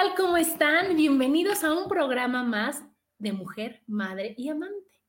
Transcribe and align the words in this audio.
Tal? 0.00 0.14
¿Cómo 0.16 0.36
están? 0.38 0.96
Bienvenidos 0.96 1.62
a 1.62 1.74
un 1.74 1.86
programa 1.86 2.42
más 2.42 2.82
de 3.18 3.32
Mujer, 3.32 3.82
Madre 3.86 4.34
y 4.38 4.48
Amante. 4.48 5.02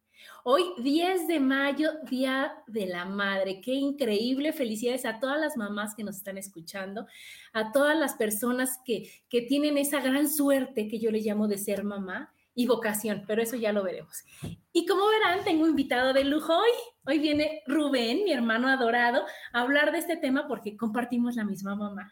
Hoy, 0.44 0.64
10 0.80 1.30
de 1.30 1.40
mayo, 1.40 1.92
Día 2.10 2.54
de 2.68 2.88
la 2.88 3.06
Madre. 3.06 3.62
Qué 3.62 3.74
increíble. 3.74 4.52
Felicidades 4.52 5.06
a 5.06 5.20
todas 5.20 5.40
las 5.40 5.56
mamás 5.56 5.96
que 5.96 6.04
nos 6.04 6.18
están 6.18 6.38
escuchando, 6.38 7.06
a 7.54 7.72
todas 7.72 7.98
las 7.98 8.16
personas 8.16 8.80
que, 8.84 9.10
que 9.30 9.44
tienen 9.44 9.78
esa 9.78 10.02
gran 10.02 10.30
suerte 10.30 10.90
que 10.90 11.00
yo 11.00 11.10
le 11.10 11.22
llamo 11.22 11.48
de 11.48 11.58
ser 11.58 11.86
mamá 11.86 12.34
y 12.54 12.68
vocación, 12.68 13.24
pero 13.26 13.42
eso 13.42 13.56
ya 13.56 13.72
lo 13.72 13.84
veremos. 13.84 14.26
Y 14.74 14.86
como 14.86 15.08
verán, 15.08 15.46
tengo 15.46 15.68
invitado 15.68 16.12
de 16.12 16.26
lujo 16.26 16.54
hoy. 16.54 16.72
Hoy 17.06 17.20
viene 17.20 17.62
Rubén, 17.66 18.26
mi 18.26 18.34
hermano 18.34 18.68
adorado, 18.68 19.24
a 19.54 19.62
hablar 19.62 19.94
de 19.94 20.00
este 20.00 20.18
tema 20.18 20.50
porque 20.50 20.76
compartimos 20.76 21.38
la 21.38 21.46
misma 21.46 21.76
mamá 21.76 22.12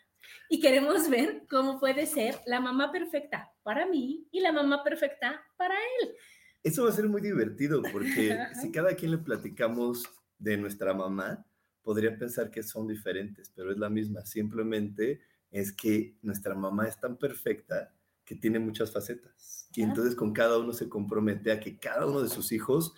y 0.49 0.59
queremos 0.59 1.09
ver 1.09 1.43
cómo 1.49 1.79
puede 1.79 2.07
ser 2.07 2.39
la 2.45 2.59
mamá 2.59 2.91
perfecta 2.91 3.53
para 3.63 3.85
mí 3.85 4.27
y 4.31 4.41
la 4.41 4.51
mamá 4.51 4.83
perfecta 4.83 5.41
para 5.57 5.75
él. 5.75 6.15
Eso 6.63 6.83
va 6.83 6.89
a 6.89 6.93
ser 6.93 7.07
muy 7.07 7.21
divertido 7.21 7.81
porque 7.91 8.37
si 8.61 8.71
cada 8.71 8.95
quien 8.95 9.11
le 9.11 9.19
platicamos 9.19 10.03
de 10.39 10.57
nuestra 10.57 10.93
mamá, 10.93 11.45
podría 11.83 12.17
pensar 12.17 12.49
que 12.49 12.63
son 12.63 12.87
diferentes, 12.87 13.51
pero 13.55 13.71
es 13.71 13.77
la 13.77 13.89
misma. 13.89 14.25
Simplemente 14.25 15.21
es 15.51 15.71
que 15.71 16.17
nuestra 16.21 16.55
mamá 16.55 16.87
es 16.87 16.99
tan 16.99 17.17
perfecta 17.17 17.93
que 18.25 18.35
tiene 18.35 18.59
muchas 18.59 18.91
facetas. 18.91 19.67
Y 19.73 19.81
entonces 19.83 20.15
con 20.15 20.33
cada 20.33 20.57
uno 20.57 20.73
se 20.73 20.89
compromete 20.89 21.51
a 21.51 21.59
que 21.59 21.77
cada 21.77 22.05
uno 22.05 22.21
de 22.21 22.29
sus 22.29 22.51
hijos 22.51 22.93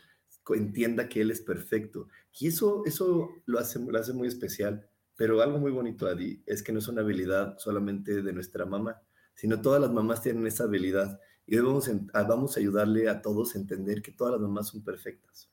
entienda 0.50 1.08
que 1.08 1.22
él 1.22 1.32
es 1.32 1.42
perfecto. 1.42 2.08
Y 2.40 2.48
eso, 2.48 2.84
eso 2.86 3.30
lo, 3.46 3.60
hace, 3.60 3.80
lo 3.80 3.98
hace 3.98 4.14
muy 4.14 4.28
especial. 4.28 4.90
Pero 5.22 5.40
algo 5.40 5.60
muy 5.60 5.72
bonito, 5.72 6.08
Adi, 6.08 6.42
es 6.48 6.64
que 6.64 6.72
no 6.72 6.80
es 6.80 6.88
una 6.88 7.02
habilidad 7.02 7.56
solamente 7.60 8.24
de 8.24 8.34
nuestra 8.34 8.66
mamá, 8.66 9.00
sino 9.36 9.62
todas 9.62 9.80
las 9.80 9.92
mamás 9.92 10.24
tienen 10.24 10.48
esa 10.48 10.64
habilidad. 10.64 11.20
Y 11.46 11.58
hoy 11.58 11.64
vamos, 11.64 11.92
a, 12.12 12.24
vamos 12.24 12.58
a 12.58 12.60
ayudarle 12.60 13.08
a 13.08 13.22
todos 13.22 13.54
a 13.54 13.60
entender 13.60 14.02
que 14.02 14.12
todas 14.12 14.32
las 14.32 14.42
mamás 14.42 14.70
son 14.70 14.84
perfectas. 14.84 15.48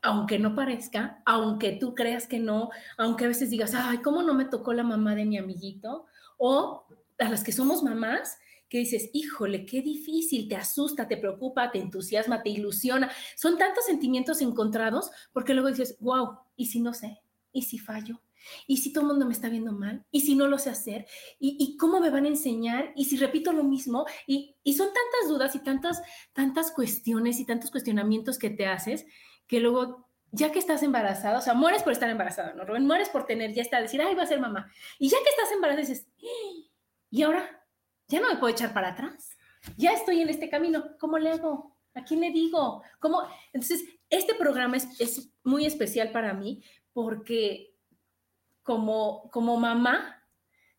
Aunque 0.00 0.38
no 0.38 0.54
parezca, 0.54 1.22
aunque 1.26 1.72
tú 1.72 1.94
creas 1.94 2.26
que 2.26 2.38
no, 2.38 2.70
aunque 2.96 3.26
a 3.26 3.28
veces 3.28 3.50
digas, 3.50 3.74
ay, 3.74 3.98
¿cómo 3.98 4.22
no 4.22 4.32
me 4.32 4.46
tocó 4.46 4.72
la 4.72 4.84
mamá 4.84 5.14
de 5.16 5.26
mi 5.26 5.36
amiguito? 5.36 6.06
O 6.38 6.86
a 7.18 7.28
las 7.28 7.44
que 7.44 7.52
somos 7.52 7.82
mamás, 7.82 8.38
que 8.70 8.78
dices, 8.78 9.10
híjole, 9.12 9.66
qué 9.66 9.82
difícil, 9.82 10.48
te 10.48 10.56
asusta, 10.56 11.06
te 11.06 11.18
preocupa, 11.18 11.70
te 11.70 11.78
entusiasma, 11.78 12.42
te 12.42 12.48
ilusiona. 12.48 13.10
Son 13.36 13.58
tantos 13.58 13.84
sentimientos 13.84 14.40
encontrados 14.40 15.10
porque 15.34 15.52
luego 15.52 15.68
dices, 15.68 15.98
wow, 16.00 16.38
¿y 16.56 16.68
si 16.68 16.80
no 16.80 16.94
sé? 16.94 17.20
¿Y 17.52 17.64
si 17.64 17.78
fallo? 17.78 18.18
¿Y 18.66 18.78
si 18.78 18.92
todo 18.92 19.02
el 19.02 19.08
mundo 19.08 19.26
me 19.26 19.32
está 19.32 19.48
viendo 19.48 19.72
mal? 19.72 20.04
¿Y 20.10 20.22
si 20.22 20.34
no 20.34 20.46
lo 20.46 20.58
sé 20.58 20.70
hacer? 20.70 21.06
¿Y, 21.38 21.76
cómo 21.76 22.00
me 22.00 22.10
van 22.10 22.24
a 22.24 22.28
enseñar? 22.28 22.92
¿Y 22.96 23.06
si 23.06 23.16
repito 23.16 23.52
lo 23.52 23.64
mismo? 23.64 24.06
Y, 24.26 24.56
son 24.76 24.88
tantas 24.88 25.28
dudas 25.28 25.54
y 25.54 25.60
tantas, 25.60 26.02
tantas 26.32 26.70
cuestiones 26.72 27.40
y 27.40 27.46
tantos 27.46 27.70
cuestionamientos 27.70 28.38
que 28.38 28.50
te 28.50 28.66
haces 28.66 29.06
que 29.46 29.60
luego, 29.60 30.08
ya 30.30 30.50
que 30.50 30.58
estás 30.58 30.82
embarazada, 30.82 31.38
o 31.38 31.42
sea, 31.42 31.54
mueres 31.54 31.82
por 31.82 31.92
estar 31.92 32.08
embarazada, 32.08 32.54
¿no, 32.54 32.64
Rubén? 32.64 32.86
Mueres 32.86 33.08
por 33.08 33.26
tener, 33.26 33.52
ya 33.52 33.62
está, 33.62 33.80
decir, 33.80 34.00
ay, 34.00 34.14
va 34.14 34.22
a 34.22 34.26
ser 34.26 34.40
mamá. 34.40 34.70
Y 34.98 35.08
ya 35.08 35.18
que 35.18 35.28
estás 35.30 35.52
embarazada, 35.52 35.86
dices, 35.86 36.08
¿y 37.10 37.22
ahora? 37.22 37.64
¿Ya 38.08 38.20
no 38.20 38.28
me 38.28 38.36
puedo 38.36 38.52
echar 38.52 38.72
para 38.72 38.88
atrás? 38.88 39.36
Ya 39.76 39.92
estoy 39.92 40.20
en 40.20 40.28
este 40.28 40.48
camino, 40.48 40.96
¿cómo 40.98 41.18
le 41.18 41.30
hago? 41.30 41.76
¿A 41.94 42.04
quién 42.04 42.20
le 42.20 42.30
digo? 42.30 42.82
¿Cómo? 42.98 43.22
Entonces, 43.52 43.84
este 44.08 44.34
programa 44.34 44.76
es, 44.76 45.00
es 45.00 45.30
muy 45.44 45.66
especial 45.66 46.10
para 46.10 46.32
mí 46.32 46.62
porque 46.92 47.71
como, 48.62 49.30
como 49.30 49.56
mamá, 49.56 50.22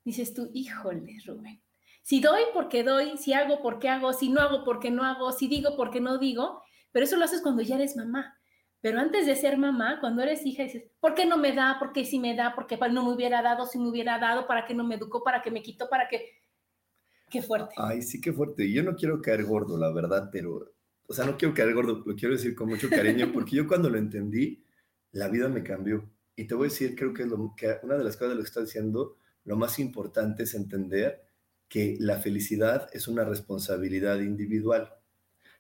dices 0.03 0.33
tú, 0.33 0.49
híjole, 0.53 1.17
Rubén, 1.25 1.61
si 2.01 2.19
doy 2.19 2.41
porque 2.53 2.83
doy, 2.83 3.17
si 3.17 3.33
hago 3.33 3.61
porque 3.61 3.89
hago, 3.89 4.13
si 4.13 4.29
no 4.29 4.41
hago 4.41 4.63
porque 4.63 4.91
no 4.91 5.03
hago, 5.03 5.31
si 5.31 5.47
digo 5.47 5.75
porque 5.77 6.01
no 6.01 6.17
digo, 6.17 6.61
pero 6.91 7.05
eso 7.05 7.15
lo 7.15 7.25
haces 7.25 7.41
cuando 7.41 7.61
ya 7.61 7.75
eres 7.75 7.95
mamá. 7.95 8.37
Pero 8.81 8.99
antes 8.99 9.25
de 9.25 9.37
ser 9.37 9.57
mamá, 9.57 9.99
cuando 10.01 10.21
eres 10.21 10.45
hija, 10.45 10.63
dices, 10.63 10.83
¿por 10.99 11.13
qué 11.13 11.25
no 11.25 11.37
me 11.37 11.53
da? 11.53 11.77
¿Por 11.79 11.93
qué 11.93 12.03
sí 12.03 12.19
me 12.19 12.35
da? 12.35 12.53
¿Por 12.53 12.67
qué 12.67 12.77
no 12.91 13.05
me 13.05 13.13
hubiera 13.13 13.41
dado? 13.41 13.65
Si 13.65 13.79
me 13.79 13.87
hubiera 13.87 14.19
dado, 14.19 14.45
¿para 14.45 14.65
qué 14.65 14.73
no 14.73 14.83
me 14.83 14.95
educó? 14.95 15.23
¿Para 15.23 15.41
qué 15.41 15.49
me 15.49 15.63
quitó? 15.63 15.87
¿Para 15.87 16.09
qué? 16.09 16.41
Qué 17.29 17.41
fuerte. 17.41 17.73
Ay, 17.77 18.01
sí, 18.01 18.19
qué 18.19 18.33
fuerte. 18.33 18.69
Yo 18.69 18.83
no 18.83 18.93
quiero 18.97 19.21
caer 19.21 19.45
gordo, 19.45 19.77
la 19.77 19.89
verdad, 19.93 20.29
pero, 20.33 20.73
o 21.07 21.13
sea, 21.13 21.25
no 21.25 21.37
quiero 21.37 21.53
caer 21.53 21.73
gordo, 21.73 22.03
lo 22.05 22.15
quiero 22.15 22.35
decir 22.35 22.53
con 22.55 22.67
mucho 22.67 22.89
cariño, 22.89 23.31
porque 23.33 23.55
yo 23.55 23.67
cuando 23.67 23.89
lo 23.89 23.97
entendí, 23.97 24.65
la 25.13 25.29
vida 25.29 25.47
me 25.47 25.63
cambió. 25.63 26.03
Y 26.35 26.45
te 26.45 26.55
voy 26.55 26.67
a 26.67 26.69
decir, 26.69 26.95
creo 26.95 27.13
que, 27.13 27.23
una 27.83 27.95
de 27.97 28.03
las 28.03 28.15
cosas 28.17 28.29
de 28.29 28.35
lo 28.35 28.41
que 28.41 28.47
estás 28.47 28.65
diciendo, 28.65 29.17
lo 29.45 29.55
más 29.55 29.79
importante 29.79 30.43
es 30.43 30.53
entender 30.55 31.27
que 31.67 31.97
la 31.99 32.19
felicidad 32.19 32.87
es 32.93 33.07
una 33.07 33.23
responsabilidad 33.23 34.19
individual. 34.19 34.93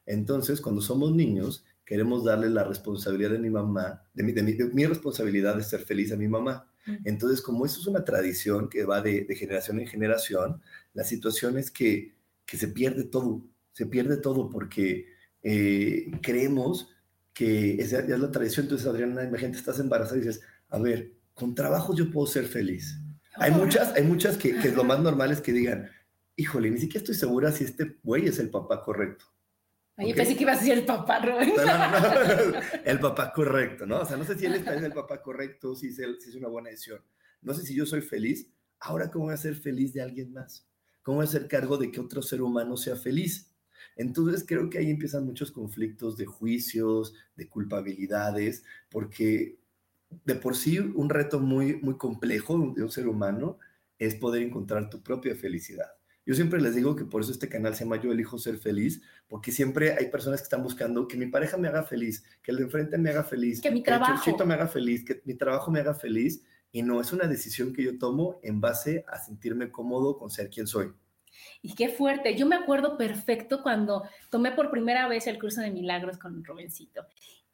Entonces, 0.05 0.61
cuando 0.61 0.81
somos 0.81 1.13
niños, 1.13 1.65
queremos 1.85 2.23
darle 2.23 2.49
la 2.49 2.63
responsabilidad 2.63 3.31
de 3.31 3.39
mi 3.39 3.49
mamá, 3.49 4.03
de 4.13 4.23
mi, 4.23 4.31
de 4.31 4.43
mi, 4.43 4.85
responsabilidad 4.85 5.55
de 5.57 5.63
ser 5.63 5.81
feliz 5.81 6.11
a 6.11 6.17
mi 6.17 6.27
mamá. 6.27 6.69
Entonces, 7.05 7.41
como 7.41 7.65
eso 7.65 7.79
es 7.79 7.87
una 7.87 8.03
tradición 8.03 8.69
que 8.69 8.83
va 8.83 9.01
de, 9.01 9.25
generación 9.35 9.79
en 9.79 9.87
generación, 9.87 10.61
la 10.93 11.03
situación 11.03 11.57
es 11.57 11.71
que, 11.71 12.15
que, 12.45 12.57
se 12.57 12.67
pierde 12.67 13.05
todo, 13.05 13.45
se 13.71 13.85
pierde 13.85 14.17
todo 14.17 14.49
porque 14.49 15.07
eh, 15.43 16.11
creemos 16.21 16.89
que 17.33 17.75
esa 17.75 17.99
es 17.99 18.19
la 18.19 18.31
tradición. 18.31 18.65
Entonces, 18.65 18.87
Adriana, 18.87 19.23
imagínate, 19.23 19.57
estás 19.57 19.79
embarazada 19.79 20.17
y 20.17 20.21
dices, 20.21 20.41
a 20.73 20.79
ver, 20.79 21.13
con 21.35 21.53
trabajo 21.53 21.95
yo 21.95 22.09
puedo 22.09 22.25
ser 22.25 22.45
feliz. 22.45 22.99
Hay 23.35 23.51
muchas, 23.51 23.93
hay 23.95 24.03
muchas 24.03 24.37
que, 24.37 24.57
que 24.57 24.71
lo 24.71 24.83
más 24.83 24.99
normal 24.99 25.31
es 25.31 25.39
que 25.39 25.53
digan, 25.53 25.87
híjole, 26.35 26.71
ni 26.71 26.79
siquiera 26.79 26.99
estoy 26.99 27.15
segura 27.15 27.51
si 27.51 27.63
este 27.63 27.97
güey 28.03 28.25
es 28.25 28.39
el 28.39 28.49
papá 28.49 28.81
correcto. 28.81 29.25
Ay, 29.95 30.15
pensé 30.15 30.35
que 30.35 30.41
iba 30.41 30.53
a 30.53 30.57
ser 30.57 30.79
el 30.79 30.85
papá, 30.85 31.19
Rubén. 31.19 31.53
el 32.85 32.99
papá 32.99 33.31
correcto, 33.31 33.85
¿no? 33.85 34.01
O 34.01 34.05
sea, 34.05 34.17
no 34.17 34.25
sé 34.25 34.35
si 34.35 34.47
él 34.47 34.55
está 34.55 34.75
en 34.75 34.83
el 34.85 34.93
papá 34.93 35.21
correcto, 35.21 35.75
si 35.75 35.89
es, 35.89 35.95
si 35.95 36.29
es 36.29 36.35
una 36.35 36.47
buena 36.47 36.71
decisión. 36.71 37.01
No 37.43 37.53
sé 37.53 37.61
si 37.61 37.75
yo 37.75 37.85
soy 37.85 38.01
feliz. 38.01 38.49
Ahora, 38.79 39.11
¿cómo 39.11 39.25
voy 39.25 39.35
a 39.35 39.37
ser 39.37 39.55
feliz 39.55 39.93
de 39.93 40.01
alguien 40.01 40.33
más? 40.33 40.67
¿Cómo 41.03 41.17
voy 41.17 41.27
a 41.27 41.29
hacer 41.29 41.47
cargo 41.47 41.77
de 41.77 41.91
que 41.91 41.99
otro 41.99 42.23
ser 42.23 42.41
humano 42.41 42.77
sea 42.77 42.95
feliz? 42.95 43.51
Entonces, 43.95 44.43
creo 44.47 44.71
que 44.71 44.79
ahí 44.79 44.89
empiezan 44.89 45.25
muchos 45.25 45.51
conflictos 45.51 46.17
de 46.17 46.25
juicios, 46.25 47.13
de 47.35 47.47
culpabilidades, 47.47 48.63
porque 48.89 49.59
de 50.25 50.35
por 50.35 50.55
sí 50.55 50.79
un 50.79 51.09
reto 51.09 51.39
muy, 51.39 51.77
muy 51.77 51.97
complejo 51.97 52.73
de 52.75 52.83
un 52.83 52.91
ser 52.91 53.07
humano 53.07 53.57
es 53.99 54.15
poder 54.15 54.41
encontrar 54.41 54.89
tu 54.89 55.01
propia 55.01 55.35
felicidad. 55.35 55.87
Yo 56.25 56.35
siempre 56.35 56.61
les 56.61 56.73
digo 56.73 56.95
que 56.95 57.03
por 57.03 57.21
eso 57.21 57.31
este 57.31 57.49
canal 57.49 57.75
se 57.75 57.83
llama 57.83 58.01
Yo 58.01 58.11
elijo 58.11 58.37
ser 58.37 58.57
feliz, 58.57 59.01
porque 59.27 59.51
siempre 59.51 59.93
hay 59.93 60.09
personas 60.09 60.39
que 60.39 60.45
están 60.45 60.63
buscando 60.63 61.07
que 61.07 61.17
mi 61.17 61.25
pareja 61.25 61.57
me 61.57 61.67
haga 61.67 61.83
feliz, 61.83 62.23
que 62.41 62.51
el 62.51 62.57
de 62.57 62.63
enfrente 62.63 62.97
me 62.97 63.09
haga 63.09 63.23
feliz, 63.23 63.59
que 63.59 63.71
mi 63.71 63.83
trabajo 63.83 64.45
me 64.45 64.53
haga 64.53 64.67
feliz, 64.67 65.03
que 65.03 65.21
mi 65.25 65.33
trabajo 65.33 65.69
me 65.69 65.79
haga 65.81 65.93
feliz. 65.93 66.43
Y 66.71 66.81
no, 66.81 67.01
es 67.01 67.11
una 67.11 67.27
decisión 67.27 67.73
que 67.73 67.83
yo 67.83 67.99
tomo 67.99 68.39
en 68.41 68.61
base 68.61 69.03
a 69.07 69.19
sentirme 69.19 69.69
cómodo 69.69 70.17
con 70.17 70.29
ser 70.29 70.49
quien 70.49 70.65
soy. 70.65 70.93
Y 71.61 71.75
qué 71.75 71.89
fuerte. 71.89 72.35
Yo 72.35 72.45
me 72.45 72.55
acuerdo 72.55 72.97
perfecto 72.97 73.61
cuando 73.61 74.03
tomé 74.29 74.51
por 74.53 74.71
primera 74.71 75.07
vez 75.07 75.27
el 75.27 75.39
curso 75.39 75.61
de 75.61 75.71
milagros 75.71 76.17
con 76.17 76.43
Rubencito. 76.43 77.05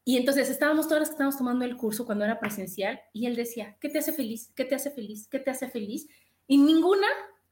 Y 0.09 0.17
entonces 0.17 0.49
estábamos 0.49 0.87
todas 0.87 1.01
las 1.01 1.09
que 1.09 1.13
estábamos 1.13 1.37
tomando 1.37 1.65
el 1.65 1.77
curso 1.77 2.03
cuando 2.03 2.25
era 2.25 2.39
presencial 2.39 2.99
y 3.13 3.27
él 3.27 3.35
decía, 3.35 3.77
¿qué 3.79 3.89
te 3.89 3.99
hace 3.99 4.11
feliz? 4.11 4.51
¿Qué 4.55 4.65
te 4.65 4.73
hace 4.73 4.89
feliz? 4.89 5.27
¿Qué 5.27 5.37
te 5.37 5.51
hace 5.51 5.69
feliz? 5.69 6.07
Y 6.47 6.57
ninguna 6.57 7.05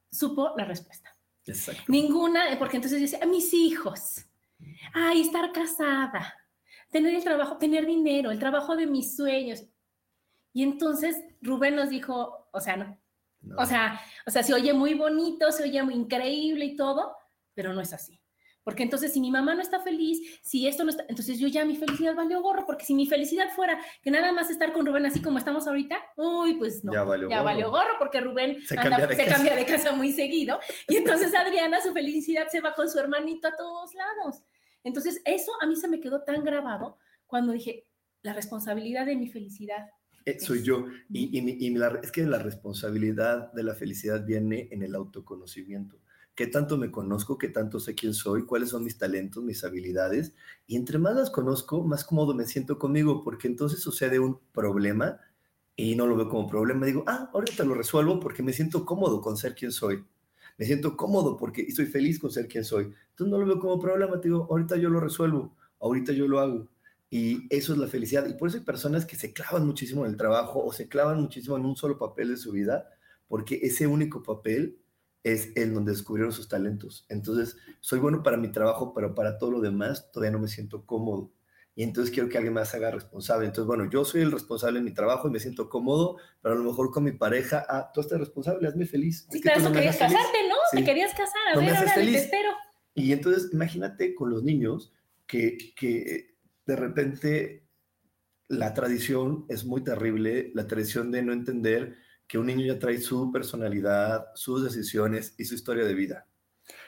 supo 0.09 0.55
la 0.57 0.65
respuesta. 0.65 1.15
Exacto. 1.45 1.83
Ninguna, 1.87 2.57
porque 2.57 2.77
entonces 2.77 2.99
decía, 2.99 3.23
mis 3.27 3.53
hijos, 3.53 4.25
ay, 4.91 5.21
estar 5.21 5.51
casada, 5.51 6.33
tener 6.89 7.13
el 7.13 7.23
trabajo, 7.23 7.59
tener 7.59 7.85
dinero, 7.85 8.31
el 8.31 8.39
trabajo 8.39 8.75
de 8.75 8.87
mis 8.87 9.15
sueños. 9.15 9.63
Y 10.51 10.63
entonces 10.63 11.15
Rubén 11.43 11.75
nos 11.75 11.91
dijo, 11.91 12.49
o 12.51 12.59
sea, 12.59 12.75
no. 12.75 12.99
O 13.55 13.67
sea, 13.67 14.01
o 14.25 14.31
sea, 14.31 14.41
se 14.41 14.55
oye 14.55 14.73
muy 14.73 14.95
bonito, 14.95 15.51
se 15.51 15.61
oye 15.61 15.83
muy 15.83 15.93
increíble 15.93 16.65
y 16.65 16.75
todo, 16.75 17.15
pero 17.53 17.71
no 17.75 17.81
es 17.81 17.93
así. 17.93 18.19
Porque 18.67 18.83
entonces 18.83 19.13
si 19.13 19.21
mi 19.21 19.31
mamá 19.31 19.55
no 19.55 19.61
está 19.61 19.79
feliz, 19.79 20.19
si 20.41 20.67
esto 20.67 20.83
no 20.83 20.89
está, 20.89 21.05
entonces 21.07 21.39
yo 21.39 21.47
ya 21.47 21.63
mi 21.63 21.77
felicidad 21.77 22.13
valió 22.15 22.41
gorro, 22.41 22.65
porque 22.65 22.83
si 22.83 22.93
mi 22.93 23.07
felicidad 23.07 23.47
fuera 23.55 23.79
que 24.03 24.11
nada 24.11 24.33
más 24.33 24.49
estar 24.49 24.73
con 24.73 24.85
Rubén 24.85 25.05
así 25.05 25.21
como 25.21 25.37
estamos 25.37 25.65
ahorita, 25.69 25.95
uy, 26.17 26.55
pues 26.55 26.83
no, 26.83 26.91
Ya 26.91 27.03
valió 27.05 27.29
ya 27.29 27.37
gorro. 27.37 27.45
valió 27.45 27.69
gorro 27.71 27.93
porque 27.97 28.19
Rubén 28.19 28.57
Se 28.65 28.77
anda- 28.77 28.89
cambia 28.89 29.07
de 29.07 29.15
se 29.15 29.23
casa. 29.23 29.35
cambia 29.37 29.55
de 29.55 29.65
casa 29.65 29.91
muy 29.93 30.11
seguido. 30.11 30.59
Y 30.89 30.97
entonces 30.97 31.33
Adriana, 31.33 31.79
su 31.79 31.93
felicidad 31.93 32.49
se 32.51 32.59
va 32.59 32.73
con 32.73 32.89
su 32.89 32.99
hermanito 32.99 33.47
a 33.47 33.55
todos 33.55 33.93
lados. 33.95 34.43
Entonces 34.83 35.21
eso 35.23 35.53
a 35.61 35.65
mí 35.65 35.77
se 35.77 35.87
me 35.87 36.01
quedó 36.01 36.23
tan 36.23 36.43
grabado 36.43 36.97
cuando 37.25 37.53
dije, 37.53 37.85
la 38.21 38.33
responsabilidad 38.33 39.05
de 39.05 39.15
mi 39.15 39.29
felicidad. 39.29 39.87
Eh, 40.25 40.41
soy 40.41 40.61
yo. 40.61 40.87
Y, 41.09 41.37
y 41.37 41.41
mi- 41.41 41.55
y 41.57 41.69
la- 41.73 42.01
es 42.03 42.11
que 42.11 42.23
la 42.23 42.39
responsabilidad 42.39 43.49
de 43.53 43.63
la 43.63 43.75
felicidad 43.75 44.25
viene 44.25 44.67
en 44.71 44.83
el 44.83 44.93
autoconocimiento. 44.93 46.01
¿Qué 46.37 46.45
tanto 46.45 46.77
me 46.77 46.91
conozco? 46.91 47.39
¿Qué 47.39 47.47
tanto 47.47 47.79
sé 47.79 47.95
quién 47.95 48.13
soy? 48.13 48.45
¿Cuáles 48.45 48.69
son 48.69 48.83
mis 48.83 48.99
talentos, 48.99 49.43
mis 49.43 49.63
habilidades? 49.63 50.35
Y 50.67 50.75
entre 50.75 50.99
más 50.99 51.15
las 51.15 51.31
conozco, 51.31 51.83
más 51.83 52.03
cómodo 52.03 52.35
me 52.35 52.45
siento 52.45 52.77
conmigo, 52.77 53.23
porque 53.23 53.47
entonces 53.47 53.81
sucede 53.81 54.19
un 54.19 54.39
problema 54.51 55.19
y 55.75 55.95
no 55.95 56.05
lo 56.05 56.15
veo 56.15 56.29
como 56.29 56.47
problema. 56.47 56.85
Digo, 56.85 57.03
ah, 57.07 57.31
ahorita 57.33 57.63
lo 57.63 57.73
resuelvo 57.73 58.19
porque 58.19 58.43
me 58.43 58.53
siento 58.53 58.85
cómodo 58.85 59.19
con 59.19 59.35
ser 59.35 59.55
quien 59.55 59.71
soy. 59.71 60.05
Me 60.59 60.65
siento 60.67 60.95
cómodo 60.95 61.37
porque 61.37 61.63
estoy 61.63 61.87
feliz 61.87 62.19
con 62.19 62.29
ser 62.29 62.47
quien 62.47 62.63
soy. 62.63 62.93
Entonces 63.09 63.31
no 63.31 63.39
lo 63.39 63.47
veo 63.47 63.59
como 63.59 63.79
problema. 63.79 64.21
Te 64.21 64.27
digo, 64.27 64.45
ahorita 64.47 64.77
yo 64.77 64.91
lo 64.91 64.99
resuelvo, 64.99 65.55
ahorita 65.79 66.13
yo 66.13 66.27
lo 66.27 66.39
hago. 66.39 66.67
Y 67.09 67.47
eso 67.49 67.73
es 67.73 67.79
la 67.79 67.87
felicidad. 67.87 68.27
Y 68.29 68.35
por 68.35 68.49
eso 68.49 68.59
hay 68.59 68.63
personas 68.63 69.07
que 69.07 69.15
se 69.15 69.33
clavan 69.33 69.65
muchísimo 69.65 70.05
en 70.05 70.11
el 70.11 70.17
trabajo 70.17 70.63
o 70.63 70.71
se 70.71 70.87
clavan 70.87 71.19
muchísimo 71.19 71.57
en 71.57 71.65
un 71.65 71.75
solo 71.75 71.97
papel 71.97 72.29
de 72.29 72.37
su 72.37 72.51
vida, 72.51 72.87
porque 73.27 73.59
ese 73.63 73.87
único 73.87 74.21
papel 74.21 74.77
es 75.33 75.51
el 75.55 75.73
donde 75.73 75.91
descubrieron 75.91 76.31
sus 76.31 76.47
talentos. 76.47 77.05
Entonces, 77.09 77.57
soy 77.81 77.99
bueno 77.99 78.23
para 78.23 78.37
mi 78.37 78.51
trabajo, 78.51 78.93
pero 78.93 79.13
para 79.15 79.37
todo 79.37 79.51
lo 79.51 79.61
demás 79.61 80.11
todavía 80.11 80.31
no 80.31 80.39
me 80.39 80.47
siento 80.47 80.85
cómodo. 80.85 81.31
Y 81.75 81.83
entonces 81.83 82.11
quiero 82.11 82.27
que 82.27 82.37
alguien 82.37 82.55
más 82.55 82.73
haga 82.73 82.89
responsable. 82.89 83.45
Entonces, 83.45 83.67
bueno, 83.67 83.87
yo 83.89 84.03
soy 84.03 84.21
el 84.21 84.31
responsable 84.31 84.79
en 84.79 84.85
mi 84.85 84.93
trabajo 84.93 85.27
y 85.27 85.31
me 85.31 85.39
siento 85.39 85.69
cómodo, 85.69 86.17
pero 86.41 86.55
a 86.55 86.57
lo 86.57 86.63
mejor 86.63 86.91
con 86.91 87.03
mi 87.03 87.11
pareja, 87.11 87.65
ah, 87.69 87.91
tú 87.93 88.01
estás 88.01 88.19
responsable, 88.19 88.67
hazme 88.67 88.87
feliz. 88.87 89.27
Sí, 89.29 89.37
Es 89.37 89.43
que 89.43 89.49
para 89.49 89.57
tú 89.57 89.61
eso 89.61 89.69
no 89.69 89.75
querías 89.75 89.97
casarte, 89.97 90.47
¿no? 90.49 90.55
Sí. 90.71 90.77
Te 90.77 90.83
querías 90.85 91.11
casar, 91.11 91.41
a 91.51 91.55
No 91.55 91.61
ver, 91.61 91.75
ahora 91.75 91.93
te 91.93 92.15
espero. 92.15 92.49
Y 92.95 93.11
entonces, 93.11 93.49
imagínate 93.53 94.15
con 94.15 94.31
los 94.31 94.43
niños 94.43 94.91
que, 95.27 95.57
que 95.75 96.35
de 96.65 96.75
repente 96.75 97.67
la 98.47 98.73
tradición 98.73 99.45
es 99.49 99.65
muy 99.65 99.83
terrible, 99.83 100.51
la 100.55 100.65
tradición 100.67 101.11
de 101.11 101.21
no 101.21 101.33
entender 101.33 101.97
que 102.27 102.37
un 102.37 102.47
niño 102.47 102.65
ya 102.65 102.79
trae 102.79 102.99
su 102.99 103.31
personalidad, 103.31 104.27
sus 104.35 104.63
decisiones 104.63 105.33
y 105.37 105.45
su 105.45 105.55
historia 105.55 105.85
de 105.85 105.93
vida. 105.93 106.27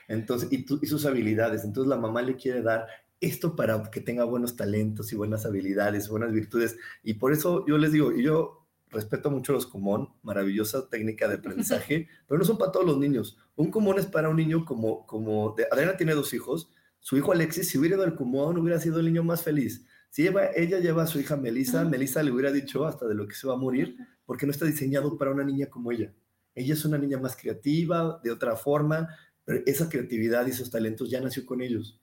Entonces, 0.08 0.50
y, 0.52 0.66
tu- 0.66 0.80
y 0.82 0.88
sus 0.88 1.06
habilidades. 1.06 1.64
Entonces, 1.64 1.90
la 1.90 1.98
mamá 1.98 2.22
le 2.22 2.36
quiere 2.36 2.62
dar 2.62 2.88
esto 3.22 3.56
para 3.56 3.90
que 3.92 4.02
tenga 4.02 4.24
buenos 4.24 4.56
talentos 4.56 5.12
y 5.12 5.16
buenas 5.16 5.46
habilidades, 5.46 6.10
buenas 6.10 6.32
virtudes. 6.32 6.78
Y 7.04 7.16
por 7.16 7.34
eso 7.34 7.66
yo 7.68 7.78
les 7.78 7.92
digo, 7.92 8.12
y 8.14 8.24
yo 8.24 8.66
respeto 8.90 9.30
mucho 9.30 9.54
los 9.54 9.68
Kumon, 9.68 10.10
maravillosa 10.24 10.90
técnica 10.90 11.28
de 11.28 11.36
aprendizaje, 11.36 12.08
pero 12.28 12.40
no 12.40 12.46
son 12.46 12.58
para 12.58 12.72
todos 12.72 12.86
los 12.86 12.98
niños. 12.98 13.38
Un 13.56 13.72
Kumon 13.72 14.00
es 14.00 14.06
para 14.08 14.30
un 14.30 14.38
niño 14.38 14.66
como, 14.66 15.06
como 15.06 15.54
de, 15.58 15.68
Adriana 15.72 15.98
tiene 15.98 16.14
dos 16.16 16.34
hijos, 16.34 16.72
su 17.00 17.18
hijo 17.18 17.32
Alexis, 17.32 17.70
si 17.70 17.78
hubiera 17.78 17.96
ido 17.96 18.04
al 18.06 18.16
Kumon, 18.16 18.58
hubiera 18.58 18.80
sido 18.80 19.00
el 19.00 19.06
niño 19.06 19.24
más 19.24 19.44
feliz. 19.44 19.86
Si 20.10 20.24
lleva, 20.24 20.48
ella 20.56 20.80
lleva 20.80 21.04
a 21.04 21.08
su 21.08 21.20
hija 21.20 21.38
Melissa. 21.38 21.86
Melissa 21.86 22.24
le 22.24 22.32
hubiera 22.32 22.52
dicho 22.52 22.86
hasta 22.86 23.08
de 23.08 23.16
lo 23.16 23.28
que 23.28 23.36
se 23.36 23.48
va 23.48 23.54
a 23.54 23.58
morir, 23.58 23.96
porque 24.26 24.46
no 24.46 24.52
está 24.52 24.66
diseñado 24.66 25.18
para 25.18 25.32
una 25.32 25.44
niña 25.44 25.68
como 25.68 25.92
ella. 25.92 26.14
Ella 26.56 26.74
es 26.74 26.84
una 26.86 26.98
niña 26.98 27.20
más 27.20 27.36
creativa, 27.36 28.20
de 28.24 28.32
otra 28.32 28.56
forma, 28.56 29.08
pero 29.46 29.62
esa 29.66 29.88
creatividad 29.88 30.46
y 30.48 30.52
esos 30.52 30.70
talentos 30.70 31.10
ya 31.10 31.22
nació 31.22 31.46
con 31.46 31.62
ellos. 31.62 32.00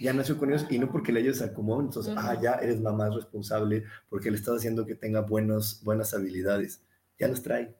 Ya 0.00 0.12
nació 0.12 0.36
con 0.36 0.50
ellos 0.50 0.66
y 0.70 0.78
no 0.78 0.90
porque 0.90 1.12
le 1.12 1.28
al 1.28 1.52
común, 1.52 1.84
entonces, 1.86 2.14
ah, 2.16 2.38
ya 2.40 2.54
eres 2.54 2.80
mamá 2.80 3.10
responsable 3.10 3.84
porque 4.08 4.30
le 4.30 4.36
estás 4.36 4.56
haciendo 4.56 4.84
que 4.84 4.94
tenga 4.94 5.20
buenos, 5.20 5.82
buenas 5.84 6.14
habilidades. 6.14 6.82
Ya 7.18 7.28
las 7.28 7.42
trae. 7.42 7.76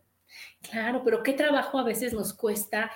Claro, 0.62 1.02
pero 1.04 1.22
qué 1.22 1.32
trabajo 1.32 1.78
a 1.78 1.84
veces 1.84 2.12
nos 2.12 2.32
cuesta 2.32 2.90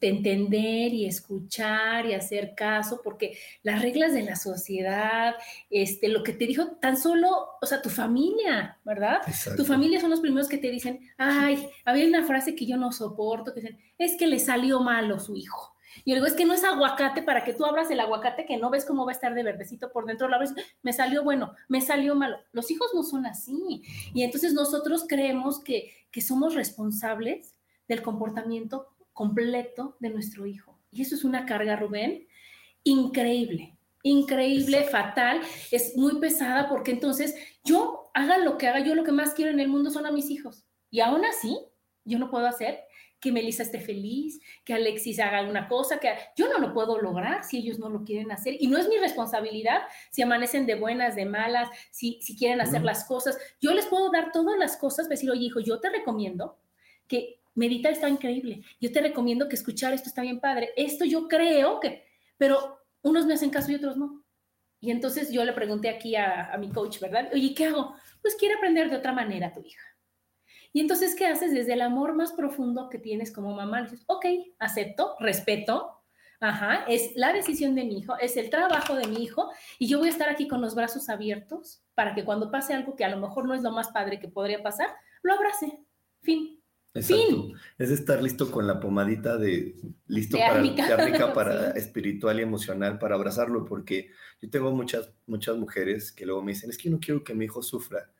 entender 0.00 0.92
y 0.92 1.06
escuchar 1.06 2.06
y 2.06 2.14
hacer 2.14 2.54
caso, 2.54 3.00
porque 3.02 3.38
las 3.62 3.80
reglas 3.80 4.12
de 4.12 4.22
la 4.22 4.36
sociedad, 4.36 5.34
este, 5.70 6.08
lo 6.08 6.22
que 6.22 6.32
te 6.32 6.46
dijo 6.46 6.72
tan 6.80 6.96
solo, 6.96 7.50
o 7.60 7.66
sea, 7.66 7.80
tu 7.80 7.90
familia, 7.90 8.78
¿verdad? 8.84 9.20
Exacto. 9.26 9.62
Tu 9.62 9.68
familia 9.68 10.00
son 10.00 10.10
los 10.10 10.20
primeros 10.20 10.48
que 10.48 10.58
te 10.58 10.70
dicen, 10.70 11.00
ay, 11.16 11.68
había 11.84 12.06
una 12.06 12.26
frase 12.26 12.54
que 12.54 12.66
yo 12.66 12.76
no 12.76 12.90
soporto, 12.90 13.54
que 13.54 13.60
dicen, 13.60 13.78
es 13.96 14.16
que 14.16 14.26
le 14.26 14.38
salió 14.38 14.80
malo 14.80 15.20
su 15.20 15.36
hijo. 15.36 15.76
Y 16.04 16.10
yo 16.10 16.16
digo, 16.16 16.26
es 16.26 16.34
que 16.34 16.44
no 16.44 16.54
es 16.54 16.64
aguacate 16.64 17.22
para 17.22 17.44
que 17.44 17.52
tú 17.52 17.64
abras 17.64 17.90
el 17.90 18.00
aguacate 18.00 18.46
que 18.46 18.56
no 18.56 18.70
ves 18.70 18.84
cómo 18.84 19.04
va 19.04 19.12
a 19.12 19.14
estar 19.14 19.34
de 19.34 19.42
verdecito 19.42 19.92
por 19.92 20.06
dentro, 20.06 20.28
lo 20.28 20.36
abres, 20.36 20.54
me 20.82 20.92
salió 20.92 21.22
bueno, 21.22 21.54
me 21.68 21.80
salió 21.80 22.14
malo. 22.14 22.38
Los 22.52 22.70
hijos 22.70 22.90
no 22.94 23.02
son 23.02 23.26
así. 23.26 23.82
Y 24.14 24.22
entonces 24.22 24.52
nosotros 24.52 25.04
creemos 25.08 25.60
que, 25.62 25.92
que 26.10 26.20
somos 26.20 26.54
responsables 26.54 27.54
del 27.88 28.02
comportamiento 28.02 28.88
completo 29.12 29.96
de 30.00 30.10
nuestro 30.10 30.46
hijo. 30.46 30.78
Y 30.90 31.02
eso 31.02 31.14
es 31.14 31.24
una 31.24 31.46
carga, 31.46 31.76
Rubén, 31.76 32.26
increíble, 32.84 33.76
increíble, 34.02 34.84
fatal, 34.84 35.40
es 35.70 35.96
muy 35.96 36.18
pesada 36.18 36.68
porque 36.68 36.92
entonces 36.92 37.34
yo 37.64 38.10
haga 38.14 38.38
lo 38.38 38.58
que 38.58 38.68
haga, 38.68 38.80
yo 38.80 38.94
lo 38.94 39.04
que 39.04 39.12
más 39.12 39.34
quiero 39.34 39.50
en 39.50 39.60
el 39.60 39.68
mundo 39.68 39.90
son 39.90 40.06
a 40.06 40.12
mis 40.12 40.30
hijos. 40.30 40.64
Y 40.90 41.00
aún 41.00 41.24
así, 41.24 41.58
yo 42.04 42.18
no 42.18 42.30
puedo 42.30 42.46
hacer 42.46 42.80
que 43.20 43.32
Melissa 43.32 43.62
esté 43.62 43.80
feliz, 43.80 44.40
que 44.64 44.72
Alexis 44.72 45.20
haga 45.20 45.38
alguna 45.38 45.68
cosa, 45.68 46.00
que 46.00 46.12
yo 46.36 46.48
no 46.48 46.58
lo 46.58 46.72
puedo 46.72 46.98
lograr 46.98 47.44
si 47.44 47.58
ellos 47.58 47.78
no 47.78 47.90
lo 47.90 48.02
quieren 48.02 48.32
hacer. 48.32 48.56
Y 48.58 48.66
no 48.66 48.78
es 48.78 48.88
mi 48.88 48.96
responsabilidad 48.96 49.82
si 50.10 50.22
amanecen 50.22 50.66
de 50.66 50.74
buenas, 50.74 51.14
de 51.16 51.26
malas, 51.26 51.68
si, 51.90 52.18
si 52.22 52.36
quieren 52.36 52.60
hacer 52.60 52.82
las 52.82 53.04
cosas. 53.04 53.38
Yo 53.60 53.74
les 53.74 53.86
puedo 53.86 54.10
dar 54.10 54.32
todas 54.32 54.58
las 54.58 54.76
cosas, 54.76 55.08
decir, 55.08 55.30
oye, 55.30 55.44
hijo, 55.44 55.60
yo 55.60 55.80
te 55.80 55.90
recomiendo 55.90 56.58
que 57.06 57.40
meditar 57.54 57.92
está 57.92 58.08
increíble. 58.08 58.62
Yo 58.80 58.90
te 58.90 59.00
recomiendo 59.02 59.48
que 59.48 59.56
escuchar 59.56 59.92
esto 59.92 60.08
está 60.08 60.22
bien 60.22 60.40
padre. 60.40 60.70
Esto 60.76 61.04
yo 61.04 61.28
creo 61.28 61.78
que, 61.78 62.06
pero 62.38 62.78
unos 63.02 63.26
me 63.26 63.34
hacen 63.34 63.50
caso 63.50 63.70
y 63.70 63.74
otros 63.74 63.98
no. 63.98 64.24
Y 64.80 64.90
entonces 64.90 65.30
yo 65.30 65.44
le 65.44 65.52
pregunté 65.52 65.90
aquí 65.90 66.16
a, 66.16 66.50
a 66.50 66.56
mi 66.56 66.70
coach, 66.70 67.00
¿verdad? 67.00 67.28
Oye, 67.34 67.52
¿qué 67.54 67.66
hago? 67.66 67.94
Pues 68.22 68.34
quiere 68.36 68.54
aprender 68.54 68.88
de 68.88 68.96
otra 68.96 69.12
manera 69.12 69.52
tu 69.52 69.60
hija. 69.60 69.89
Y 70.72 70.80
entonces, 70.80 71.14
¿qué 71.16 71.26
haces? 71.26 71.52
Desde 71.52 71.72
el 71.72 71.80
amor 71.82 72.14
más 72.14 72.32
profundo 72.32 72.88
que 72.88 72.98
tienes 72.98 73.32
como 73.32 73.54
mamá, 73.54 73.82
dices, 73.82 74.04
ok, 74.06 74.24
acepto, 74.58 75.16
respeto, 75.18 75.96
ajá, 76.40 76.84
es 76.88 77.10
la 77.16 77.32
decisión 77.32 77.74
de 77.74 77.84
mi 77.84 77.98
hijo, 77.98 78.16
es 78.18 78.36
el 78.36 78.50
trabajo 78.50 78.94
de 78.94 79.06
mi 79.08 79.22
hijo, 79.22 79.50
y 79.78 79.88
yo 79.88 79.98
voy 79.98 80.08
a 80.08 80.12
estar 80.12 80.28
aquí 80.28 80.46
con 80.48 80.60
los 80.60 80.74
brazos 80.74 81.08
abiertos 81.08 81.82
para 81.94 82.14
que 82.14 82.24
cuando 82.24 82.50
pase 82.50 82.72
algo 82.72 82.94
que 82.96 83.04
a 83.04 83.08
lo 83.10 83.18
mejor 83.18 83.46
no 83.46 83.54
es 83.54 83.62
lo 83.62 83.72
más 83.72 83.88
padre 83.88 84.20
que 84.20 84.28
podría 84.28 84.62
pasar, 84.62 84.88
lo 85.22 85.34
abrace. 85.34 85.80
Fin. 86.22 86.56
Exacto. 86.94 87.24
Fin. 87.26 87.54
Es 87.78 87.90
estar 87.90 88.22
listo 88.22 88.50
con 88.50 88.66
la 88.66 88.80
pomadita 88.80 89.36
de 89.36 89.76
listo 90.06 90.36
De 90.36 90.42
para 90.42 90.54
árnica. 90.56 90.86
de 90.86 90.92
árnica 90.94 91.32
para 91.34 91.72
Sí. 91.72 91.78
espiritual 91.78 92.38
y 92.40 92.42
emocional 92.42 92.98
para 92.98 93.14
abrazarlo, 93.16 93.64
porque 93.64 94.10
yo 94.40 94.50
tengo 94.50 94.70
muchas 94.72 95.12
muchas 95.26 95.56
mujeres 95.56 96.10
que 96.12 96.26
luego 96.26 96.42
me 96.42 96.52
dicen, 96.52 96.70
es 96.70 96.78
que 96.78 96.84
yo 96.88 96.92
no 96.92 97.00
quiero 97.00 97.22
que 97.24 97.34
mi 97.34 97.44
hijo 97.44 97.62
sufra. 97.62 98.10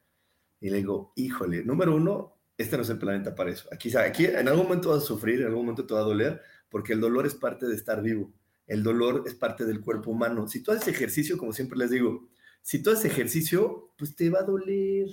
Y 0.60 0.68
le 0.70 0.76
digo, 0.78 1.12
híjole, 1.16 1.64
número 1.64 1.96
uno, 1.96 2.36
este 2.60 2.76
no 2.76 2.82
es 2.82 2.90
el 2.90 2.98
planeta 2.98 3.34
para 3.34 3.50
eso. 3.50 3.68
Aquí, 3.72 3.94
aquí 3.96 4.26
en 4.26 4.48
algún 4.48 4.64
momento 4.64 4.90
vas 4.90 5.02
a 5.02 5.06
sufrir, 5.06 5.40
en 5.40 5.46
algún 5.46 5.62
momento 5.62 5.86
te 5.86 5.94
va 5.94 6.00
a 6.00 6.04
doler, 6.04 6.40
porque 6.68 6.92
el 6.92 7.00
dolor 7.00 7.26
es 7.26 7.34
parte 7.34 7.66
de 7.66 7.74
estar 7.74 8.02
vivo. 8.02 8.32
El 8.66 8.82
dolor 8.82 9.24
es 9.26 9.34
parte 9.34 9.64
del 9.64 9.80
cuerpo 9.80 10.10
humano. 10.10 10.46
Si 10.46 10.62
tú 10.62 10.70
haces 10.70 10.88
ejercicio, 10.88 11.38
como 11.38 11.52
siempre 11.52 11.78
les 11.78 11.90
digo, 11.90 12.28
si 12.62 12.82
tú 12.82 12.90
haces 12.90 13.06
ejercicio, 13.06 13.92
pues 13.96 14.14
te 14.14 14.30
va 14.30 14.40
a 14.40 14.44
doler. 14.44 15.08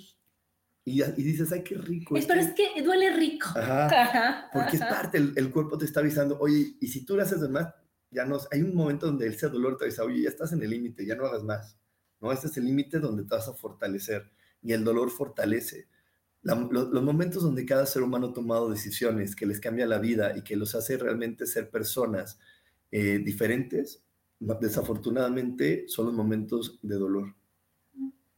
Y, 0.83 1.03
y 1.03 1.23
dices, 1.23 1.51
ay, 1.51 1.63
qué 1.63 1.75
rico. 1.75 2.15
Es, 2.15 2.25
pero 2.25 2.39
es 2.39 2.51
que 2.51 2.81
duele 2.83 3.15
rico. 3.15 3.47
Ajá. 3.55 4.49
Porque 4.53 4.77
es 4.77 4.81
parte, 4.81 5.17
el, 5.17 5.33
el 5.35 5.49
cuerpo 5.49 5.77
te 5.77 5.85
está 5.85 6.01
avisando, 6.01 6.37
oye, 6.39 6.75
y 6.79 6.87
si 6.87 7.05
tú 7.05 7.15
lo 7.15 7.23
haces 7.23 7.39
más, 7.49 7.73
ya 8.11 8.25
no, 8.25 8.37
hay 8.51 8.61
un 8.61 8.75
momento 8.75 9.05
donde 9.05 9.27
ese 9.27 9.49
dolor 9.49 9.77
te 9.77 9.85
avisa, 9.85 10.03
oye, 10.03 10.21
ya 10.21 10.29
estás 10.29 10.53
en 10.53 10.61
el 10.61 10.69
límite, 10.69 11.05
ya 11.05 11.15
no 11.15 11.25
hagas 11.25 11.43
más, 11.43 11.77
¿no? 12.21 12.31
Este 12.31 12.47
es 12.47 12.57
el 12.57 12.65
límite 12.65 12.99
donde 12.99 13.23
te 13.23 13.35
vas 13.35 13.47
a 13.47 13.53
fortalecer, 13.53 14.31
y 14.61 14.73
el 14.73 14.83
dolor 14.83 15.09
fortalece. 15.09 15.87
Los 16.43 17.03
momentos 17.03 17.43
donde 17.43 17.65
cada 17.65 17.85
ser 17.85 18.03
humano 18.03 18.27
ha 18.27 18.33
tomado 18.33 18.69
decisiones 18.69 19.35
que 19.35 19.45
les 19.45 19.59
cambia 19.59 19.85
la 19.85 19.99
vida 19.99 20.37
y 20.37 20.43
que 20.43 20.55
los 20.55 20.75
hace 20.75 20.97
realmente 20.97 21.45
ser 21.45 21.69
personas 21.69 22.39
eh, 22.91 23.19
diferentes, 23.19 24.03
desafortunadamente 24.39 25.85
son 25.87 26.07
los 26.07 26.15
momentos 26.15 26.79
de 26.81 26.95
dolor. 26.95 27.35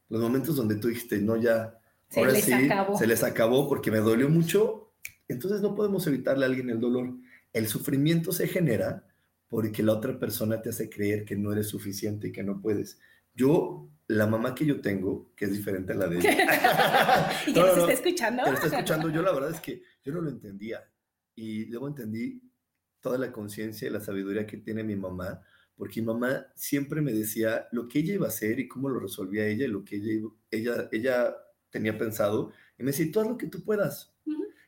Los 0.08 0.20
momentos 0.20 0.56
donde 0.56 0.76
tú 0.76 0.88
dijiste, 0.88 1.18
no, 1.18 1.36
ya, 1.36 1.78
se 2.08 2.20
ahora 2.20 2.34
sí, 2.34 2.52
acabó. 2.52 2.98
se 2.98 3.06
les 3.06 3.22
acabó 3.22 3.68
porque 3.68 3.90
me 3.90 3.98
dolió 3.98 4.28
mucho. 4.28 4.92
Entonces 5.28 5.60
no 5.60 5.76
podemos 5.76 6.06
evitarle 6.06 6.44
a 6.44 6.48
alguien 6.48 6.70
el 6.70 6.80
dolor. 6.80 7.14
El 7.52 7.68
sufrimiento 7.68 8.32
se 8.32 8.48
genera 8.48 9.06
porque 9.48 9.82
la 9.82 9.92
otra 9.92 10.18
persona 10.18 10.62
te 10.62 10.70
hace 10.70 10.90
creer 10.90 11.24
que 11.24 11.36
no 11.36 11.52
eres 11.52 11.68
suficiente 11.68 12.28
y 12.28 12.32
que 12.32 12.42
no 12.42 12.60
puedes. 12.60 12.98
Yo, 13.40 13.90
la 14.08 14.26
mamá 14.26 14.54
que 14.54 14.66
yo 14.66 14.82
tengo, 14.82 15.32
que 15.34 15.46
es 15.46 15.52
diferente 15.52 15.94
a 15.94 15.96
la 15.96 16.08
de 16.08 16.18
ella. 16.18 17.30
¿Y 17.46 17.54
que 17.54 17.60
no, 17.60 17.66
está 17.68 17.92
escuchando? 17.92 18.44
Que 18.44 18.50
está 18.50 18.66
escuchando. 18.76 19.08
Yo 19.08 19.22
la 19.22 19.32
verdad 19.32 19.50
es 19.52 19.60
que 19.60 19.82
yo 20.04 20.12
no 20.12 20.20
lo 20.20 20.28
entendía. 20.28 20.86
Y 21.34 21.64
luego 21.64 21.88
entendí 21.88 22.42
toda 23.00 23.16
la 23.16 23.32
conciencia 23.32 23.88
y 23.88 23.90
la 23.90 24.00
sabiduría 24.00 24.46
que 24.46 24.58
tiene 24.58 24.84
mi 24.84 24.94
mamá, 24.94 25.40
porque 25.74 26.02
mi 26.02 26.08
mamá 26.08 26.48
siempre 26.54 27.00
me 27.00 27.14
decía 27.14 27.66
lo 27.72 27.88
que 27.88 28.00
ella 28.00 28.12
iba 28.12 28.26
a 28.26 28.28
hacer 28.28 28.60
y 28.60 28.68
cómo 28.68 28.90
lo 28.90 29.00
resolvía 29.00 29.46
ella, 29.46 29.66
lo 29.68 29.86
que 29.86 29.96
ella, 29.96 30.28
ella, 30.50 30.88
ella 30.92 31.34
tenía 31.70 31.96
pensado, 31.96 32.52
y 32.78 32.82
me 32.82 32.90
decía, 32.90 33.10
tú 33.10 33.20
haz 33.20 33.26
lo 33.26 33.38
que 33.38 33.46
tú 33.46 33.64
puedas. 33.64 34.14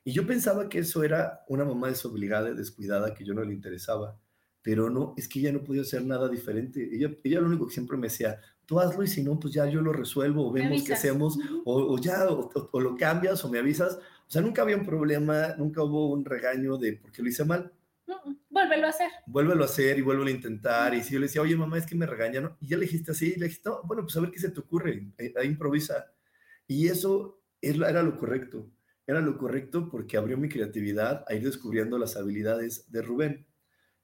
Y 0.02 0.12
yo 0.12 0.26
pensaba 0.26 0.70
que 0.70 0.78
eso 0.78 1.04
era 1.04 1.44
una 1.46 1.66
mamá 1.66 1.88
desobligada, 1.88 2.54
descuidada, 2.54 3.12
que 3.12 3.24
yo 3.24 3.34
no 3.34 3.44
le 3.44 3.52
interesaba 3.52 4.18
pero 4.62 4.88
no, 4.88 5.12
es 5.16 5.28
que 5.28 5.40
ella 5.40 5.52
no 5.52 5.64
podía 5.64 5.82
hacer 5.82 6.04
nada 6.04 6.28
diferente. 6.28 6.88
Ella, 6.92 7.10
ella 7.24 7.40
lo 7.40 7.48
único 7.48 7.66
que 7.66 7.74
siempre 7.74 7.96
me 7.96 8.06
decía, 8.06 8.40
tú 8.66 8.80
hazlo 8.80 9.02
y 9.02 9.06
si 9.06 9.22
no, 9.22 9.38
pues 9.38 9.54
ya 9.54 9.66
yo 9.66 9.80
lo 9.80 9.92
resuelvo, 9.92 10.48
o 10.48 10.52
vemos 10.52 10.82
qué 10.84 10.94
hacemos, 10.94 11.38
o, 11.64 11.98
ya, 11.98 12.26
o, 12.28 12.80
lo 12.80 12.96
cambias 12.96 13.44
o 13.44 13.50
me 13.50 13.58
avisas. 13.58 13.96
O 13.96 14.30
sea, 14.30 14.42
nunca 14.42 14.62
había 14.62 14.76
un 14.76 14.86
problema, 14.86 15.54
nunca 15.58 15.82
hubo 15.82 16.10
un 16.10 16.24
regaño 16.24 16.78
de 16.78 16.94
por 16.94 17.12
qué 17.12 17.22
lo 17.22 17.28
hice 17.28 17.44
mal. 17.44 17.72
Vuélvelo 18.50 18.86
a 18.86 18.90
hacer. 18.90 19.10
Vuélvelo 19.26 19.62
a 19.62 19.66
hacer 19.66 19.98
y 19.98 20.02
vuélvelo 20.02 20.28
a 20.28 20.32
intentar. 20.32 20.94
Y 20.94 21.02
si 21.02 21.14
yo 21.14 21.20
le 21.20 21.26
decía, 21.26 21.42
oye, 21.42 21.56
mamá, 21.56 21.78
es 21.78 21.86
que 21.86 21.94
me 21.94 22.06
regañan, 22.06 22.56
y 22.60 22.68
ya 22.68 22.76
le 22.76 22.84
dijiste 22.84 23.12
así, 23.12 23.32
y 23.36 23.38
le 23.38 23.46
dijiste, 23.46 23.68
no, 23.68 23.82
bueno, 23.84 24.02
pues 24.02 24.16
a 24.16 24.20
ver 24.20 24.30
qué 24.30 24.40
se 24.40 24.50
te 24.50 24.60
ocurre, 24.60 25.06
ahí, 25.18 25.46
improvisa. 25.46 26.12
Y 26.66 26.88
eso 26.88 27.40
era 27.60 28.02
lo 28.02 28.16
correcto. 28.16 28.70
Era 29.06 29.20
lo 29.20 29.36
correcto 29.36 29.88
porque 29.90 30.16
abrió 30.16 30.38
mi 30.38 30.48
creatividad 30.48 31.24
a 31.28 31.34
ir 31.34 31.44
descubriendo 31.44 31.98
las 31.98 32.16
habilidades 32.16 32.90
de 32.90 33.02
Rubén 33.02 33.46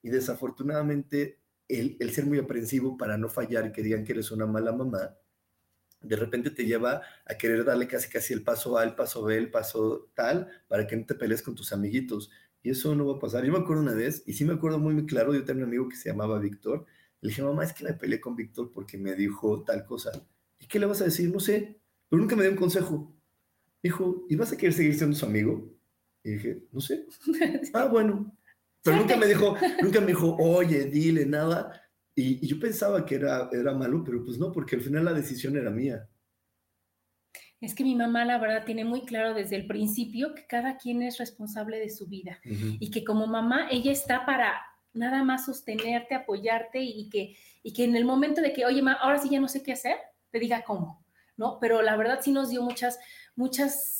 y 0.02 0.10
desafortunadamente, 0.10 1.40
el, 1.68 1.96
el, 2.00 2.10
ser 2.10 2.26
muy 2.26 2.38
aprensivo 2.38 2.96
para 2.96 3.18
no 3.18 3.28
fallar 3.28 3.66
y 3.66 3.72
que 3.72 3.82
digan 3.82 4.04
que 4.04 4.12
eres 4.12 4.30
una 4.30 4.46
mala 4.46 4.72
mamá, 4.72 5.16
de 6.00 6.16
repente 6.16 6.50
te 6.50 6.64
lleva 6.64 7.02
a 7.26 7.34
querer 7.34 7.64
darle 7.64 7.88
casi 7.88 8.08
casi 8.08 8.32
el 8.32 8.42
paso 8.42 8.78
A, 8.78 8.84
el 8.84 8.94
paso 8.94 9.22
B, 9.22 9.36
el 9.36 9.50
paso 9.50 10.10
tal, 10.14 10.48
para 10.68 10.86
que 10.86 10.96
no 10.96 11.04
te 11.06 11.14
pelees 11.14 11.42
con 11.42 11.54
tus 11.54 11.72
amiguitos. 11.72 12.30
Y 12.62 12.70
eso 12.70 12.94
no 12.94 13.06
va 13.06 13.16
a 13.16 13.18
pasar. 13.18 13.44
Yo 13.44 13.52
me 13.52 13.58
acuerdo 13.58 13.82
una 13.82 13.94
vez, 13.94 14.22
y 14.26 14.32
sí 14.32 14.44
me 14.44 14.54
acuerdo 14.54 14.78
muy, 14.78 14.94
muy 14.94 15.06
claro, 15.06 15.34
yo 15.34 15.44
tenía 15.44 15.64
un 15.64 15.68
amigo 15.68 15.88
que 15.88 15.96
se 15.96 16.10
llamaba 16.10 16.38
Víctor. 16.38 16.86
Le 17.20 17.30
dije, 17.30 17.42
mamá, 17.42 17.64
es 17.64 17.72
que 17.72 17.84
me 17.84 17.94
peleé 17.94 18.20
con 18.20 18.36
Víctor 18.36 18.70
porque 18.72 18.96
me 18.98 19.14
dijo 19.14 19.64
tal 19.64 19.84
cosa. 19.84 20.10
¿Y 20.58 20.66
qué 20.66 20.78
le 20.78 20.86
vas 20.86 21.00
a 21.00 21.04
decir? 21.04 21.30
No 21.32 21.40
sé, 21.40 21.80
pero 22.08 22.20
nunca 22.20 22.36
me 22.36 22.42
dio 22.42 22.52
un 22.52 22.58
consejo. 22.58 23.12
Dijo, 23.82 24.26
¿y 24.28 24.36
vas 24.36 24.52
a 24.52 24.56
querer 24.56 24.72
seguir 24.72 24.96
siendo 24.96 25.16
su 25.16 25.26
amigo? 25.26 25.72
Y 26.22 26.32
dije, 26.32 26.64
no 26.72 26.80
sé. 26.80 27.06
ah, 27.74 27.86
bueno. 27.86 28.36
Pero 28.82 28.96
nunca 28.96 29.16
me 29.16 29.26
dijo, 29.26 29.56
nunca 29.82 30.00
me 30.00 30.08
dijo, 30.08 30.36
oye, 30.36 30.84
dile 30.84 31.26
nada. 31.26 31.82
Y, 32.14 32.46
yo 32.46 32.58
pensaba 32.58 33.04
que 33.04 33.16
era, 33.16 33.48
era 33.52 33.72
malo, 33.74 34.02
pero 34.04 34.24
pues 34.24 34.38
no, 34.38 34.52
porque 34.52 34.76
al 34.76 34.82
final 34.82 35.04
la 35.04 35.12
decisión 35.12 35.56
era 35.56 35.70
mía. 35.70 36.08
Es 37.60 37.74
que 37.74 37.82
mi 37.82 37.96
mamá, 37.96 38.24
la 38.24 38.38
verdad, 38.38 38.64
tiene 38.64 38.84
muy 38.84 39.02
claro 39.02 39.34
desde 39.34 39.56
el 39.56 39.66
principio 39.66 40.34
que 40.34 40.46
cada 40.46 40.76
quien 40.76 41.02
es 41.02 41.18
responsable 41.18 41.78
de 41.78 41.90
su 41.90 42.06
vida 42.06 42.38
y 42.44 42.90
que 42.90 43.04
como 43.04 43.26
mamá 43.26 43.68
ella 43.70 43.90
está 43.90 44.24
para 44.24 44.60
nada 44.92 45.24
más 45.24 45.44
sostenerte, 45.46 46.14
apoyarte 46.14 46.80
y 46.80 47.08
que, 47.08 47.36
y 47.62 47.72
que 47.72 47.84
en 47.84 47.96
el 47.96 48.04
momento 48.04 48.40
de 48.40 48.52
que, 48.52 48.64
oye, 48.64 48.80
ma, 48.80 48.92
ahora 48.92 49.18
sí 49.18 49.28
ya 49.30 49.40
no 49.40 49.48
sé 49.48 49.62
qué 49.62 49.72
hacer, 49.72 49.96
te 50.30 50.38
diga 50.38 50.62
cómo, 50.62 51.04
¿no? 51.36 51.58
Pero 51.60 51.82
la 51.82 51.96
verdad 51.96 52.20
sí 52.22 52.30
nos 52.30 52.50
dio 52.50 52.62
muchas, 52.62 52.98
muchas 53.34 53.97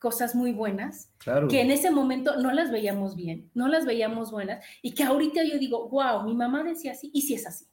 cosas 0.00 0.34
muy 0.34 0.52
buenas, 0.52 1.12
que 1.48 1.60
en 1.60 1.70
ese 1.70 1.90
momento 1.90 2.36
no 2.36 2.50
las 2.52 2.72
veíamos 2.72 3.14
bien, 3.14 3.50
no 3.54 3.68
las 3.68 3.84
veíamos 3.84 4.32
buenas, 4.32 4.64
y 4.82 4.94
que 4.94 5.04
ahorita 5.04 5.44
yo 5.44 5.58
digo, 5.58 5.88
wow, 5.90 6.24
mi 6.24 6.34
mamá 6.34 6.64
decía 6.64 6.92
así, 6.92 7.10
y 7.14 7.22
si 7.22 7.34
es 7.34 7.46
así, 7.46 7.66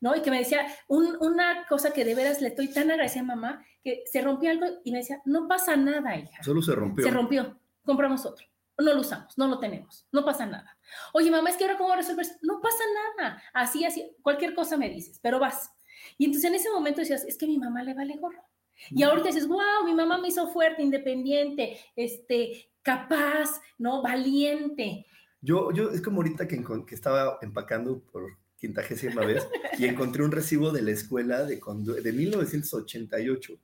¿no? 0.00 0.14
Y 0.14 0.20
que 0.20 0.30
me 0.30 0.38
decía, 0.38 0.66
una 0.88 1.66
cosa 1.68 1.92
que 1.92 2.04
de 2.04 2.14
veras 2.14 2.40
le 2.40 2.48
estoy 2.48 2.68
tan 2.68 2.90
agradecida 2.90 3.22
a 3.22 3.24
mamá, 3.24 3.64
que 3.82 4.04
se 4.04 4.20
rompió 4.20 4.50
algo 4.50 4.66
y 4.84 4.92
me 4.92 4.98
decía, 4.98 5.22
no 5.24 5.48
pasa 5.48 5.74
nada, 5.74 6.16
hija. 6.16 6.42
Solo 6.42 6.62
se 6.62 6.74
rompió. 6.74 7.04
Se 7.04 7.10
rompió, 7.10 7.58
compramos 7.82 8.24
otro. 8.26 8.46
No 8.78 8.94
lo 8.94 9.00
usamos, 9.00 9.36
no 9.38 9.48
lo 9.48 9.58
tenemos, 9.58 10.06
no 10.12 10.24
pasa 10.24 10.44
nada. 10.44 10.76
Oye, 11.12 11.30
mamá, 11.30 11.50
es 11.50 11.56
que 11.56 11.64
ahora 11.64 11.78
cómo 11.78 11.94
resolver, 11.94 12.26
no 12.42 12.60
pasa 12.60 12.82
nada, 13.18 13.42
así, 13.54 13.84
así, 13.84 14.14
cualquier 14.22 14.54
cosa 14.54 14.76
me 14.76 14.90
dices, 14.90 15.18
pero 15.22 15.38
vas. 15.38 15.72
Y 16.18 16.26
entonces 16.26 16.50
en 16.50 16.56
ese 16.56 16.70
momento 16.70 17.00
decías, 17.00 17.24
es 17.24 17.38
que 17.38 17.46
mi 17.46 17.58
mamá 17.58 17.82
le 17.82 17.94
vale 17.94 18.16
gorro. 18.16 18.42
Y 18.90 19.02
ahorita 19.02 19.28
dices, 19.28 19.46
wow, 19.46 19.84
mi 19.84 19.94
mamá 19.94 20.18
me 20.18 20.28
hizo 20.28 20.48
fuerte, 20.48 20.82
independiente, 20.82 21.78
este, 21.96 22.70
capaz, 22.82 23.60
¿no? 23.78 24.02
Valiente. 24.02 25.06
Yo, 25.40 25.72
yo, 25.72 25.90
es 25.90 26.00
como 26.00 26.18
ahorita 26.18 26.46
que, 26.46 26.62
que 26.86 26.94
estaba 26.94 27.38
empacando 27.42 28.00
por 28.00 28.38
quintagésima 28.58 29.24
vez 29.24 29.46
y 29.78 29.86
encontré 29.86 30.22
un 30.22 30.30
recibo 30.30 30.70
de 30.70 30.82
la 30.82 30.92
escuela 30.92 31.44
de, 31.44 31.60
de 32.02 32.12
1988. 32.12 33.58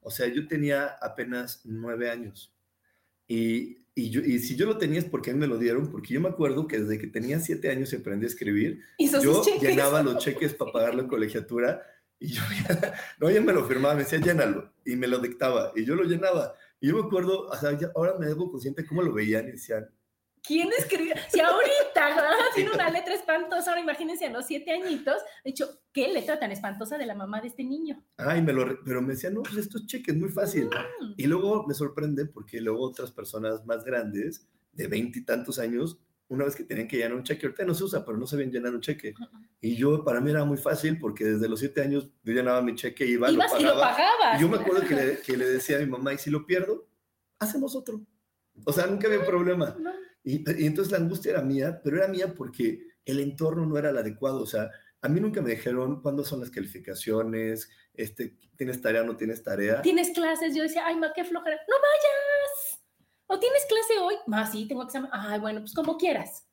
O 0.00 0.10
sea, 0.10 0.26
yo 0.26 0.48
tenía 0.48 0.86
apenas 1.00 1.60
nueve 1.64 2.10
años. 2.10 2.52
Y, 3.28 3.78
y, 3.94 4.10
yo, 4.10 4.20
y, 4.20 4.40
si 4.40 4.56
yo 4.56 4.66
lo 4.66 4.78
tenía 4.78 4.98
es 4.98 5.04
porque 5.04 5.30
a 5.30 5.34
mí 5.34 5.38
me 5.38 5.46
lo 5.46 5.58
dieron, 5.58 5.90
porque 5.90 6.12
yo 6.12 6.20
me 6.20 6.28
acuerdo 6.28 6.66
que 6.66 6.80
desde 6.80 6.98
que 6.98 7.06
tenía 7.06 7.38
siete 7.38 7.70
años 7.70 7.94
aprendí 7.94 8.24
a 8.24 8.28
escribir, 8.28 8.80
yo 8.98 9.44
llenaba 9.60 10.02
los 10.02 10.18
cheques 10.18 10.54
para 10.54 10.72
pagar 10.72 10.94
la 10.96 11.06
colegiatura 11.06 11.82
y 12.22 12.28
yo 12.28 12.42
no, 13.18 13.28
ella 13.28 13.40
me 13.40 13.52
lo 13.52 13.64
firmaba, 13.64 13.94
me 13.94 14.04
decía, 14.04 14.20
llénalo, 14.20 14.72
y 14.84 14.94
me 14.94 15.08
lo 15.08 15.18
dictaba, 15.18 15.72
y 15.74 15.84
yo 15.84 15.96
lo 15.96 16.04
llenaba. 16.04 16.54
Y 16.80 16.88
yo 16.88 16.94
me 16.94 17.06
acuerdo, 17.06 17.48
o 17.48 17.56
sea, 17.56 17.76
ahora 17.96 18.14
me 18.18 18.26
debo 18.26 18.50
consciente 18.50 18.86
cómo 18.86 19.02
lo 19.02 19.12
veían 19.12 19.48
y 19.48 19.52
decían, 19.52 19.88
¿Quién 20.44 20.70
escribió? 20.76 21.14
Si 21.28 21.40
ahorita 21.40 22.36
tiene 22.54 22.70
una 22.72 22.90
letra 22.90 23.14
espantosa, 23.14 23.70
ahora 23.70 23.80
imagínense 23.80 24.26
a 24.26 24.30
los 24.30 24.46
siete 24.46 24.72
añitos, 24.72 25.16
de 25.44 25.50
hecho, 25.50 25.80
¿qué 25.92 26.08
letra 26.12 26.38
tan 26.38 26.50
espantosa 26.50 26.98
de 26.98 27.06
la 27.06 27.14
mamá 27.14 27.40
de 27.40 27.48
este 27.48 27.64
niño? 27.64 28.04
Ay, 28.16 28.42
me 28.42 28.52
lo, 28.52 28.82
pero 28.84 29.02
me 29.02 29.14
decían, 29.14 29.34
no, 29.34 29.42
pues 29.42 29.56
esto 29.56 29.78
es 29.78 29.86
cheque, 29.86 30.10
es 30.12 30.16
muy 30.16 30.30
fácil. 30.30 30.66
Mm. 30.66 31.14
Y 31.16 31.26
luego 31.26 31.64
me 31.66 31.74
sorprende 31.74 32.26
porque 32.26 32.60
luego 32.60 32.82
otras 32.82 33.12
personas 33.12 33.64
más 33.66 33.84
grandes, 33.84 34.48
de 34.72 34.88
veintitantos 34.88 35.58
años, 35.58 36.00
una 36.32 36.46
vez 36.46 36.56
que 36.56 36.64
tenían 36.64 36.88
que 36.88 36.96
llenar 36.96 37.14
un 37.14 37.22
cheque, 37.22 37.44
ahorita 37.44 37.64
no 37.66 37.74
se 37.74 37.84
usa, 37.84 38.04
pero 38.04 38.16
no 38.16 38.26
sabían 38.26 38.50
llenar 38.50 38.74
un 38.74 38.80
cheque. 38.80 39.14
Y 39.60 39.76
yo, 39.76 40.02
para 40.02 40.18
mí 40.18 40.30
era 40.30 40.44
muy 40.46 40.56
fácil 40.56 40.98
porque 40.98 41.24
desde 41.24 41.46
los 41.46 41.60
siete 41.60 41.82
años 41.82 42.08
yo 42.22 42.32
llenaba 42.32 42.62
mi 42.62 42.74
cheque, 42.74 43.04
iba, 43.04 43.30
lo 43.30 43.38
pagaba. 43.38 43.60
Y 43.60 43.64
lo 43.64 43.74
pagabas. 43.74 44.38
Y 44.38 44.40
yo 44.40 44.48
me 44.48 44.56
acuerdo 44.56 44.88
que 44.88 44.94
le, 44.94 45.18
que 45.20 45.36
le, 45.36 45.46
decía 45.46 45.76
a 45.76 45.80
mi 45.80 45.86
mamá, 45.86 46.14
y 46.14 46.18
si 46.18 46.30
lo 46.30 46.46
pierdo, 46.46 46.88
hacemos 47.38 47.76
otro. 47.76 48.00
O 48.64 48.72
sea, 48.72 48.86
nunca 48.86 49.08
había 49.08 49.26
problema. 49.26 49.76
Y, 50.24 50.36
y, 50.62 50.66
entonces 50.66 50.90
la 50.90 50.98
angustia 50.98 51.32
era 51.32 51.42
mía, 51.42 51.80
pero 51.84 51.98
era 51.98 52.08
mía 52.08 52.32
porque 52.34 52.80
el 53.04 53.20
entorno 53.20 53.66
no 53.66 53.76
era 53.76 53.90
el 53.90 53.98
adecuado. 53.98 54.40
O 54.40 54.46
sea, 54.46 54.70
a 55.02 55.08
mí 55.08 55.20
nunca 55.20 55.42
me 55.42 55.50
dijeron 55.50 56.00
cuándo 56.00 56.24
son 56.24 56.40
las 56.40 56.50
calificaciones, 56.50 57.68
este, 57.92 58.36
tienes 58.56 58.80
tarea, 58.80 59.02
no 59.02 59.16
tienes 59.16 59.42
tarea. 59.42 59.82
Tienes 59.82 60.10
clases, 60.10 60.54
yo 60.54 60.62
decía, 60.62 60.86
ay, 60.86 60.96
ma, 60.96 61.12
qué 61.14 61.24
flojera. 61.24 61.56
No 61.68 61.74
vayas. 61.74 62.21
¿O 63.32 63.38
tienes 63.38 63.64
clase 63.66 63.98
hoy? 63.98 64.14
Ah, 64.30 64.46
sí, 64.46 64.66
tengo 64.68 64.82
examen. 64.82 65.08
Ay, 65.10 65.40
bueno, 65.40 65.60
pues 65.60 65.72
como 65.72 65.96
quieras. 65.96 66.46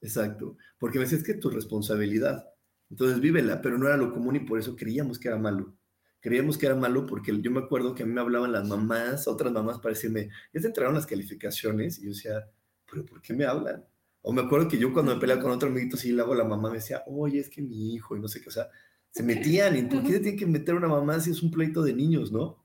Exacto, 0.00 0.56
porque 0.78 0.98
me 0.98 1.04
decías 1.04 1.24
que 1.24 1.32
es 1.32 1.40
tu 1.40 1.50
responsabilidad. 1.50 2.48
Entonces 2.88 3.18
vívela, 3.18 3.60
pero 3.60 3.76
no 3.76 3.88
era 3.88 3.96
lo 3.96 4.12
común 4.12 4.36
y 4.36 4.40
por 4.40 4.60
eso 4.60 4.76
creíamos 4.76 5.18
que 5.18 5.26
era 5.26 5.36
malo. 5.36 5.74
Creíamos 6.20 6.56
que 6.56 6.66
era 6.66 6.76
malo 6.76 7.06
porque 7.06 7.36
yo 7.40 7.50
me 7.50 7.58
acuerdo 7.58 7.92
que 7.92 8.04
a 8.04 8.06
mí 8.06 8.12
me 8.12 8.20
hablaban 8.20 8.52
las 8.52 8.68
mamás, 8.68 9.26
otras 9.26 9.52
mamás 9.52 9.80
para 9.80 9.94
decirme, 9.94 10.28
ya 10.54 10.60
te 10.60 10.68
entraron 10.68 10.94
las 10.94 11.06
calificaciones 11.06 11.98
y 11.98 12.04
yo 12.04 12.10
decía, 12.10 12.48
pero 12.88 13.04
¿por 13.04 13.20
qué 13.20 13.34
me 13.34 13.44
hablan? 13.44 13.84
O 14.20 14.32
me 14.32 14.42
acuerdo 14.42 14.68
que 14.68 14.78
yo 14.78 14.92
cuando 14.92 15.14
me 15.14 15.20
peleaba 15.20 15.42
con 15.42 15.50
otro 15.50 15.70
amiguito, 15.70 15.96
sí, 15.96 16.12
luego 16.12 16.36
la 16.36 16.44
mamá 16.44 16.68
me 16.68 16.76
decía, 16.76 17.02
oye, 17.08 17.40
es 17.40 17.50
que 17.50 17.62
mi 17.62 17.94
hijo 17.94 18.16
y 18.16 18.20
no 18.20 18.28
sé 18.28 18.40
qué, 18.40 18.48
o 18.48 18.52
sea, 18.52 18.68
se 19.10 19.24
metían, 19.24 19.76
¿y 19.76 19.82
por 19.82 20.04
qué 20.04 20.12
se 20.12 20.20
tiene 20.20 20.38
que 20.38 20.46
meter 20.46 20.76
una 20.76 20.86
mamá 20.86 21.18
si 21.18 21.32
es 21.32 21.42
un 21.42 21.50
pleito 21.50 21.82
de 21.82 21.94
niños, 21.94 22.30
no? 22.30 22.64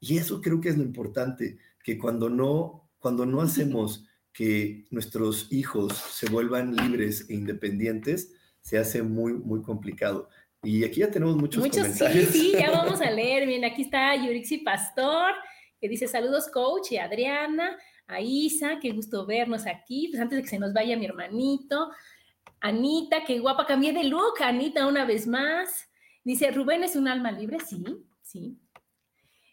Y 0.00 0.16
eso 0.16 0.40
creo 0.40 0.58
que 0.58 0.70
es 0.70 0.78
lo 0.78 0.82
importante, 0.82 1.58
que 1.82 1.98
cuando 1.98 2.30
no 2.30 2.83
cuando 3.04 3.26
no 3.26 3.42
hacemos 3.42 4.06
que 4.32 4.86
nuestros 4.90 5.52
hijos 5.52 5.92
se 5.92 6.26
vuelvan 6.26 6.74
libres 6.74 7.28
e 7.28 7.34
independientes, 7.34 8.32
se 8.62 8.78
hace 8.78 9.02
muy, 9.02 9.34
muy 9.34 9.60
complicado. 9.60 10.30
Y 10.62 10.84
aquí 10.84 11.00
ya 11.00 11.10
tenemos 11.10 11.36
muchos, 11.36 11.62
muchos 11.62 11.82
comentarios. 11.82 12.30
Sí, 12.30 12.40
sí, 12.40 12.52
ya 12.52 12.70
vamos 12.72 13.02
a 13.02 13.10
leer. 13.10 13.46
Bien, 13.46 13.62
aquí 13.62 13.82
está 13.82 14.16
Yurixi 14.16 14.56
Pastor, 14.56 15.34
que 15.78 15.86
dice 15.86 16.08
saludos 16.08 16.48
coach 16.50 16.92
y 16.92 16.96
Adriana, 16.96 17.76
a 18.06 18.22
Isa, 18.22 18.78
qué 18.80 18.92
gusto 18.92 19.26
vernos 19.26 19.66
aquí. 19.66 20.08
Pues 20.08 20.22
antes 20.22 20.38
de 20.38 20.42
que 20.42 20.48
se 20.48 20.58
nos 20.58 20.72
vaya 20.72 20.96
mi 20.96 21.04
hermanito. 21.04 21.90
Anita, 22.62 23.22
qué 23.26 23.38
guapa, 23.38 23.66
cambié 23.66 23.92
de 23.92 24.04
look, 24.04 24.40
Anita, 24.40 24.86
una 24.86 25.04
vez 25.04 25.26
más. 25.26 25.90
Dice, 26.24 26.50
Rubén 26.52 26.84
es 26.84 26.96
un 26.96 27.06
alma 27.06 27.30
libre, 27.32 27.58
sí, 27.60 27.84
sí. 28.22 28.58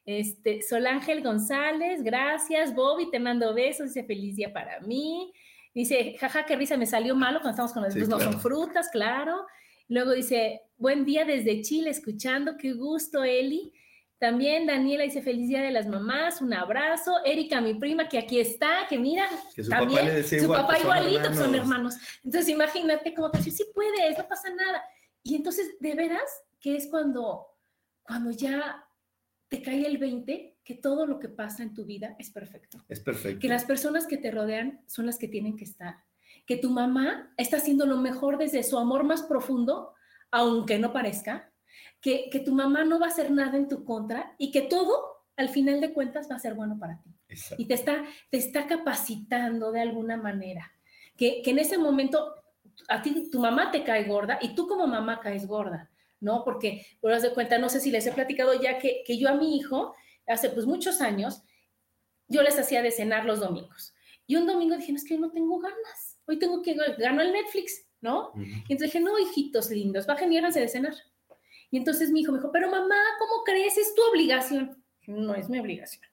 Este, 0.06 0.62
Sol 0.62 0.88
Ángel 0.88 1.22
González, 1.24 2.04
gracias. 2.04 2.74
Bobby, 2.74 3.10
te 3.12 3.20
mando 3.20 3.54
besos. 3.54 3.88
Dice 3.88 4.04
feliz 4.04 4.36
día 4.36 4.52
para 4.52 4.80
mí. 4.82 5.32
Dice, 5.74 6.16
jaja, 6.20 6.46
qué 6.46 6.56
risa, 6.56 6.76
me 6.76 6.86
salió 6.86 7.16
malo 7.16 7.40
cuando 7.40 7.52
estamos 7.52 7.72
con 7.74 7.84
los 7.84 7.94
Sí, 7.94 8.02
no 8.02 8.18
claro. 8.18 8.32
son 8.32 8.42
frutas, 8.42 8.90
claro. 8.90 9.46
Luego 9.88 10.12
dice, 10.12 10.62
buen 10.78 11.06
día 11.06 11.24
desde 11.26 11.62
Chile, 11.62 11.90
escuchando, 11.90 12.58
qué 12.58 12.74
gusto, 12.74 13.24
Eli. 13.24 13.74
También 14.18 14.68
Daniela 14.68 15.04
dice, 15.04 15.22
feliz 15.22 15.48
día 15.48 15.62
de 15.62 15.72
las 15.72 15.88
mamás, 15.88 16.42
un 16.42 16.54
abrazo. 16.54 17.16
Erika, 17.26 17.60
mi 17.60 17.74
prima, 17.74 18.08
que 18.08 18.20
aquí 18.20 18.40
está, 18.40 18.86
que 18.88 19.00
mira, 19.00 19.28
Que 19.56 19.64
su 19.64 19.70
también, 19.70 20.00
papá 20.00 20.10
le 20.10 20.16
decía 20.16 20.40
su 20.40 20.46
igual, 20.46 20.62
papá 20.62 20.74
pues, 20.74 20.82
son 20.84 20.98
igualito, 20.98 21.34
son 21.34 21.56
hermanos. 21.56 21.96
Entonces 22.24 22.50
imagínate 22.50 23.14
cómo 23.14 23.32
te 23.32 23.40
dice, 23.40 23.52
sí 23.52 23.66
puedes, 23.74 24.18
no 24.18 24.28
pasa 24.28 24.50
nada. 24.54 24.84
Y 25.24 25.36
entonces, 25.36 25.76
de 25.80 25.96
veras, 25.96 26.44
que 26.60 26.76
es 26.76 26.88
cuando, 26.88 27.48
cuando 28.04 28.32
ya 28.32 28.86
te 29.52 29.62
cae 29.62 29.86
el 29.86 29.98
20, 29.98 30.60
que 30.64 30.76
todo 30.76 31.06
lo 31.06 31.20
que 31.20 31.28
pasa 31.28 31.62
en 31.62 31.74
tu 31.74 31.84
vida 31.84 32.16
es 32.18 32.30
perfecto 32.30 32.82
Es 32.88 33.02
perfecto. 33.02 33.40
que 33.42 33.50
las 33.50 33.66
personas 33.66 34.08
que 34.08 34.16
te 34.18 34.32
rodean 34.32 34.82
son 34.88 35.06
las 35.06 35.18
que 35.18 35.28
tienen 35.28 35.58
que 35.58 35.66
estar, 35.66 35.98
que 36.46 36.56
tu 36.56 36.70
mamá 36.70 37.34
está 37.36 37.58
haciendo 37.58 37.86
lo 37.86 37.98
mejor 37.98 38.38
desde 38.38 38.64
su 38.64 38.78
amor 38.78 39.04
más 39.04 39.24
profundo, 39.24 39.94
aunque 40.32 40.80
no 40.80 40.94
parezca, 40.94 41.52
que, 42.00 42.30
que 42.32 42.40
tu 42.40 42.54
mamá 42.54 42.86
no 42.86 42.98
va 42.98 43.08
a 43.08 43.10
hacer 43.10 43.30
nada 43.30 43.58
en 43.58 43.68
tu 43.68 43.84
contra 43.84 44.36
y 44.38 44.52
que 44.52 44.62
todo, 44.62 45.26
al 45.36 45.50
final 45.50 45.82
de 45.82 45.92
cuentas, 45.92 46.32
va 46.32 46.38
a 46.38 46.40
ser 46.40 46.54
bueno 46.54 46.80
para 46.80 47.02
ti. 47.02 47.14
Exacto. 47.28 47.62
Y 47.62 47.66
te 47.68 47.74
está, 47.74 48.06
te 48.30 48.38
está 48.38 48.68
capacitando 48.68 49.74
de 49.74 49.82
alguna 49.82 50.16
manera. 50.16 50.72
Que, 51.18 51.42
que 51.44 51.52
en 51.52 51.60
ese 51.60 51.78
momento 51.78 52.36
a 52.88 53.02
ti, 53.02 53.30
tu 53.30 53.40
mamá 53.40 53.70
te 53.70 53.84
cae 53.84 54.06
gorda 54.06 54.40
y 54.42 54.56
tú 54.56 54.66
como 54.66 54.88
mamá 54.88 55.20
caes 55.20 55.46
gorda, 55.46 55.91
¿no? 56.22 56.46
Porque, 56.46 56.86
por 57.02 57.12
das 57.12 57.24
de 57.24 57.34
cuenta, 57.34 57.58
no 57.58 57.68
sé 57.68 57.82
si 57.82 57.92
les 57.92 58.08
he 58.08 58.14
platicado 58.14 58.54
ya 58.62 58.80
que, 58.80 59.04
que 59.06 59.18
yo 59.18 59.28
a 59.28 59.36
mi 59.36 59.58
hijo, 59.58 59.94
hace 60.28 60.50
pues 60.50 60.66
muchos 60.66 61.02
años, 61.02 61.44
yo 62.28 62.42
les 62.42 62.58
hacía 62.58 62.82
de 62.82 62.92
cenar 62.92 63.26
los 63.26 63.42
domingos. 63.42 63.94
Y 64.26 64.38
un 64.38 64.48
domingo 64.48 64.78
dije, 64.78 64.94
no, 64.94 64.98
es 64.98 65.04
que 65.04 65.18
no 65.18 65.32
tengo 65.32 65.60
ganas. 65.60 66.18
Hoy 66.26 66.40
tengo 66.40 66.62
que, 66.62 66.74
gano 66.74 67.22
el 67.22 67.34
Netflix, 67.34 67.86
¿no? 68.00 68.32
Y 68.36 68.72
entonces 68.72 68.94
dije, 68.94 69.02
no, 69.02 69.20
hijitos 69.20 69.70
lindos, 69.70 70.06
bajen 70.06 70.32
y 70.32 70.38
háganse 70.38 70.62
de 70.62 70.70
cenar. 70.70 70.94
Y 71.70 71.78
entonces 71.78 72.12
mi 72.12 72.22
hijo 72.22 72.32
me 72.32 72.38
dijo, 72.38 72.52
pero 72.52 72.70
mamá, 72.72 72.96
¿cómo 73.20 73.44
crees? 73.44 73.78
Es 73.78 73.94
tu 73.94 74.02
obligación. 74.04 74.82
No 75.08 75.36
es 75.36 75.50
mi 75.50 75.60
obligación. 75.60 76.04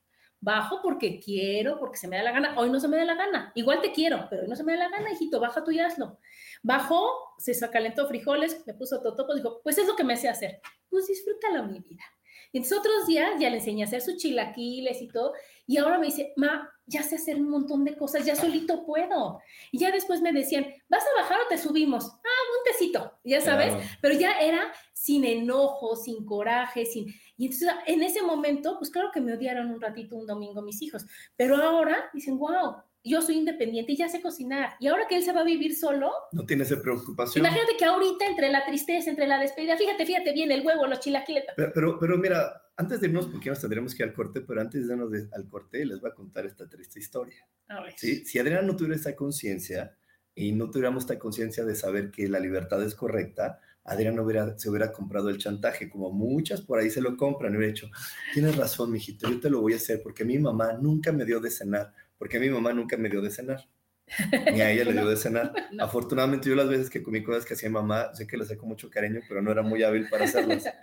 Bajo 0.40 0.80
porque 0.82 1.18
quiero, 1.18 1.78
porque 1.78 1.98
se 1.98 2.08
me 2.08 2.16
da 2.16 2.22
la 2.22 2.32
gana. 2.32 2.54
Hoy 2.58 2.70
no 2.70 2.78
se 2.78 2.88
me 2.88 2.96
da 2.96 3.04
la 3.04 3.14
gana. 3.14 3.52
Igual 3.54 3.80
te 3.80 3.92
quiero, 3.92 4.26
pero 4.30 4.42
hoy 4.42 4.48
no 4.48 4.56
se 4.56 4.64
me 4.64 4.72
da 4.72 4.88
la 4.88 4.88
gana, 4.88 5.10
hijito. 5.10 5.40
Baja 5.40 5.64
tú 5.64 5.70
y 5.70 5.80
hazlo. 5.80 6.18
Bajó, 6.62 7.34
se 7.38 7.58
calentó 7.70 8.06
frijoles, 8.06 8.64
me 8.66 8.74
puso 8.74 9.00
totopos, 9.00 9.36
dijo, 9.36 9.60
pues 9.62 9.78
es 9.78 9.86
lo 9.86 9.96
que 9.96 10.04
me 10.04 10.14
hace 10.14 10.28
hacer. 10.28 10.60
Pues 10.88 11.06
disfrútalo, 11.06 11.64
mi 11.64 11.80
vida. 11.80 12.04
Y 12.52 12.58
entonces 12.58 12.78
otros 12.78 13.06
días 13.06 13.32
ya 13.38 13.50
le 13.50 13.58
enseñé 13.58 13.82
a 13.82 13.86
hacer 13.86 14.00
sus 14.00 14.16
chilaquiles 14.16 15.02
y 15.02 15.08
todo. 15.08 15.32
Y 15.66 15.76
ahora 15.76 15.98
me 15.98 16.06
dice, 16.06 16.32
ma, 16.36 16.70
ya 16.86 17.02
sé 17.02 17.16
hacer 17.16 17.36
un 17.36 17.50
montón 17.50 17.84
de 17.84 17.96
cosas, 17.96 18.24
ya 18.24 18.34
solito 18.34 18.86
puedo. 18.86 19.40
Y 19.70 19.78
ya 19.78 19.90
después 19.90 20.22
me 20.22 20.32
decían, 20.32 20.66
¿vas 20.88 21.04
a 21.04 21.20
bajar 21.20 21.38
o 21.44 21.48
te 21.48 21.58
subimos? 21.58 22.06
Ah, 22.06 22.42
un 22.58 22.64
tecito, 22.64 23.18
ya 23.22 23.42
sabes. 23.42 23.74
Claro. 23.74 23.88
Pero 24.00 24.14
ya 24.14 24.40
era 24.40 24.72
sin 24.94 25.24
enojo, 25.24 25.94
sin 25.94 26.24
coraje, 26.24 26.86
sin... 26.86 27.12
Y 27.36 27.46
entonces 27.46 27.68
en 27.86 28.02
ese 28.02 28.22
momento, 28.22 28.78
pues 28.78 28.90
claro 28.90 29.10
que 29.12 29.20
me 29.20 29.34
odiaron 29.34 29.70
un 29.70 29.80
ratito 29.80 30.16
un 30.16 30.26
domingo 30.26 30.62
mis 30.62 30.80
hijos, 30.80 31.04
pero 31.36 31.56
ahora 31.56 32.10
dicen, 32.14 32.38
wow, 32.38 32.76
yo 33.04 33.22
soy 33.22 33.36
independiente 33.36 33.92
y 33.92 33.96
ya 33.96 34.08
sé 34.08 34.20
cocinar. 34.20 34.74
Y 34.80 34.88
ahora 34.88 35.06
que 35.08 35.16
él 35.16 35.22
se 35.22 35.32
va 35.32 35.40
a 35.40 35.44
vivir 35.44 35.74
solo, 35.74 36.10
No 36.32 36.44
tiene 36.44 36.64
esa 36.64 36.80
preocupación. 36.80 37.44
imagínate 37.44 37.76
que 37.78 37.84
ahorita 37.84 38.26
entre 38.26 38.50
la 38.50 38.64
tristeza, 38.66 39.08
entre 39.10 39.26
la 39.26 39.38
despedida, 39.38 39.76
fíjate, 39.76 40.04
fíjate 40.04 40.32
bien, 40.32 40.50
el 40.52 40.64
huevo, 40.66 40.86
los 40.86 41.00
chilaquiles. 41.00 41.44
Pero, 41.56 41.72
pero, 41.74 41.98
pero 41.98 42.18
mira, 42.18 42.62
antes 42.76 43.00
de 43.00 43.06
irnos, 43.08 43.26
porque 43.26 43.50
nos 43.50 43.60
tendremos 43.60 43.94
que 43.94 44.02
ir 44.02 44.08
al 44.08 44.14
corte, 44.14 44.40
pero 44.42 44.60
antes 44.60 44.86
de 44.86 44.92
irnos 44.94 45.10
de- 45.10 45.28
al 45.32 45.48
corte, 45.48 45.84
les 45.84 46.00
voy 46.00 46.10
a 46.10 46.14
contar 46.14 46.44
esta 46.46 46.68
triste 46.68 46.98
historia. 46.98 47.46
A 47.68 47.82
ver. 47.82 47.94
¿sí? 47.96 48.24
Si 48.24 48.38
Adriana 48.38 48.62
no 48.62 48.76
tuviera 48.76 48.96
esta 48.96 49.14
conciencia 49.16 49.96
y 50.34 50.52
no 50.52 50.70
tuviéramos 50.70 51.04
esta 51.04 51.18
conciencia 51.18 51.64
de 51.64 51.74
saber 51.74 52.10
que 52.10 52.28
la 52.28 52.40
libertad 52.40 52.82
es 52.82 52.94
correcta, 52.94 53.60
Adriana 53.84 54.16
no 54.18 54.24
hubiera, 54.24 54.58
se 54.58 54.68
hubiera 54.68 54.92
comprado 54.92 55.30
el 55.30 55.38
chantaje, 55.38 55.88
como 55.88 56.10
muchas 56.12 56.60
por 56.60 56.78
ahí 56.78 56.90
se 56.90 57.00
lo 57.00 57.16
compran 57.16 57.54
y 57.54 57.56
hubiera 57.56 57.72
dicho, 57.72 57.88
tienes 58.34 58.54
razón, 58.56 58.92
mijito, 58.92 59.30
yo 59.30 59.40
te 59.40 59.48
lo 59.48 59.60
voy 59.62 59.72
a 59.72 59.76
hacer 59.76 60.02
porque 60.02 60.24
mi 60.26 60.38
mamá 60.38 60.74
nunca 60.74 61.10
me 61.10 61.24
dio 61.24 61.40
de 61.40 61.50
cenar, 61.50 61.94
porque 62.18 62.38
mi 62.40 62.50
mamá 62.50 62.72
nunca 62.72 62.96
me 62.96 63.08
dio 63.08 63.20
de 63.22 63.30
cenar. 63.30 63.68
Ni 64.54 64.60
a 64.62 64.70
ella 64.70 64.84
le 64.84 64.92
dio 64.92 65.08
de 65.08 65.16
cenar. 65.16 65.52
No. 65.72 65.84
Afortunadamente, 65.84 66.48
yo 66.48 66.54
las 66.54 66.68
veces 66.68 66.88
que 66.90 67.02
comí 67.02 67.22
cosas 67.22 67.44
que 67.44 67.54
hacía 67.54 67.68
mamá, 67.70 68.14
sé 68.14 68.26
que 68.26 68.36
las 68.36 68.48
con 68.56 68.68
mucho 68.68 68.90
cariño, 68.90 69.20
pero 69.28 69.42
no 69.42 69.50
era 69.52 69.62
muy 69.62 69.82
hábil 69.82 70.08
para 70.08 70.24
hacerlas. 70.24 70.64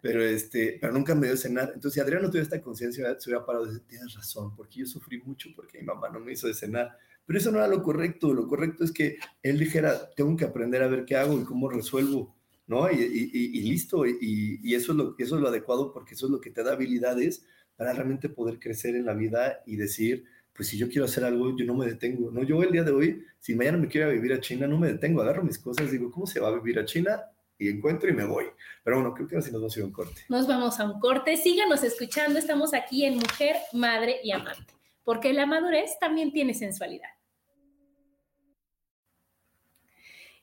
Pero, 0.00 0.20
este, 0.20 0.78
pero 0.80 0.92
nunca 0.92 1.14
me 1.14 1.28
dio 1.28 1.36
de 1.36 1.40
cenar. 1.40 1.66
Entonces, 1.74 1.92
si 1.94 2.00
Adriana 2.00 2.24
no 2.24 2.28
tuviera 2.28 2.42
esta 2.42 2.60
conciencia, 2.60 3.14
se 3.20 3.30
hubiera 3.30 3.46
parado 3.46 3.66
y 3.66 3.68
decir, 3.68 3.84
tienes 3.86 4.12
razón, 4.14 4.52
porque 4.56 4.80
yo 4.80 4.86
sufrí 4.86 5.20
mucho 5.22 5.50
porque 5.54 5.78
mi 5.78 5.84
mamá 5.84 6.08
no 6.08 6.18
me 6.18 6.32
hizo 6.32 6.48
de 6.48 6.54
cenar. 6.54 6.98
Pero 7.24 7.38
eso 7.38 7.52
no 7.52 7.58
era 7.58 7.68
lo 7.68 7.84
correcto. 7.84 8.34
Lo 8.34 8.48
correcto 8.48 8.82
es 8.82 8.90
que 8.90 9.18
él 9.44 9.60
dijera, 9.60 10.10
tengo 10.16 10.36
que 10.36 10.44
aprender 10.44 10.82
a 10.82 10.88
ver 10.88 11.04
qué 11.04 11.14
hago 11.14 11.40
y 11.40 11.44
cómo 11.44 11.70
resuelvo, 11.70 12.34
¿no? 12.66 12.90
Y, 12.90 12.96
y- 12.96 13.30
y- 13.32 13.58
y 13.60 13.62
listo. 13.70 14.04
Y, 14.04 14.58
y 14.60 14.74
eso, 14.74 14.90
es 14.90 14.98
lo, 14.98 15.14
eso 15.18 15.36
es 15.36 15.40
lo 15.40 15.46
adecuado 15.46 15.92
porque 15.92 16.14
eso 16.14 16.26
es 16.26 16.32
lo 16.32 16.40
que 16.40 16.50
te 16.50 16.64
da 16.64 16.72
habilidades 16.72 17.46
para 17.76 17.92
realmente 17.92 18.28
poder 18.28 18.58
crecer 18.58 18.96
en 18.96 19.06
la 19.06 19.14
vida 19.14 19.62
y 19.66 19.76
decir, 19.76 20.24
pues 20.52 20.68
si 20.68 20.76
yo 20.76 20.88
quiero 20.88 21.04
hacer 21.04 21.24
algo, 21.24 21.56
yo 21.56 21.64
no 21.64 21.74
me 21.74 21.86
detengo. 21.86 22.30
No, 22.30 22.42
yo 22.42 22.62
el 22.62 22.72
día 22.72 22.82
de 22.82 22.92
hoy, 22.92 23.24
si 23.38 23.54
mañana 23.54 23.78
me 23.78 23.88
quiero 23.88 24.10
vivir 24.10 24.32
a 24.32 24.40
China, 24.40 24.66
no 24.66 24.78
me 24.78 24.88
detengo, 24.88 25.22
agarro 25.22 25.42
mis 25.42 25.58
cosas, 25.58 25.90
digo, 25.90 26.10
¿cómo 26.10 26.26
se 26.26 26.40
va 26.40 26.48
a 26.48 26.52
vivir 26.52 26.78
a 26.78 26.84
China? 26.84 27.22
Y 27.58 27.68
encuentro 27.68 28.10
y 28.10 28.12
me 28.12 28.24
voy. 28.24 28.46
Pero 28.82 28.96
bueno, 28.96 29.14
creo 29.14 29.28
que 29.28 29.36
así 29.36 29.52
nos 29.52 29.60
vamos 29.60 29.76
a 29.76 29.78
ir 29.78 29.84
a 29.84 29.86
un 29.86 29.92
corte. 29.92 30.22
Nos 30.28 30.46
vamos 30.48 30.80
a 30.80 30.84
un 30.84 30.98
corte. 30.98 31.36
Síganos 31.36 31.84
escuchando. 31.84 32.38
Estamos 32.38 32.74
aquí 32.74 33.04
en 33.04 33.14
Mujer, 33.14 33.54
Madre 33.72 34.16
y 34.24 34.32
Amante. 34.32 34.72
Porque 35.04 35.32
la 35.32 35.46
madurez 35.46 35.92
también 36.00 36.32
tiene 36.32 36.54
sensualidad. 36.54 37.08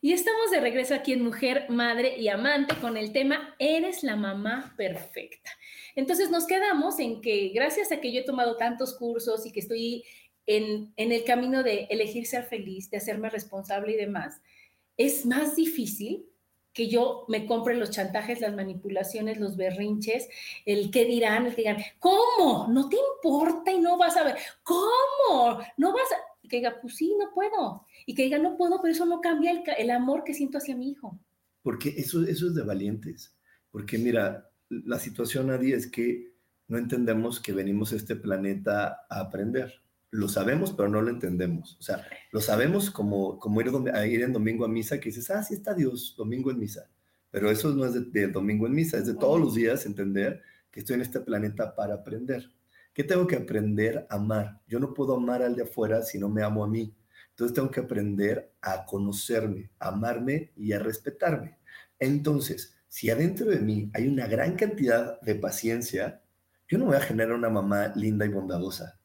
Y 0.02 0.14
estamos 0.14 0.50
de 0.52 0.62
regreso 0.62 0.96
aquí 0.96 1.12
en 1.12 1.24
Mujer, 1.24 1.66
Madre 1.70 2.18
y 2.18 2.30
Amante 2.30 2.74
con 2.76 2.96
el 2.96 3.12
tema 3.12 3.54
Eres 3.60 4.02
la 4.02 4.16
mamá 4.16 4.74
perfecta. 4.78 5.52
Entonces 5.94 6.30
nos 6.32 6.48
quedamos 6.48 7.00
en 7.00 7.20
que 7.20 7.50
gracias 7.50 7.92
a 7.92 8.00
que 8.00 8.14
yo 8.14 8.22
he 8.22 8.26
tomado 8.26 8.56
tantos 8.56 8.96
cursos 8.98 9.46
y 9.46 9.52
que 9.52 9.60
estoy 9.60 10.06
en, 10.46 10.94
en 10.96 11.12
el 11.12 11.26
camino 11.26 11.64
de 11.64 11.84
elegir 11.90 12.26
ser 12.26 12.46
feliz, 12.46 12.90
de 12.90 12.98
hacerme 12.98 13.30
responsable 13.30 13.92
y 13.92 13.98
demás, 13.98 14.42
es 14.96 15.26
más 15.26 15.58
difícil 15.58 16.30
que 16.72 16.88
yo 16.88 17.26
me 17.28 17.46
compre 17.46 17.76
los 17.76 17.90
chantajes, 17.90 18.40
las 18.40 18.56
manipulaciones, 18.56 19.38
los 19.38 19.58
berrinches, 19.58 20.30
el 20.66 20.92
qué 20.92 21.04
dirán, 21.04 21.46
el 21.46 21.56
que 21.56 21.62
digan, 21.64 21.84
¿cómo? 22.00 22.68
No 22.70 22.88
te 22.88 22.96
importa 22.96 23.72
y 23.72 23.80
no 23.80 23.98
vas 23.98 24.16
a 24.16 24.24
ver, 24.24 24.38
¿cómo? 24.64 25.60
No 25.76 25.92
vas 25.92 26.10
a... 26.14 26.29
Y 26.50 26.52
que 26.52 26.58
diga, 26.58 26.82
pues 26.82 26.96
sí, 26.96 27.16
no 27.20 27.32
puedo. 27.32 27.86
Y 28.08 28.16
que 28.16 28.24
diga, 28.24 28.40
no 28.40 28.58
puedo, 28.58 28.82
pero 28.82 28.92
eso 28.92 29.06
no 29.06 29.22
cambia 29.22 29.52
el, 29.78 29.92
amor 29.92 30.24
que 30.24 30.34
siento 30.34 30.58
hacia 30.58 30.76
mi 30.76 30.90
hijo. 30.90 31.20
Porque 31.62 31.90
eso, 31.90 32.24
eso 32.24 32.48
es 32.48 32.56
de 32.56 32.64
valientes. 32.64 33.38
Porque 33.70 34.00
mira, 34.00 34.50
la 34.70 34.98
situación, 34.98 35.48
Nadie, 35.48 35.76
es 35.76 35.86
que 35.86 36.34
no 36.68 36.80
entendemos 36.80 37.40
que 37.40 37.54
venimos 37.54 37.94
a 37.94 37.98
este 37.98 38.16
planeta 38.16 39.06
a 39.10 39.20
aprender. 39.20 39.72
Lo 40.10 40.28
sabemos, 40.28 40.74
pero 40.74 40.90
no 40.90 41.04
lo 41.04 41.12
entendemos. 41.12 41.78
O 41.80 41.84
sea, 41.84 42.04
lo 42.32 42.42
sabemos 42.42 42.90
como, 42.90 43.38
como 43.38 43.62
ir, 43.62 43.70
a 43.94 44.08
ir 44.08 44.24
en 44.24 44.34
domingo 44.34 44.66
a 44.66 44.70
misa, 44.70 45.00
que 45.00 45.10
dices, 45.10 45.30
ah, 45.30 45.44
sí 45.44 45.54
está 45.54 45.76
Dios, 45.76 46.16
domingo 46.18 46.50
en 46.50 46.58
misa. 46.58 46.90
Pero 47.30 47.52
eso 47.52 47.70
no 47.76 47.86
es 47.86 47.94
de, 47.94 48.02
de 48.06 48.28
domingo 48.28 48.66
en 48.66 48.74
misa, 48.74 48.98
es 48.98 49.06
de 49.06 49.14
todos 49.14 49.40
los 49.40 49.54
días 49.54 49.86
entender 49.86 50.42
que 50.72 50.80
estoy 50.80 50.96
en 50.96 51.02
este 51.02 51.20
planeta 51.20 51.76
para 51.76 51.94
aprender. 51.94 52.50
¿Qué 53.00 53.06
tengo 53.06 53.28
que 53.28 53.38
aprender 53.38 54.06
a 54.10 54.16
amar? 54.16 54.60
Yo 54.68 54.78
no 54.78 54.94
puedo 54.94 55.16
amar 55.16 55.42
al 55.42 55.56
de 55.56 55.64
afuera 55.64 56.02
si 56.02 56.20
no 56.20 56.28
me 56.28 56.44
amo 56.44 56.66
a 56.66 56.68
mí. 56.68 56.94
Entonces 57.30 57.56
tengo 57.56 57.72
que 57.72 57.80
aprender 57.80 58.52
a 58.62 58.84
conocerme, 58.86 59.72
a 59.80 59.88
amarme 59.88 60.52
y 60.58 60.74
a 60.74 60.80
respetarme. 60.80 61.58
Entonces, 61.98 62.76
si 62.90 63.10
adentro 63.10 63.46
de 63.52 63.60
mí 63.62 63.90
hay 63.94 64.06
una 64.10 64.28
gran 64.28 64.58
cantidad 64.58 65.18
de 65.22 65.36
paciencia, 65.36 66.22
yo 66.68 66.78
no 66.78 66.88
voy 66.88 66.98
a 66.98 67.00
generar 67.00 67.32
una 67.38 67.50
mamá 67.50 67.94
linda 67.96 68.26
y 68.26 68.30
bondadosa. 68.30 69.00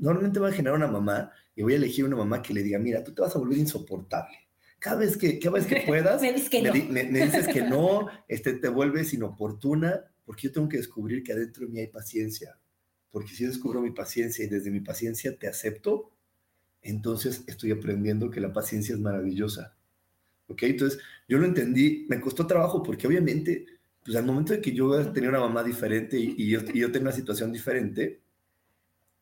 Normalmente 0.00 0.38
voy 0.38 0.50
a 0.52 0.54
generar 0.54 0.76
una 0.76 0.86
mamá 0.86 1.32
y 1.56 1.62
voy 1.62 1.72
a 1.72 1.76
elegir 1.78 2.04
una 2.04 2.14
mamá 2.14 2.42
que 2.42 2.54
le 2.54 2.62
diga, 2.62 2.78
mira, 2.78 3.02
tú 3.02 3.12
te 3.12 3.20
vas 3.22 3.34
a 3.34 3.40
volver 3.40 3.58
insoportable. 3.58 4.36
Cada 4.78 4.98
vez 4.98 5.16
que, 5.16 5.40
cada 5.40 5.54
vez 5.56 5.66
que 5.66 5.82
puedas, 5.88 6.22
Me 6.22 6.32
dices 6.32 6.50
que 6.50 6.62
me, 6.62 6.68
no. 6.68 6.74
di- 6.74 6.82
me- 6.84 7.02
me 7.02 7.24
dices 7.24 7.48
que 7.48 7.62
no, 7.62 8.06
este, 8.28 8.52
te 8.52 8.68
vuelves 8.68 9.12
inoportuna, 9.12 10.04
porque 10.24 10.42
yo 10.46 10.52
tengo 10.52 10.68
que 10.68 10.76
descubrir 10.76 11.24
que 11.24 11.32
adentro 11.32 11.66
de 11.66 11.72
mí 11.72 11.80
hay 11.80 11.88
paciencia. 11.88 12.56
Porque 13.10 13.30
si 13.34 13.44
yo 13.44 13.48
descubro 13.50 13.80
mi 13.82 13.90
paciencia 13.90 14.44
y 14.44 14.48
desde 14.48 14.70
mi 14.70 14.80
paciencia 14.80 15.36
te 15.38 15.48
acepto, 15.48 16.10
entonces 16.82 17.44
estoy 17.46 17.72
aprendiendo 17.72 18.30
que 18.30 18.40
la 18.40 18.52
paciencia 18.52 18.94
es 18.94 19.00
maravillosa. 19.00 19.76
¿Ok? 20.48 20.64
Entonces, 20.64 21.00
yo 21.28 21.38
lo 21.38 21.46
entendí, 21.46 22.06
me 22.08 22.20
costó 22.20 22.46
trabajo 22.46 22.82
porque 22.82 23.06
obviamente, 23.06 23.66
pues 24.04 24.16
al 24.16 24.26
momento 24.26 24.52
de 24.54 24.60
que 24.60 24.72
yo 24.72 25.12
tenía 25.12 25.30
una 25.30 25.40
mamá 25.40 25.64
diferente 25.64 26.18
y, 26.18 26.34
y 26.38 26.50
yo, 26.50 26.60
y 26.74 26.80
yo 26.80 26.92
tenía 26.92 27.08
una 27.08 27.12
situación 27.16 27.52
diferente, 27.52 28.20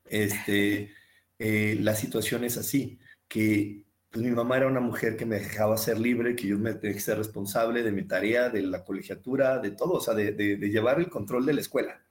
este, 0.07 0.93
eh, 1.39 1.77
la 1.81 1.95
situación 1.95 2.45
es 2.45 2.57
así, 2.57 2.99
que 3.29 3.85
pues 4.11 4.25
mi 4.25 4.31
mamá 4.31 4.57
era 4.57 4.67
una 4.69 4.81
mujer 4.81 5.17
que 5.17 5.27
me 5.27 5.37
dejaba 5.39 5.77
ser 5.77 5.99
libre, 6.01 6.35
que 6.35 6.47
yo 6.49 6.59
me 6.59 6.75
tenía 6.75 6.95
que 6.97 7.01
ser 7.03 7.19
responsable 7.19 7.83
de 7.83 7.93
mi 7.93 8.05
tarea, 8.07 8.49
de 8.49 8.63
la 8.63 8.85
colegiatura, 8.85 9.59
de 9.59 9.73
todo, 9.73 9.95
o 9.95 10.01
sea, 10.01 10.15
de, 10.15 10.33
de- 10.33 10.57
de 10.57 10.69
llevar 10.71 10.99
el 11.01 11.11
control 11.11 11.45
de 11.47 11.53
la 11.55 11.61
escuela. 11.61 12.03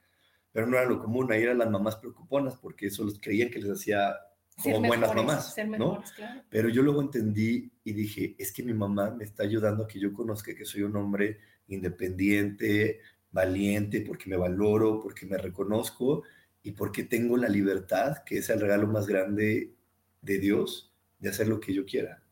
Pero 0.58 0.65
no 0.65 0.76
era 0.76 0.89
lo 0.89 1.00
común, 1.00 1.32
ahí 1.32 1.43
eran 1.43 1.60
las 1.60 1.70
mamás 1.70 1.98
preocuponas 1.98 2.56
porque 2.56 2.88
eso 2.88 3.04
los 3.04 3.20
creían 3.20 3.52
que 3.52 3.60
les 3.60 3.70
hacía 3.70 4.15
como 4.63 4.82
buenas 4.82 5.13
mamás, 5.13 5.56
¿no? 5.78 6.02
Pero 6.50 6.70
yo 6.70 6.82
luego 6.82 7.00
entendí 7.00 7.72
y 7.84 7.93
dije, 7.93 8.36
es 8.39 8.52
que 8.52 8.63
mi 8.63 8.74
mamá 8.74 9.12
me 9.12 9.24
está 9.24 9.43
ayudando 9.43 9.84
a 9.84 9.88
que 9.88 10.00
yo 10.00 10.12
conozca 10.12 10.56
que 10.56 10.65
soy 10.65 10.82
un 10.82 10.96
hombre 10.96 11.38
independiente, 11.67 13.02
valiente, 13.30 14.02
porque 14.02 14.32
me 14.32 14.36
valoro, 14.36 15.00
porque 15.00 15.28
me 15.28 15.38
reconozco 15.38 16.24
y 16.63 16.72
porque 16.72 17.04
tengo 17.04 17.38
la 17.38 17.50
libertad, 17.50 18.24
que 18.26 18.39
es 18.39 18.50
el 18.50 18.60
regalo 18.60 18.88
más 18.88 19.06
grande 19.06 19.76
de 20.24 20.39
Dios, 20.39 20.91
de 21.20 21.30
hacer 21.30 21.50
lo 21.50 21.60
que 21.60 21.72
yo 21.72 21.86
quiera. 21.86 22.24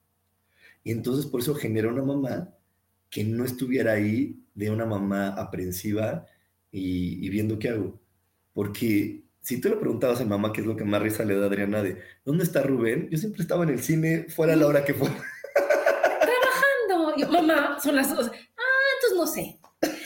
Y 0.83 0.91
entonces 0.91 1.27
por 1.27 1.41
eso 1.41 1.53
genera 1.53 1.89
una 1.89 2.01
mamá 2.01 2.57
que 3.07 3.23
no 3.23 3.45
estuviera 3.45 3.91
ahí 3.91 4.43
de 4.55 4.71
una 4.71 4.87
mamá 4.87 5.27
aprensiva 5.35 6.25
y, 6.71 7.29
viendo 7.29 7.59
qué 7.59 7.69
hago. 7.69 8.03
Porque 8.55 9.21
si 9.41 9.59
tú 9.59 9.69
le 9.69 9.75
preguntabas 9.75 10.21
a 10.21 10.25
mamá 10.25 10.53
qué 10.53 10.61
es 10.61 10.67
lo 10.67 10.77
que 10.77 10.85
más 10.85 11.01
risa 11.01 11.25
le 11.25 11.35
da 11.35 11.43
a 11.43 11.47
Adriana 11.47 11.83
de 11.83 12.01
¿dónde 12.23 12.45
está 12.45 12.63
Rubén? 12.63 13.09
Yo 13.11 13.17
siempre 13.17 13.41
estaba 13.41 13.63
en 13.63 13.69
el 13.69 13.83
cine, 13.83 14.27
fuera 14.29 14.53
a 14.53 14.55
la 14.55 14.65
hora 14.65 14.85
que 14.85 14.93
fuera. 14.93 15.13
Trabajando. 15.53 17.17
Yo, 17.17 17.29
mamá, 17.29 17.77
son 17.83 17.97
las 17.97 18.15
dos. 18.15 18.31
Ah, 18.31 18.87
entonces 18.95 19.17
no 19.17 19.27
sé. 19.27 19.59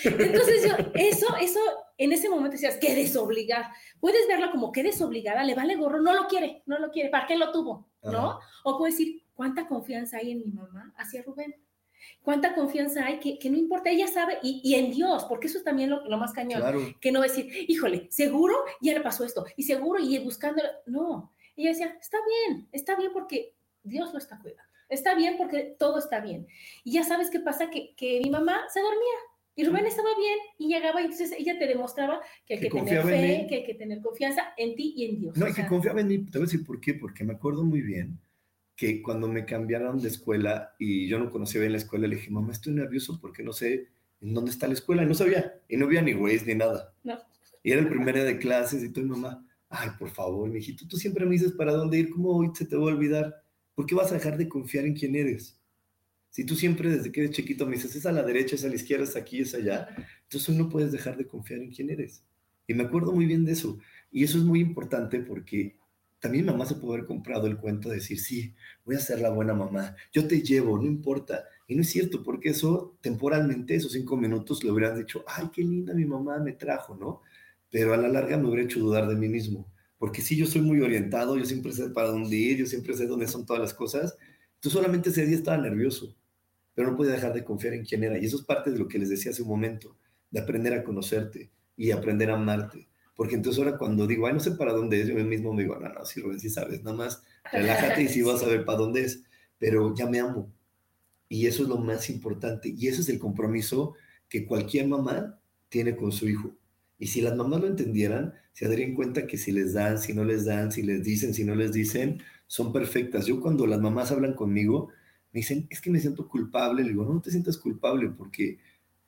Entonces 0.04 0.64
yo, 0.64 0.76
eso, 0.96 1.28
eso, 1.40 1.60
en 1.98 2.12
ese 2.12 2.28
momento 2.28 2.54
decías, 2.54 2.78
que 2.78 2.96
desobligar. 2.96 3.68
Puedes 4.00 4.28
verla 4.28 4.52
como 4.52 4.72
que 4.72 4.82
desobligada, 4.82 5.44
le 5.44 5.54
vale 5.54 5.76
gorro, 5.76 6.02
no 6.02 6.14
lo 6.14 6.28
quiere, 6.28 6.64
no 6.66 6.80
lo 6.80 6.90
quiere, 6.90 7.10
¿para 7.10 7.28
qué 7.28 7.38
lo 7.38 7.52
tuvo? 7.52 7.88
¿No? 8.02 8.40
O 8.64 8.80
puedes 8.80 8.98
decir, 8.98 9.24
¿cuánta 9.36 9.68
confianza 9.68 10.18
hay 10.18 10.32
en 10.32 10.40
mi 10.40 10.52
mamá 10.52 10.92
hacia 10.98 11.22
Rubén? 11.22 11.56
Cuánta 12.22 12.56
confianza 12.56 13.06
hay 13.06 13.20
que, 13.20 13.40
que 13.40 13.50
no 13.50 13.58
importa, 13.58 13.90
ella 13.90 14.08
sabe, 14.08 14.38
y, 14.42 14.62
y, 14.64 14.76
en 14.76 14.92
Dios, 14.92 15.26
porque 15.26 15.48
eso 15.48 15.58
es 15.58 15.64
también 15.64 15.90
lo, 15.90 16.06
lo 16.06 16.18
más 16.18 16.34
cañón, 16.34 16.96
que 17.00 17.12
no 17.12 17.22
decir, 17.22 17.48
híjole, 17.68 18.08
seguro 18.10 18.56
ya 18.82 18.94
le 18.94 19.02
pasó 19.02 19.26
esto, 19.26 19.46
y 19.56 19.64
seguro, 19.64 20.00
y 20.00 20.18
buscando, 20.20 20.62
no, 20.86 21.34
ella 21.56 21.70
decía, 21.70 21.98
está 22.02 22.18
bien, 22.48 22.68
está 22.72 22.96
bien 22.96 23.12
porque 23.14 23.54
Dios 23.84 24.12
lo 24.14 24.20
está 24.20 24.40
cuidando, 24.40 24.64
está 24.88 25.16
bien 25.16 25.36
porque 25.38 25.76
todo 25.78 26.00
está 26.00 26.20
bien. 26.20 26.48
Y 26.84 26.94
ya 26.94 27.04
sabes 27.04 27.30
qué 27.30 27.40
pasa, 27.40 27.70
que, 27.70 27.94
que 27.96 28.22
mi 28.24 28.30
mamá 28.30 28.62
se 28.72 28.82
dormía, 28.82 29.18
y 29.56 29.66
Rubén 29.66 29.86
estaba 29.86 30.08
bien 30.18 30.38
y 30.58 30.70
llegaba 30.70 31.02
y 31.02 31.06
entonces 31.06 31.34
ella 31.38 31.60
te 31.60 31.68
demostraba 31.68 32.22
que 32.46 32.54
hay 32.54 32.60
que, 32.62 32.70
tener 32.70 33.04
fe, 33.04 33.46
que 33.50 33.56
hay 33.56 33.64
que 33.66 33.74
tener 33.74 34.00
confianza 34.00 34.54
en 34.56 34.74
ti 34.74 34.94
y 34.96 35.04
en 35.04 35.20
Dios. 35.20 35.36
No, 35.36 35.50
y 35.50 35.54
que 35.54 35.68
confiaba 35.68 36.00
en 36.00 36.08
mí. 36.08 36.18
Te 36.20 36.38
voy 36.38 36.44
a 36.44 36.50
decir 36.50 36.66
por 36.66 36.80
qué, 36.80 36.94
porque 36.94 37.26
me 37.26 37.34
acuerdo 37.34 37.66
muy 37.66 37.82
bien 37.82 38.18
que 38.80 39.02
cuando 39.02 39.28
me 39.28 39.44
cambiaron 39.44 40.00
de 40.00 40.08
escuela 40.08 40.74
y 40.80 41.06
yo 41.10 41.20
no 41.20 41.30
conocía 41.30 41.60
bien 41.60 41.74
la 41.74 41.80
escuela, 41.80 42.08
le 42.08 42.16
dije, 42.16 42.32
mamá, 42.32 42.54
estoy 42.54 42.72
nervioso 42.72 43.20
porque 43.20 43.44
no 43.44 43.52
sé 43.52 43.90
en 44.22 44.34
dónde 44.34 44.52
está 44.52 44.68
la 44.68 44.74
escuela. 44.74 45.04
Y 45.04 45.06
no 45.06 45.14
sabía. 45.14 45.60
Y 45.68 45.76
no 45.76 45.86
había 45.86 46.02
ni 46.02 46.14
Waze 46.14 46.46
ni 46.46 46.56
nada. 46.56 46.94
No. 47.04 47.20
Y 47.62 47.74
era 47.74 47.82
el 47.82 47.90
primer 47.90 48.16
día 48.16 48.24
de 48.24 48.38
clases 48.38 48.82
y 48.82 48.94
todo, 48.94 49.04
mamá, 49.04 49.46
ay, 49.68 49.90
por 50.00 50.10
favor, 50.10 50.50
mijito, 50.50 50.88
tú 50.88 50.96
siempre 50.96 51.26
me 51.26 51.34
dices 51.34 51.52
para 51.52 51.74
dónde 51.74 51.98
ir, 51.98 52.10
¿cómo 52.10 52.30
hoy 52.30 52.52
se 52.54 52.66
te 52.66 52.78
va 52.78 52.84
a 52.84 52.94
olvidar? 52.94 53.44
¿Por 53.76 53.86
qué 53.86 53.96
vas 53.96 54.12
a 54.12 54.14
dejar 54.14 54.38
de 54.38 54.48
confiar 54.48 54.86
en 54.86 54.94
quién 54.94 55.14
eres? 55.14 55.60
Si 56.30 56.46
tú 56.46 56.56
siempre 56.56 56.90
desde 56.90 57.12
que 57.12 57.20
eres 57.20 57.36
chiquito 57.36 57.66
me 57.66 57.76
dices, 57.76 57.94
es 57.98 58.06
a 58.06 58.14
la 58.14 58.24
derecha, 58.24 58.56
es 58.56 58.64
a 58.64 58.70
la 58.70 58.76
izquierda, 58.76 59.04
es 59.04 59.18
aquí, 59.18 59.42
es 59.42 59.54
allá, 59.56 59.90
entonces 60.24 60.56
no 60.56 60.70
puedes 60.70 60.94
dejar 60.94 61.18
de 61.18 61.28
confiar 61.28 61.60
en 61.60 61.72
quién 61.72 61.90
eres. 61.90 62.24
Y 62.66 62.74
me 62.74 62.84
acuerdo 62.84 63.12
muy 63.12 63.26
bien 63.26 63.44
de 63.44 63.52
eso. 63.52 63.78
Y 64.10 64.24
eso 64.24 64.38
es 64.38 64.46
muy 64.46 64.62
importante 64.62 65.20
porque 65.20 65.79
también 66.20 66.46
mamá 66.46 66.66
se 66.66 66.76
puede 66.76 66.96
haber 66.96 67.08
comprado 67.08 67.48
el 67.48 67.58
cuento 67.58 67.90
de 67.90 67.96
decir, 67.96 68.20
sí, 68.20 68.54
voy 68.86 68.96
a 68.96 69.00
ser 69.00 69.22
la 69.22 69.30
buena 69.30 69.54
mamá, 69.54 69.96
yo 70.12 70.28
te 70.28 70.42
llevo, 70.42 70.78
no 70.78 70.86
importa. 70.86 71.46
Y 71.68 71.76
no 71.76 71.82
es 71.82 71.90
cierto, 71.90 72.24
porque 72.24 72.50
eso 72.50 72.98
temporalmente, 73.02 73.76
esos 73.76 73.94
cinco 73.94 74.18
minutos, 74.18 74.64
le 74.64 74.72
hubieran 74.72 74.98
dicho, 74.98 75.24
ay, 75.28 75.50
qué 75.54 75.62
linda 75.62 75.94
mi 75.94 76.06
mamá 76.06 76.40
me 76.40 76.54
trajo, 76.54 76.96
¿no? 76.96 77.22
Pero 77.72 77.94
a 77.94 77.98
la 77.98 78.10
larga 78.10 78.38
me 78.38 78.48
hubiera 78.48 78.64
hecho 78.64 78.80
dudar 78.80 79.08
de 79.08 79.16
mí 79.16 79.30
mismo. 79.30 79.72
Porque 79.98 80.22
sí, 80.22 80.36
yo 80.36 80.46
soy 80.46 80.62
muy 80.62 80.82
orientado, 80.82 81.38
yo 81.38 81.46
siempre 81.46 81.72
sé 81.72 81.90
para 81.90 82.10
dónde 82.10 82.36
ir, 82.36 82.58
yo 82.58 82.66
siempre 82.66 82.94
sé 82.96 83.06
dónde 83.06 83.28
son 83.28 83.46
todas 83.46 83.62
las 83.62 83.74
cosas. 83.74 84.18
Tú 84.60 84.70
solamente 84.70 85.10
ese 85.10 85.26
día 85.26 85.38
estaba 85.38 85.58
nervioso, 85.58 86.18
pero 86.74 86.92
no 86.92 86.98
podía 86.98 87.14
dejar 87.14 87.34
de 87.34 87.44
confiar 87.44 87.74
en 87.74 87.86
quién 87.86 88.04
era. 88.04 88.18
Y 88.18 88.26
eso 88.26 88.38
es 88.38 88.44
parte 88.44 88.72
de 88.72 88.80
lo 88.80 88.88
que 88.88 89.00
les 89.00 89.10
decía 89.10 89.32
hace 89.32 89.44
un 89.44 89.50
momento, 89.50 89.98
de 90.32 90.40
aprender 90.40 90.74
a 90.74 90.84
conocerte 90.84 91.52
y 91.78 91.92
aprender 91.92 92.32
a 92.32 92.36
amarte 92.36 92.89
porque 93.20 93.36
entonces 93.36 93.62
ahora 93.62 93.78
cuando 93.78 94.08
digo, 94.08 94.28
ay, 94.28 94.34
no 94.34 94.40
sé 94.40 94.52
para 94.52 94.72
dónde 94.72 95.02
es, 95.02 95.10
yo 95.10 95.16
mismo 95.16 95.54
me 95.54 95.64
digo, 95.64 95.78
no, 95.78 95.90
no, 95.90 96.06
sí, 96.06 96.22
Rubén, 96.22 96.40
sí 96.40 96.50
sabes, 96.50 96.84
nada 96.84 96.96
más 96.96 97.22
relájate 97.52 98.04
y 98.04 98.08
sí 98.08 98.22
vas 98.22 98.42
a 98.44 98.48
ver 98.48 98.64
para 98.64 98.78
dónde 98.78 99.02
es, 99.02 99.24
pero 99.58 99.94
ya 99.94 100.08
me 100.08 100.22
amo. 100.22 100.50
Y 101.28 101.46
eso 101.46 101.64
es 101.64 101.68
lo 101.68 101.80
más 101.80 102.10
importante. 102.10 102.70
Y 102.70 102.88
ese 102.88 103.02
es 103.02 103.10
el 103.10 103.20
compromiso 103.20 103.96
que 104.30 104.46
cualquier 104.46 104.88
mamá 104.88 105.38
tiene 105.68 105.98
con 105.98 106.14
su 106.14 106.30
hijo. 106.30 106.56
Y 106.98 107.08
si 107.08 107.20
las 107.20 107.36
mamás 107.36 107.60
lo 107.60 107.68
entendieran, 107.68 108.36
se 108.54 108.70
darían 108.70 108.96
cuenta 108.96 109.28
que 109.28 109.38
si 109.38 109.52
les 109.52 109.74
dan, 109.74 109.98
si 109.98 110.14
no 110.14 110.24
les 110.24 110.46
dan, 110.46 110.72
si 110.72 110.82
les 110.82 111.04
dicen, 111.04 111.34
si 111.34 111.44
no 111.44 111.56
les 111.56 111.74
dicen, 111.74 112.22
son 112.48 112.72
perfectas. 112.72 113.26
Yo 113.26 113.42
cuando 113.42 113.68
las 113.68 113.82
mamás 113.82 114.14
hablan 114.14 114.34
conmigo, 114.34 114.92
me 115.34 115.42
dicen, 115.42 115.68
es 115.70 115.82
que 115.82 115.90
me 115.90 116.00
siento 116.00 116.30
culpable. 116.30 116.84
Le 116.84 116.92
digo, 116.92 117.04
no, 117.04 117.16
no 117.16 117.22
te 117.22 117.32
sientas 117.32 117.58
culpable 117.58 118.10
porque 118.12 118.60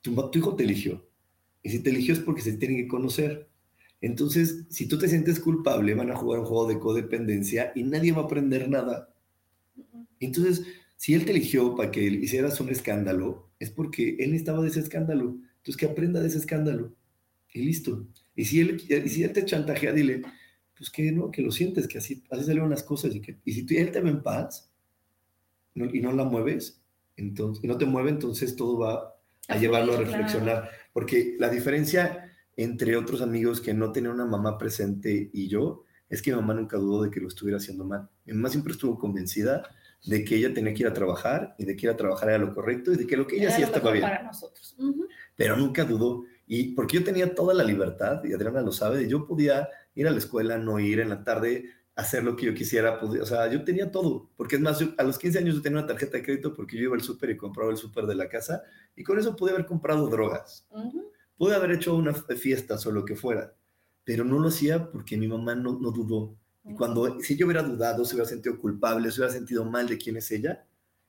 tu, 0.01 0.13
tu 0.29 0.37
hijo 0.37 0.53
te 0.53 0.65
eligió. 0.65 1.07
Y 1.63 1.69
si 1.69 1.79
te 1.79 1.91
eligió 1.91 2.13
es 2.13 2.19
porque 2.19 2.41
se 2.41 2.57
tiene 2.57 2.75
que 2.75 2.89
conocer. 2.89 3.50
Entonces, 4.01 4.65
si 4.69 4.87
tú 4.87 4.97
te 4.97 5.07
sientes 5.07 5.39
culpable, 5.39 5.93
van 5.93 6.11
a 6.11 6.15
jugar 6.15 6.39
un 6.39 6.45
juego 6.45 6.67
de 6.67 6.79
codependencia 6.79 7.71
y 7.75 7.83
nadie 7.83 8.11
va 8.11 8.23
a 8.23 8.25
aprender 8.25 8.67
nada. 8.67 9.13
Entonces, 10.19 10.65
si 10.97 11.13
él 11.13 11.23
te 11.23 11.31
eligió 11.31 11.75
para 11.75 11.91
que 11.91 12.03
hicieras 12.03 12.59
un 12.59 12.69
escándalo, 12.69 13.49
es 13.59 13.69
porque 13.69 14.17
él 14.19 14.33
estaba 14.33 14.61
de 14.61 14.69
ese 14.69 14.79
escándalo. 14.79 15.37
Entonces, 15.57 15.77
que 15.77 15.85
aprenda 15.85 16.19
de 16.19 16.27
ese 16.27 16.39
escándalo. 16.39 16.93
Y 17.53 17.63
listo. 17.63 18.07
Y 18.35 18.45
si 18.45 18.59
él, 18.59 18.79
si 19.07 19.23
él 19.23 19.33
te 19.33 19.45
chantajea, 19.45 19.93
dile, 19.93 20.23
pues 20.75 20.89
que 20.89 21.11
no, 21.11 21.29
que 21.29 21.43
lo 21.43 21.51
sientes, 21.51 21.87
que 21.87 21.99
así, 21.99 22.23
así 22.31 22.43
salieron 22.43 22.71
las 22.71 22.81
cosas. 22.81 23.13
Y, 23.13 23.21
que, 23.21 23.37
y 23.45 23.53
si 23.53 23.77
él 23.77 23.91
te 23.91 24.01
ve 24.01 24.09
en 24.09 24.23
paz 24.23 24.71
y 25.75 26.01
no 26.01 26.11
la 26.11 26.23
mueves, 26.23 26.81
entonces, 27.17 27.63
y 27.63 27.67
no 27.67 27.77
te 27.77 27.85
mueve, 27.85 28.09
entonces 28.09 28.55
todo 28.55 28.79
va 28.79 29.15
a, 29.47 29.57
llevarlo 29.57 29.93
a 29.93 29.97
reflexionar. 29.97 30.71
Porque 30.91 31.35
la 31.37 31.49
diferencia 31.49 32.30
entre 32.63 32.97
otros 32.97 33.21
amigos 33.21 33.61
que 33.61 33.73
no 33.73 33.91
tenían 33.91 34.13
una 34.13 34.25
mamá 34.25 34.57
presente 34.57 35.29
y 35.33 35.47
yo, 35.47 35.83
es 36.09 36.21
que 36.21 36.31
mi 36.31 36.37
mamá 36.37 36.53
nunca 36.53 36.77
dudó 36.77 37.03
de 37.03 37.09
que 37.09 37.19
lo 37.19 37.27
estuviera 37.27 37.57
haciendo 37.57 37.85
mal. 37.85 38.09
Mi 38.25 38.33
mamá 38.33 38.49
siempre 38.49 38.73
estuvo 38.73 38.99
convencida 38.99 39.63
de 40.05 40.25
que 40.25 40.35
ella 40.35 40.53
tenía 40.53 40.73
que 40.73 40.81
ir 40.81 40.87
a 40.87 40.93
trabajar 40.93 41.55
y 41.57 41.65
de 41.65 41.75
que 41.75 41.85
ir 41.85 41.91
a 41.91 41.97
trabajar 41.97 42.29
era 42.29 42.37
lo 42.39 42.53
correcto 42.53 42.91
y 42.91 42.97
de 42.97 43.07
que 43.07 43.15
lo 43.15 43.27
que 43.27 43.37
ella 43.37 43.49
hacía 43.49 43.65
estaba 43.65 43.91
bien. 43.91 44.03
Para 44.03 44.23
nosotros. 44.23 44.75
Pero 45.35 45.55
nunca 45.55 45.85
dudó. 45.85 46.25
Y 46.47 46.73
porque 46.73 46.97
yo 46.97 47.03
tenía 47.03 47.33
toda 47.33 47.53
la 47.53 47.63
libertad, 47.63 48.21
y 48.25 48.33
Adriana 48.33 48.61
lo 48.61 48.73
sabe, 48.73 49.07
yo 49.07 49.25
podía 49.25 49.69
ir 49.95 50.07
a 50.07 50.11
la 50.11 50.17
escuela, 50.17 50.57
no 50.57 50.79
ir 50.79 50.99
en 50.99 51.09
la 51.09 51.23
tarde, 51.23 51.69
hacer 51.95 52.23
lo 52.23 52.35
que 52.35 52.47
yo 52.47 52.53
quisiera. 52.53 52.99
o 53.01 53.25
sea, 53.25 53.49
yo 53.49 53.63
tenía 53.63 53.91
todo. 53.91 54.29
Porque 54.35 54.55
es 54.55 54.61
más, 54.61 54.83
a 54.97 55.03
los 55.03 55.17
15 55.17 55.39
años 55.39 55.55
yo 55.55 55.61
tenía 55.61 55.79
una 55.79 55.87
tarjeta 55.87 56.17
de 56.17 56.23
crédito 56.23 56.53
porque 56.53 56.77
yo 56.77 56.83
iba 56.83 56.95
al 56.95 57.01
súper 57.01 57.29
y 57.29 57.37
compraba 57.37 57.71
el 57.71 57.77
súper 57.77 58.05
de 58.05 58.15
la 58.15 58.27
casa 58.27 58.63
y 58.95 59.03
con 59.03 59.17
eso 59.17 59.35
pude 59.35 59.51
haber 59.51 59.65
comprado 59.65 60.07
drogas. 60.09 60.67
Pude 61.41 61.55
haber 61.55 61.71
hecho 61.71 61.95
una 61.95 62.13
fiesta 62.13 62.77
o 62.85 62.91
lo 62.91 63.03
que 63.03 63.15
fuera, 63.15 63.51
pero 64.03 64.23
no 64.23 64.37
lo 64.37 64.49
hacía 64.49 64.91
porque 64.91 65.17
mi 65.17 65.27
mamá 65.27 65.55
no, 65.55 65.79
no 65.79 65.89
dudó. 65.89 66.35
Y 66.63 66.75
cuando, 66.75 67.19
si 67.19 67.35
yo 67.35 67.47
hubiera 67.47 67.63
dudado, 67.63 68.05
se 68.05 68.13
hubiera 68.13 68.29
sentido 68.29 68.59
culpable, 68.59 69.09
se 69.09 69.19
hubiera 69.19 69.33
sentido 69.33 69.65
mal 69.65 69.87
de 69.87 69.97
quién 69.97 70.17
es 70.17 70.29
ella, 70.29 70.63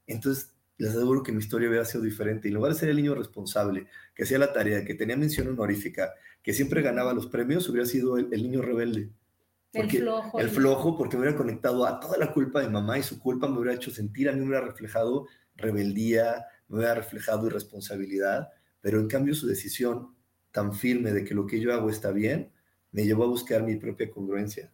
entonces 0.07 0.55
les 0.79 0.93
aseguro 0.93 1.23
que 1.23 1.33
mi 1.33 1.41
historia 1.41 1.69
hubiera 1.69 1.85
sido 1.85 2.03
diferente. 2.03 2.49
Y 2.49 2.51
en 2.51 2.55
lugar 2.55 2.73
de 2.73 2.79
ser 2.79 2.89
el 2.89 2.97
niño 2.97 3.15
responsable, 3.15 3.89
que 4.15 4.23
hacía 4.23 4.39
la 4.39 4.55
tarea, 4.55 4.87
que 4.87 4.95
tenía 4.95 5.19
mención 5.19 5.49
honorífica, 5.49 6.15
que 6.43 6.55
siempre 6.55 6.81
ganaba 6.81 7.13
los 7.13 7.27
premios, 7.27 7.69
hubiera 7.69 7.85
sido 7.85 8.17
el, 8.17 8.31
niño 8.31 8.63
rebelde. 8.63 9.11
el 9.75 9.91
flojo. 9.91 10.41
El 10.41 10.49
flojo, 10.49 10.97
porque 10.97 11.19
me 11.19 11.25
hubiera 11.25 11.37
conectado 11.37 11.85
a 11.85 12.01
toda 12.01 12.17
la 12.17 12.33
culpa 12.33 12.63
de 12.63 12.71
mamá 12.71 12.99
y 12.99 13.03
su 13.03 13.21
culpa 13.21 13.49
me 13.49 13.59
hubiera 13.59 13.75
hecho 13.75 13.91
sentir, 13.91 14.31
a 14.31 14.33
mí 14.33 14.41
me 14.41 14.47
hubiera 14.47 14.65
reflejado 14.65 15.27
rebeldía, 15.57 16.47
me 16.69 16.79
hubiera 16.79 16.95
reflejado 16.95 17.49
irresponsabilidad, 17.49 18.49
pero 18.81 18.99
en 18.99 19.09
cambio 19.09 19.35
su 19.35 19.47
decisión 19.47 20.22
tan 20.53 20.73
firme 20.75 21.13
de 21.13 21.25
que 21.25 21.35
lo 21.35 21.47
que 21.47 21.59
yo 21.59 21.73
hago 21.73 21.91
está 21.91 22.13
bien, 22.13 22.51
me 22.93 23.05
llevó 23.05 23.25
a 23.25 23.29
buscar 23.29 23.63
mi 23.63 23.77
propia 23.77 24.11
congruencia. 24.11 24.71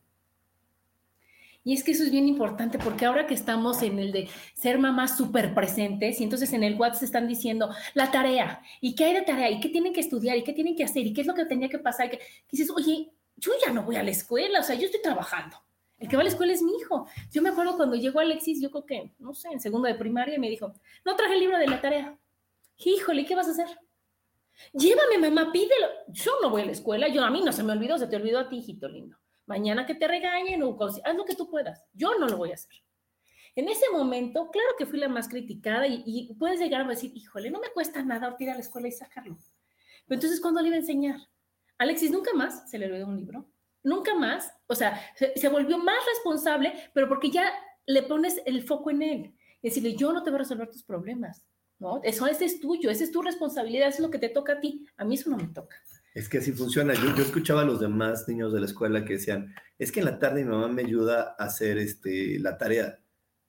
Y 1.64 1.74
es 1.74 1.84
que 1.84 1.92
eso 1.92 2.02
es 2.02 2.10
bien 2.10 2.26
importante 2.26 2.78
porque 2.78 3.04
ahora 3.04 3.26
que 3.26 3.34
estamos 3.34 3.82
en 3.82 3.98
el 3.98 4.10
de 4.10 4.28
ser 4.54 4.78
mamás 4.78 5.16
súper 5.16 5.54
presentes 5.54 6.20
y 6.20 6.24
entonces 6.24 6.52
en 6.52 6.64
el 6.64 6.76
WhatsApp 6.76 7.02
están 7.02 7.28
diciendo 7.28 7.68
la 7.94 8.10
tarea 8.10 8.62
y 8.80 8.94
qué 8.94 9.04
hay 9.04 9.14
de 9.14 9.22
tarea 9.22 9.50
y 9.50 9.60
qué 9.60 9.68
tienen 9.68 9.92
que 9.92 10.00
estudiar 10.00 10.36
y 10.38 10.44
qué 10.44 10.52
tienen 10.52 10.74
que 10.74 10.84
hacer 10.84 11.06
y 11.06 11.12
qué 11.12 11.20
es 11.20 11.26
lo 11.26 11.34
que 11.34 11.44
tenía 11.44 11.68
que 11.68 11.78
pasar. 11.78 12.06
Y 12.06 12.10
que, 12.10 12.20
dices, 12.50 12.70
oye, 12.70 13.10
yo 13.36 13.52
ya 13.64 13.72
no 13.72 13.82
voy 13.82 13.96
a 13.96 14.02
la 14.02 14.10
escuela, 14.10 14.60
o 14.60 14.62
sea, 14.62 14.76
yo 14.76 14.86
estoy 14.86 15.02
trabajando. 15.02 15.56
El 15.98 16.08
que 16.08 16.16
va 16.16 16.22
a 16.22 16.24
la 16.24 16.30
escuela 16.30 16.52
es 16.52 16.62
mi 16.62 16.72
hijo. 16.76 17.06
Yo 17.32 17.42
me 17.42 17.50
acuerdo 17.50 17.76
cuando 17.76 17.96
llegó 17.96 18.20
Alexis, 18.20 18.62
yo 18.62 18.70
creo 18.70 18.86
que, 18.86 19.12
no 19.18 19.34
sé, 19.34 19.48
en 19.48 19.60
segundo 19.60 19.88
de 19.88 19.94
primaria, 19.96 20.38
me 20.38 20.48
dijo, 20.48 20.72
no 21.04 21.16
traje 21.16 21.34
el 21.34 21.40
libro 21.40 21.58
de 21.58 21.66
la 21.66 21.80
tarea. 21.80 22.16
Híjole, 22.78 23.26
¿qué 23.26 23.34
vas 23.34 23.48
a 23.48 23.50
hacer? 23.50 23.66
Llévame, 24.72 25.18
mamá, 25.18 25.52
pídelo. 25.52 25.86
Yo 26.08 26.32
no 26.42 26.50
voy 26.50 26.62
a 26.62 26.66
la 26.66 26.72
escuela, 26.72 27.08
yo 27.08 27.24
a 27.24 27.30
mí 27.30 27.42
no 27.42 27.52
se 27.52 27.62
me 27.62 27.72
olvidó, 27.72 27.98
se 27.98 28.06
te 28.06 28.16
olvidó 28.16 28.40
a 28.40 28.48
ti, 28.48 28.58
hijito 28.58 28.88
lindo. 28.88 29.16
Mañana 29.46 29.86
que 29.86 29.94
te 29.94 30.06
regañen 30.06 30.62
haz 30.62 31.16
lo 31.16 31.24
que 31.24 31.34
tú 31.34 31.48
puedas. 31.50 31.84
Yo 31.92 32.18
no 32.18 32.26
lo 32.26 32.36
voy 32.36 32.50
a 32.50 32.54
hacer. 32.54 32.76
En 33.54 33.68
ese 33.68 33.86
momento, 33.90 34.50
claro 34.50 34.68
que 34.78 34.86
fui 34.86 34.98
la 34.98 35.08
más 35.08 35.28
criticada 35.28 35.86
y, 35.88 36.32
puedes 36.38 36.60
llegar 36.60 36.82
a 36.82 36.88
decir, 36.88 37.10
híjole, 37.14 37.50
no 37.50 37.58
me 37.58 37.70
cuesta 37.70 38.02
nada 38.02 38.36
ir 38.38 38.50
a 38.50 38.54
la 38.54 38.60
escuela 38.60 38.88
y 38.88 38.92
sacarlo. 38.92 39.36
Pero 40.06 40.16
entonces, 40.16 40.40
¿cuándo 40.40 40.60
le 40.60 40.68
iba 40.68 40.76
a 40.76 40.80
enseñar? 40.80 41.18
Alexis 41.78 42.10
nunca 42.10 42.32
más 42.34 42.70
se 42.70 42.78
le 42.78 42.86
olvidó 42.86 43.06
un 43.06 43.16
libro, 43.16 43.50
nunca 43.82 44.14
más, 44.14 44.52
o 44.66 44.74
sea, 44.74 45.00
se, 45.16 45.48
volvió 45.48 45.78
más 45.78 45.98
responsable, 46.06 46.72
pero 46.94 47.08
porque 47.08 47.30
ya 47.30 47.52
le 47.86 48.02
pones 48.02 48.40
el 48.46 48.62
foco 48.62 48.90
en 48.90 49.02
él. 49.02 49.34
Decirle, 49.62 49.94
yo 49.96 50.12
no 50.12 50.22
te 50.22 50.30
voy 50.30 50.36
a 50.36 50.42
resolver 50.42 50.70
tus 50.70 50.84
problemas, 50.84 51.44
¿no? 51.78 52.00
Eso 52.02 52.26
ese 52.26 52.44
es 52.44 52.60
tuyo, 52.60 52.90
esa 52.90 53.04
es 53.04 53.12
tu 53.12 53.22
responsabilidad, 53.22 53.88
es 53.88 54.00
lo 54.00 54.10
que 54.10 54.18
te 54.18 54.28
toca 54.28 54.54
a 54.54 54.60
ti. 54.60 54.86
A 54.96 55.04
mí 55.04 55.14
eso 55.14 55.30
no 55.30 55.36
me 55.36 55.48
toca. 55.48 55.76
Es 56.14 56.28
que 56.28 56.38
así 56.38 56.52
funciona. 56.52 56.94
Yo, 56.94 57.14
yo, 57.14 57.22
escuchaba 57.22 57.62
a 57.62 57.64
los 57.64 57.80
demás 57.80 58.26
niños 58.28 58.52
de 58.52 58.60
la 58.60 58.66
escuela 58.66 59.04
que 59.04 59.14
decían, 59.14 59.54
es 59.78 59.92
que 59.92 60.00
en 60.00 60.06
la 60.06 60.18
tarde 60.18 60.44
mi 60.44 60.50
mamá 60.50 60.68
me 60.68 60.82
ayuda 60.82 61.36
a 61.38 61.44
hacer 61.44 61.78
este, 61.78 62.38
la 62.40 62.58
tarea. 62.58 62.98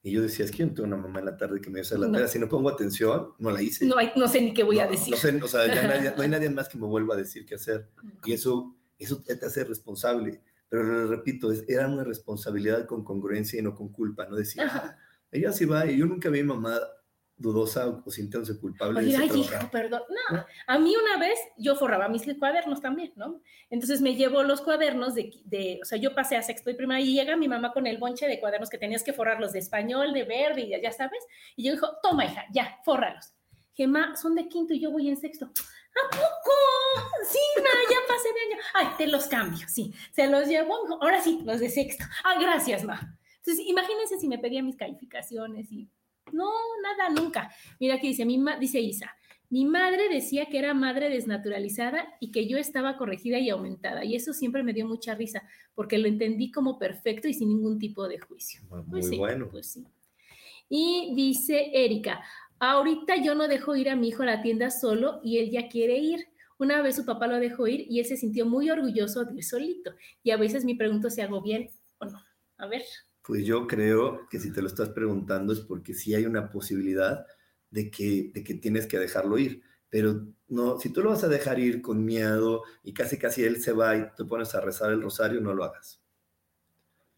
Y 0.01 0.11
yo 0.11 0.21
decía, 0.21 0.45
es 0.45 0.51
que 0.51 0.59
yo 0.59 0.67
no 0.67 0.73
tengo 0.73 0.87
una 0.87 0.97
mamá 0.97 1.19
en 1.19 1.25
la 1.25 1.37
tarde 1.37 1.59
que 1.59 1.69
me 1.69 1.79
ayude 1.79 1.87
a 1.87 1.87
hacer 1.87 1.99
la 1.99 2.11
tarea. 2.11 2.27
Si 2.27 2.39
no 2.39 2.47
pongo 2.47 2.69
atención, 2.69 3.33
no 3.39 3.51
la 3.51 3.61
hice. 3.61 3.85
No, 3.85 3.95
no 4.15 4.27
sé 4.27 4.41
ni 4.41 4.53
qué 4.53 4.63
voy 4.63 4.79
a 4.79 4.87
decir. 4.87 5.11
No 5.11 5.17
sé, 5.17 5.35
o 5.41 5.47
sea, 5.47 5.67
ya 5.67 6.13
no 6.15 6.21
hay 6.21 6.29
nadie 6.29 6.49
más 6.49 6.69
que 6.69 6.77
me 6.77 6.85
vuelva 6.85 7.15
a 7.15 7.17
decir 7.17 7.45
qué 7.45 7.55
hacer. 7.55 7.89
Y 8.23 8.33
eso, 8.33 8.75
eso 8.97 9.21
te 9.23 9.33
hace 9.33 9.63
responsable. 9.63 10.41
Pero 10.69 10.83
le 10.83 11.07
repito, 11.07 11.51
era 11.67 11.87
una 11.87 12.03
responsabilidad 12.03 12.85
con 12.85 13.03
congruencia 13.03 13.59
y 13.59 13.63
no 13.63 13.73
con 13.73 13.89
culpa. 13.89 14.27
No 14.29 14.35
decía, 14.35 14.69
ah, 14.71 14.97
ella 15.31 15.51
sí 15.51 15.65
va. 15.65 15.85
Y 15.87 15.97
yo 15.97 16.05
nunca 16.05 16.29
vi 16.29 16.39
a 16.39 16.43
mi 16.43 16.49
mamá 16.49 16.79
dudosa 17.39 17.87
o 17.87 18.11
sintiéndose 18.11 18.59
culpable. 18.59 18.99
Oye, 18.99 19.15
ay, 19.15 19.31
hijo, 19.33 19.71
perdón. 19.71 20.03
No, 20.09 20.45
a 20.67 20.77
mí 20.77 20.93
una 20.95 21.17
vez 21.17 21.39
yo 21.57 21.75
forraba 21.75 22.09
mis 22.09 22.27
cuadernos 22.37 22.81
también, 22.81 23.13
¿no? 23.15 23.41
Entonces 23.69 24.01
me 24.01 24.15
llevo 24.15 24.43
los 24.43 24.61
cuadernos 24.61 25.15
de, 25.15 25.31
de, 25.45 25.79
o 25.81 25.85
sea, 25.85 25.97
yo 25.97 26.13
pasé 26.13 26.35
a 26.35 26.43
sexto 26.43 26.69
y 26.69 26.73
primaria 26.73 27.05
y 27.05 27.13
llega 27.13 27.37
mi 27.37 27.47
mamá 27.47 27.71
con 27.71 27.87
el 27.87 27.97
bonche 27.97 28.27
de 28.27 28.39
cuadernos 28.41 28.69
que 28.69 28.77
tenías 28.77 29.03
que 29.03 29.13
forrarlos 29.13 29.53
de 29.53 29.59
español, 29.59 30.13
de 30.13 30.25
verde, 30.25 30.61
y 30.61 30.81
ya, 30.81 30.91
sabes. 30.91 31.25
Y 31.55 31.63
yo 31.63 31.71
dijo, 31.71 31.87
toma, 32.03 32.25
hija, 32.25 32.45
ya, 32.53 32.77
fórralos. 32.83 33.33
Gemma, 33.73 34.17
son 34.17 34.35
de 34.35 34.49
quinto 34.49 34.73
y 34.73 34.81
yo 34.81 34.91
voy 34.91 35.07
en 35.07 35.15
sexto. 35.15 35.45
¿A 35.45 36.09
poco? 36.11 36.51
Sí, 37.25 37.39
no, 37.55 37.63
ya 37.63 37.97
pasé 38.07 38.29
de 38.33 38.53
año. 38.53 38.63
Ay, 38.73 38.87
te 38.97 39.07
los 39.07 39.27
cambio, 39.27 39.65
sí. 39.69 39.93
Se 40.11 40.27
los 40.27 40.47
llevo, 40.47 40.75
ahora 41.01 41.21
sí, 41.21 41.41
los 41.45 41.61
de 41.61 41.69
sexto. 41.69 42.03
Ay, 42.25 42.43
gracias, 42.43 42.83
ma. 42.83 43.17
Entonces, 43.37 43.65
imagínense 43.65 44.19
si 44.19 44.27
me 44.27 44.37
pedía 44.37 44.61
mis 44.61 44.75
calificaciones 44.75 45.71
y 45.71 45.89
no, 46.31 46.51
nada, 46.81 47.09
nunca. 47.09 47.51
Mira 47.79 47.95
aquí 47.95 48.09
dice, 48.09 48.25
mi 48.25 48.43
dice 48.59 48.79
Isa, 48.79 49.15
mi 49.49 49.65
madre 49.65 50.09
decía 50.09 50.45
que 50.45 50.59
era 50.59 50.75
madre 50.75 51.09
desnaturalizada 51.09 52.07
y 52.19 52.31
que 52.31 52.47
yo 52.47 52.57
estaba 52.57 52.97
corregida 52.97 53.39
y 53.39 53.49
aumentada. 53.49 54.05
Y 54.05 54.15
eso 54.15 54.31
siempre 54.31 54.61
me 54.61 54.73
dio 54.73 54.87
mucha 54.87 55.15
risa, 55.15 55.41
porque 55.73 55.97
lo 55.97 56.07
entendí 56.07 56.51
como 56.51 56.77
perfecto 56.77 57.27
y 57.27 57.33
sin 57.33 57.49
ningún 57.49 57.79
tipo 57.79 58.07
de 58.07 58.19
juicio. 58.19 58.61
Muy 58.69 58.83
pues 59.01 59.17
bueno. 59.17 59.49
Pues 59.49 59.71
sí. 59.71 59.87
Y 60.69 61.13
dice 61.15 61.71
Erika, 61.73 62.23
ahorita 62.59 63.15
yo 63.15 63.33
no 63.33 63.47
dejo 63.47 63.75
ir 63.75 63.89
a 63.89 63.95
mi 63.95 64.09
hijo 64.09 64.21
a 64.21 64.27
la 64.27 64.41
tienda 64.43 64.69
solo 64.69 65.19
y 65.23 65.39
él 65.39 65.49
ya 65.49 65.67
quiere 65.67 65.97
ir. 65.97 66.27
Una 66.59 66.83
vez 66.83 66.97
su 66.97 67.05
papá 67.05 67.25
lo 67.25 67.39
dejó 67.39 67.67
ir 67.67 67.87
y 67.89 67.99
él 67.99 68.05
se 68.05 68.17
sintió 68.17 68.45
muy 68.45 68.69
orgulloso 68.69 69.25
de 69.25 69.33
ir 69.35 69.43
solito. 69.43 69.93
Y 70.21 70.29
a 70.29 70.37
veces 70.37 70.63
me 70.63 70.75
pregunto 70.75 71.09
si 71.09 71.21
hago 71.21 71.41
bien 71.41 71.71
o 71.97 72.05
no. 72.05 72.21
A 72.57 72.67
ver. 72.67 72.83
Pues 73.29 73.45
yo 73.45 73.67
creo 73.67 74.27
que 74.27 74.39
si 74.39 74.51
te 74.51 74.59
lo 74.59 74.67
estás 74.67 74.89
preguntando 74.89 75.53
es 75.53 75.59
porque 75.59 75.93
sí 75.93 76.15
hay 76.15 76.25
una 76.25 76.49
posibilidad 76.49 77.27
de 77.69 77.91
que, 77.91 78.31
de 78.33 78.43
que 78.43 78.55
tienes 78.55 78.87
que 78.87 78.97
dejarlo 78.97 79.37
ir. 79.37 79.61
Pero 79.87 80.25
no, 80.47 80.79
si 80.79 80.89
tú 80.89 81.03
lo 81.03 81.11
vas 81.11 81.23
a 81.23 81.27
dejar 81.27 81.59
ir 81.59 81.83
con 81.83 82.03
miedo 82.03 82.63
y 82.81 82.91
casi 82.91 83.19
casi 83.19 83.43
él 83.43 83.61
se 83.61 83.71
va 83.71 83.95
y 83.95 84.07
te 84.17 84.25
pones 84.25 84.55
a 84.55 84.61
rezar 84.61 84.91
el 84.91 85.03
rosario, 85.03 85.41
no 85.41 85.53
lo 85.53 85.63
hagas. 85.63 86.01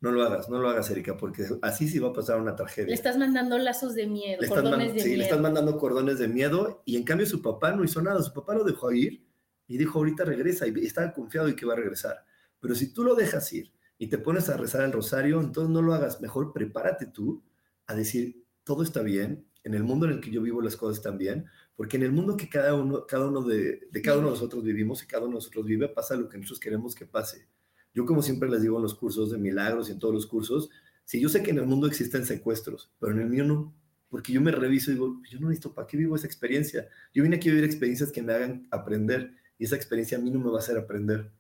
No 0.02 0.12
lo 0.12 0.22
hagas, 0.24 0.50
no 0.50 0.60
lo 0.60 0.68
hagas, 0.68 0.92
Erika, 0.92 1.16
porque 1.16 1.46
así 1.62 1.88
sí 1.88 1.98
va 1.98 2.10
a 2.10 2.14
pasar 2.14 2.42
una 2.42 2.58
tragedia. 2.58 2.90
Le 2.90 2.94
estás 2.94 3.18
mandando 3.18 3.58
lazos 3.58 3.96
de 3.96 4.08
miedo, 4.08 4.46
cordones 4.50 4.94
de 4.94 5.00
sí, 5.00 5.06
miedo. 5.06 5.18
le 5.20 5.24
estás 5.24 5.40
mandando 5.40 5.78
cordones 5.78 6.20
de 6.20 6.28
miedo 6.28 6.84
y 6.84 6.98
en 6.98 7.06
cambio 7.06 7.26
su 7.26 7.42
papá 7.42 7.72
no 7.72 7.86
hizo 7.86 8.02
nada. 8.02 8.22
Su 8.22 8.34
papá 8.34 8.54
lo 8.54 8.66
dejó 8.66 8.92
ir 8.92 9.26
y 9.66 9.78
dijo, 9.78 10.00
ahorita 10.00 10.26
regresa 10.26 10.68
y 10.68 10.74
estaba 10.86 11.14
confiado 11.14 11.48
y 11.48 11.56
que 11.56 11.66
va 11.66 11.72
a 11.72 11.78
regresar. 11.78 12.26
Pero 12.60 12.76
si 12.76 12.92
tú 12.92 13.06
lo 13.06 13.16
dejas 13.16 13.54
ir 13.54 13.72
y 14.02 14.08
te 14.08 14.18
pones 14.18 14.50
a 14.50 14.58
rezar 14.58 14.82
el 14.82 14.92
rosario, 14.92 15.40
entonces 15.40 15.72
no 15.72 15.84
lo 15.84 15.94
hagas. 15.94 16.22
Mejor 16.22 16.54
prepárate 16.54 17.06
tú 17.06 17.44
a 17.86 17.94
decir, 17.94 18.44
todo 18.64 18.82
está 18.82 19.04
bien, 19.04 19.46
en 19.64 19.76
el 19.76 19.84
mundo 19.84 20.08
en 20.08 20.14
el 20.14 20.22
que 20.22 20.32
yo 20.32 20.42
vivo 20.42 20.60
las 20.60 20.76
cosas 20.76 20.98
están 20.98 21.20
bien, 21.20 21.46
porque 21.76 21.98
en 21.98 22.04
el 22.04 22.12
mundo 22.12 22.36
que 22.36 22.50
cada 22.50 22.74
uno, 22.74 23.06
cada 23.06 23.28
uno 23.28 23.44
de, 23.44 23.88
de 23.92 24.02
cada 24.02 24.18
uno 24.18 24.30
de 24.30 24.34
nosotros 24.34 24.64
vivimos 24.64 25.04
y 25.04 25.06
cada 25.06 25.22
uno 25.22 25.34
de 25.34 25.36
nosotros 25.36 25.68
vive, 25.68 25.88
pasa 25.88 26.16
lo 26.16 26.30
que 26.30 26.40
nosotros 26.40 26.60
queremos 26.60 26.96
que 26.96 27.06
pase. 27.06 27.48
Yo 27.94 28.08
como 28.08 28.24
siempre 28.24 28.50
les 28.50 28.64
digo 28.64 28.78
en 28.78 28.82
los 28.82 28.96
cursos 28.96 29.30
de 29.30 29.38
milagros 29.38 29.88
y 29.88 29.92
en 29.92 30.00
todos 30.00 30.16
los 30.16 30.26
cursos, 30.26 30.72
si 31.06 31.22
yo 31.22 31.30
sé 31.30 31.44
que 31.44 31.52
en 31.52 31.60
el 31.60 31.68
mundo 31.68 31.86
existen 31.86 32.26
secuestros, 32.26 32.92
pero 33.00 33.12
en 33.12 33.20
el 33.20 33.30
mío 33.30 33.44
no, 33.44 33.72
porque 34.10 34.34
yo 34.34 34.42
me 34.42 34.50
reviso 34.50 34.90
y 34.90 34.96
digo, 34.96 35.22
yo 35.30 35.40
no 35.40 35.50
necesito, 35.50 35.76
¿para 35.76 35.86
qué 35.86 35.98
vivo 35.98 36.16
esa 36.16 36.26
experiencia? 36.26 36.90
Yo 37.14 37.22
vine 37.22 37.36
aquí 37.36 37.50
a 37.50 37.52
vivir 37.52 37.66
experiencias 37.66 38.12
que 38.12 38.24
me 38.24 38.34
hagan 38.34 38.68
aprender 38.72 39.36
y 39.60 39.66
esa 39.66 39.76
experiencia 39.76 40.18
a 40.18 40.22
mí 40.22 40.32
no 40.32 40.40
me 40.40 40.50
va 40.50 40.56
a 40.56 40.62
hacer 40.62 40.76
aprender. 40.76 41.32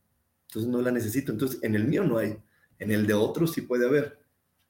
Entonces 0.46 0.70
no 0.70 0.80
la 0.80 0.92
necesito. 0.92 1.32
Entonces 1.32 1.58
en 1.64 1.74
el 1.74 1.88
mío 1.88 2.04
no 2.04 2.20
hay 2.20 2.38
en 2.82 2.92
el 2.92 3.06
de 3.06 3.14
otros 3.14 3.54
sí 3.54 3.62
puede 3.62 3.86
haber, 3.86 4.20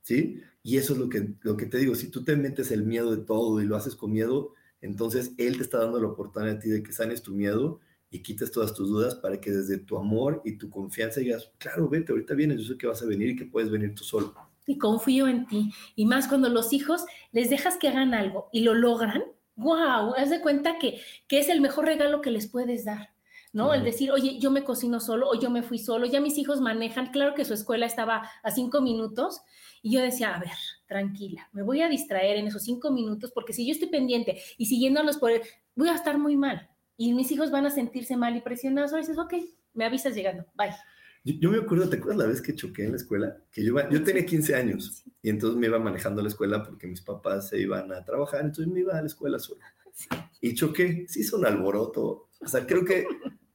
¿sí? 0.01 0.41
Y 0.63 0.77
eso 0.77 0.93
es 0.93 0.99
lo 0.99 1.07
que, 1.07 1.33
lo 1.41 1.55
que 1.55 1.65
te 1.65 1.77
digo, 1.77 1.95
si 1.95 2.09
tú 2.09 2.23
te 2.23 2.35
metes 2.35 2.69
el 2.71 2.83
miedo 2.83 3.15
de 3.15 3.23
todo 3.23 3.61
y 3.61 3.65
lo 3.65 3.77
haces 3.77 3.95
con 3.95 4.11
miedo, 4.11 4.53
entonces 4.81 5.31
Él 5.37 5.55
te 5.57 5.63
está 5.63 5.79
dando 5.79 5.99
la 5.99 6.07
oportunidad 6.07 6.57
a 6.57 6.59
ti 6.59 6.69
de 6.69 6.83
que 6.83 6.91
sanes 6.91 7.21
tu 7.21 7.33
miedo 7.33 7.79
y 8.09 8.21
quites 8.21 8.51
todas 8.51 8.73
tus 8.73 8.89
dudas 8.89 9.15
para 9.15 9.39
que 9.39 9.51
desde 9.51 9.77
tu 9.77 9.97
amor 9.97 10.41
y 10.43 10.57
tu 10.57 10.69
confianza 10.69 11.21
digas, 11.21 11.51
claro, 11.57 11.87
vete, 11.87 12.11
ahorita 12.11 12.33
vienes, 12.33 12.59
yo 12.59 12.73
sé 12.73 12.77
que 12.77 12.85
vas 12.85 13.01
a 13.01 13.05
venir 13.05 13.29
y 13.29 13.35
que 13.37 13.45
puedes 13.45 13.71
venir 13.71 13.95
tú 13.95 14.03
solo. 14.03 14.35
Y 14.67 14.77
confío 14.77 15.29
en 15.29 15.47
ti. 15.47 15.71
Y 15.95 16.05
más 16.05 16.27
cuando 16.27 16.49
los 16.49 16.73
hijos 16.73 17.05
les 17.31 17.49
dejas 17.49 17.77
que 17.77 17.87
hagan 17.87 18.13
algo 18.13 18.49
y 18.51 18.61
lo 18.61 18.73
logran, 18.73 19.23
wow, 19.55 20.15
haz 20.17 20.29
de 20.29 20.41
cuenta 20.41 20.77
que, 20.79 20.99
que 21.29 21.39
es 21.39 21.47
el 21.47 21.61
mejor 21.61 21.85
regalo 21.85 22.19
que 22.19 22.29
les 22.29 22.47
puedes 22.47 22.83
dar. 22.83 23.11
¿No? 23.53 23.73
El 23.73 23.83
decir, 23.83 24.11
oye, 24.11 24.39
yo 24.39 24.51
me 24.51 24.63
cocino 24.63 24.99
solo 24.99 25.29
o 25.29 25.39
yo 25.39 25.49
me 25.49 25.63
fui 25.63 25.77
solo, 25.77 26.05
ya 26.05 26.21
mis 26.21 26.37
hijos 26.37 26.61
manejan, 26.61 27.11
claro 27.11 27.35
que 27.35 27.45
su 27.45 27.53
escuela 27.53 27.85
estaba 27.85 28.29
a 28.43 28.51
cinco 28.51 28.81
minutos 28.81 29.41
y 29.81 29.93
yo 29.93 30.01
decía, 30.01 30.35
a 30.35 30.39
ver, 30.39 30.51
tranquila, 30.87 31.49
me 31.51 31.63
voy 31.63 31.81
a 31.81 31.89
distraer 31.89 32.37
en 32.37 32.47
esos 32.47 32.63
cinco 32.63 32.91
minutos 32.91 33.31
porque 33.33 33.53
si 33.53 33.65
yo 33.65 33.73
estoy 33.73 33.89
pendiente 33.89 34.41
y 34.57 34.67
siguiéndolos 34.67 35.17
por, 35.17 35.31
voy 35.75 35.89
a 35.89 35.95
estar 35.95 36.17
muy 36.17 36.37
mal 36.37 36.69
y 36.97 37.13
mis 37.13 37.31
hijos 37.31 37.51
van 37.51 37.65
a 37.65 37.71
sentirse 37.71 38.15
mal 38.15 38.35
y 38.35 38.41
presionados, 38.41 38.93
o 38.93 38.97
dices, 38.97 39.17
ok, 39.17 39.33
me 39.73 39.85
avisas 39.85 40.15
llegando, 40.15 40.45
bye. 40.55 40.75
Yo, 41.23 41.51
me 41.51 41.59
acuerdo, 41.59 41.87
¿te 41.87 41.97
acuerdas 41.97 42.17
la 42.17 42.27
vez 42.27 42.41
que 42.41 42.55
choqué 42.55 42.85
en 42.85 42.91
la 42.91 42.97
escuela? 42.97 43.37
Que 43.51 43.63
yo, 43.63 43.75
yo 43.89 44.03
tenía 44.03 44.25
15 44.25 44.55
años 44.55 45.03
y 45.21 45.29
entonces 45.29 45.59
me 45.59 45.67
iba 45.67 45.77
manejando 45.77 46.19
a 46.19 46.23
la 46.23 46.29
escuela 46.29 46.63
porque 46.63 46.87
mis 46.87 47.01
papás 47.01 47.49
se 47.49 47.59
iban 47.59 47.91
a 47.91 48.03
trabajar, 48.03 48.41
entonces 48.41 48.67
me 48.67 48.79
iba 48.79 48.97
a 48.97 49.01
la 49.01 49.07
escuela 49.07 49.37
solo. 49.39 49.61
Y 50.43 50.55
choqué, 50.55 51.05
se 51.07 51.19
hizo 51.19 51.37
un 51.37 51.45
alboroto. 51.45 52.29
O 52.39 52.47
sea, 52.47 52.65
creo 52.65 52.83
que 52.83 53.05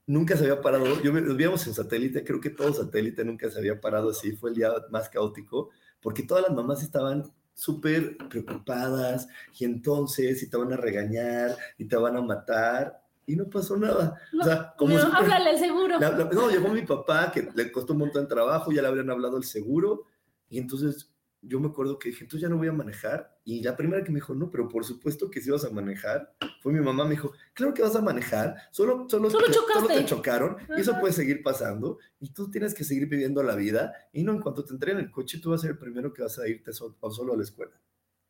nunca 0.07 0.35
se 0.35 0.45
había 0.45 0.61
parado, 0.61 1.01
yo 1.03 1.11
nos 1.11 1.37
veíamos 1.37 1.67
en 1.67 1.73
satélite, 1.73 2.23
creo 2.23 2.39
que 2.41 2.49
todo 2.49 2.73
satélite 2.73 3.23
nunca 3.23 3.51
se 3.51 3.59
había 3.59 3.79
parado 3.79 4.09
así, 4.09 4.31
fue 4.31 4.49
el 4.49 4.55
día 4.55 4.71
más 4.89 5.09
caótico, 5.09 5.69
porque 6.01 6.23
todas 6.23 6.43
las 6.47 6.55
mamás 6.55 6.81
estaban 6.81 7.31
súper 7.53 8.17
preocupadas 8.29 9.27
y 9.59 9.65
entonces 9.65 10.41
y 10.41 10.49
te 10.49 10.57
van 10.57 10.71
a 10.73 10.77
regañar 10.77 11.55
y 11.77 11.85
te 11.85 11.95
van 11.95 12.15
a 12.15 12.21
matar 12.21 13.01
y 13.25 13.35
no 13.35 13.49
pasó 13.49 13.75
nada. 13.75 14.15
No, 14.31 14.41
o 14.41 14.45
sea, 14.45 14.73
como 14.77 14.95
no, 14.95 15.13
háblale 15.13 15.57
seguro. 15.57 15.99
no, 15.99 16.49
llegó 16.49 16.69
mi 16.69 16.83
papá 16.83 17.31
que 17.31 17.49
le 17.53 17.71
costó 17.71 17.93
un 17.93 17.99
montón 17.99 18.23
de 18.23 18.29
trabajo, 18.29 18.71
ya 18.71 18.81
le 18.81 18.87
habrían 18.87 19.09
hablado 19.09 19.37
el 19.37 19.43
seguro 19.43 20.05
y 20.49 20.59
entonces 20.59 21.11
yo 21.41 21.59
me 21.59 21.67
acuerdo 21.67 21.99
que 21.99 22.09
dije, 22.09 22.23
entonces 22.23 22.41
ya 22.41 22.49
no 22.49 22.57
voy 22.57 22.69
a 22.69 22.73
manejar. 22.73 23.36
Y 23.49 23.61
la 23.61 23.77
primera 23.77 24.03
que 24.03 24.11
me 24.11 24.17
dijo, 24.17 24.35
no, 24.35 24.51
pero 24.51 24.67
por 24.67 24.83
supuesto 24.83 25.31
que 25.31 25.39
sí 25.39 25.49
vas 25.49 25.63
a 25.63 25.69
manejar, 25.69 26.35
fue 26.59 26.73
mi 26.73 26.81
mamá. 26.81 27.05
Me 27.05 27.11
dijo, 27.11 27.31
claro 27.53 27.73
que 27.73 27.81
vas 27.81 27.95
a 27.95 28.01
manejar, 28.01 28.57
solo, 28.71 29.07
solo, 29.09 29.29
solo, 29.29 29.45
te, 29.47 29.53
solo 29.53 29.87
te, 29.87 30.03
chocaron 30.03 30.57
y 30.77 30.81
eso 30.81 30.99
puede 30.99 31.13
seguir 31.13 31.41
pasando. 31.41 31.97
Y 32.19 32.33
tú 32.33 32.51
tienes 32.51 32.73
que 32.73 32.83
seguir 32.83 33.07
viviendo 33.07 33.41
la 33.43 33.55
vida. 33.55 33.93
Y 34.11 34.23
no, 34.23 34.33
en 34.33 34.41
cuanto 34.41 34.65
te 34.65 34.73
entreguen 34.73 34.99
el 34.99 35.11
coche, 35.11 35.39
tú 35.39 35.51
vas 35.51 35.61
a 35.61 35.61
ser 35.61 35.71
el 35.71 35.77
primero 35.77 36.11
que 36.11 36.23
vas 36.23 36.37
a 36.39 36.45
irte 36.45 36.73
solo, 36.73 36.97
solo 37.09 37.35
a 37.35 37.37
la 37.37 37.43
escuela. 37.43 37.71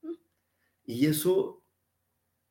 Mm. 0.03 0.13
Y 0.85 1.07
eso, 1.07 1.63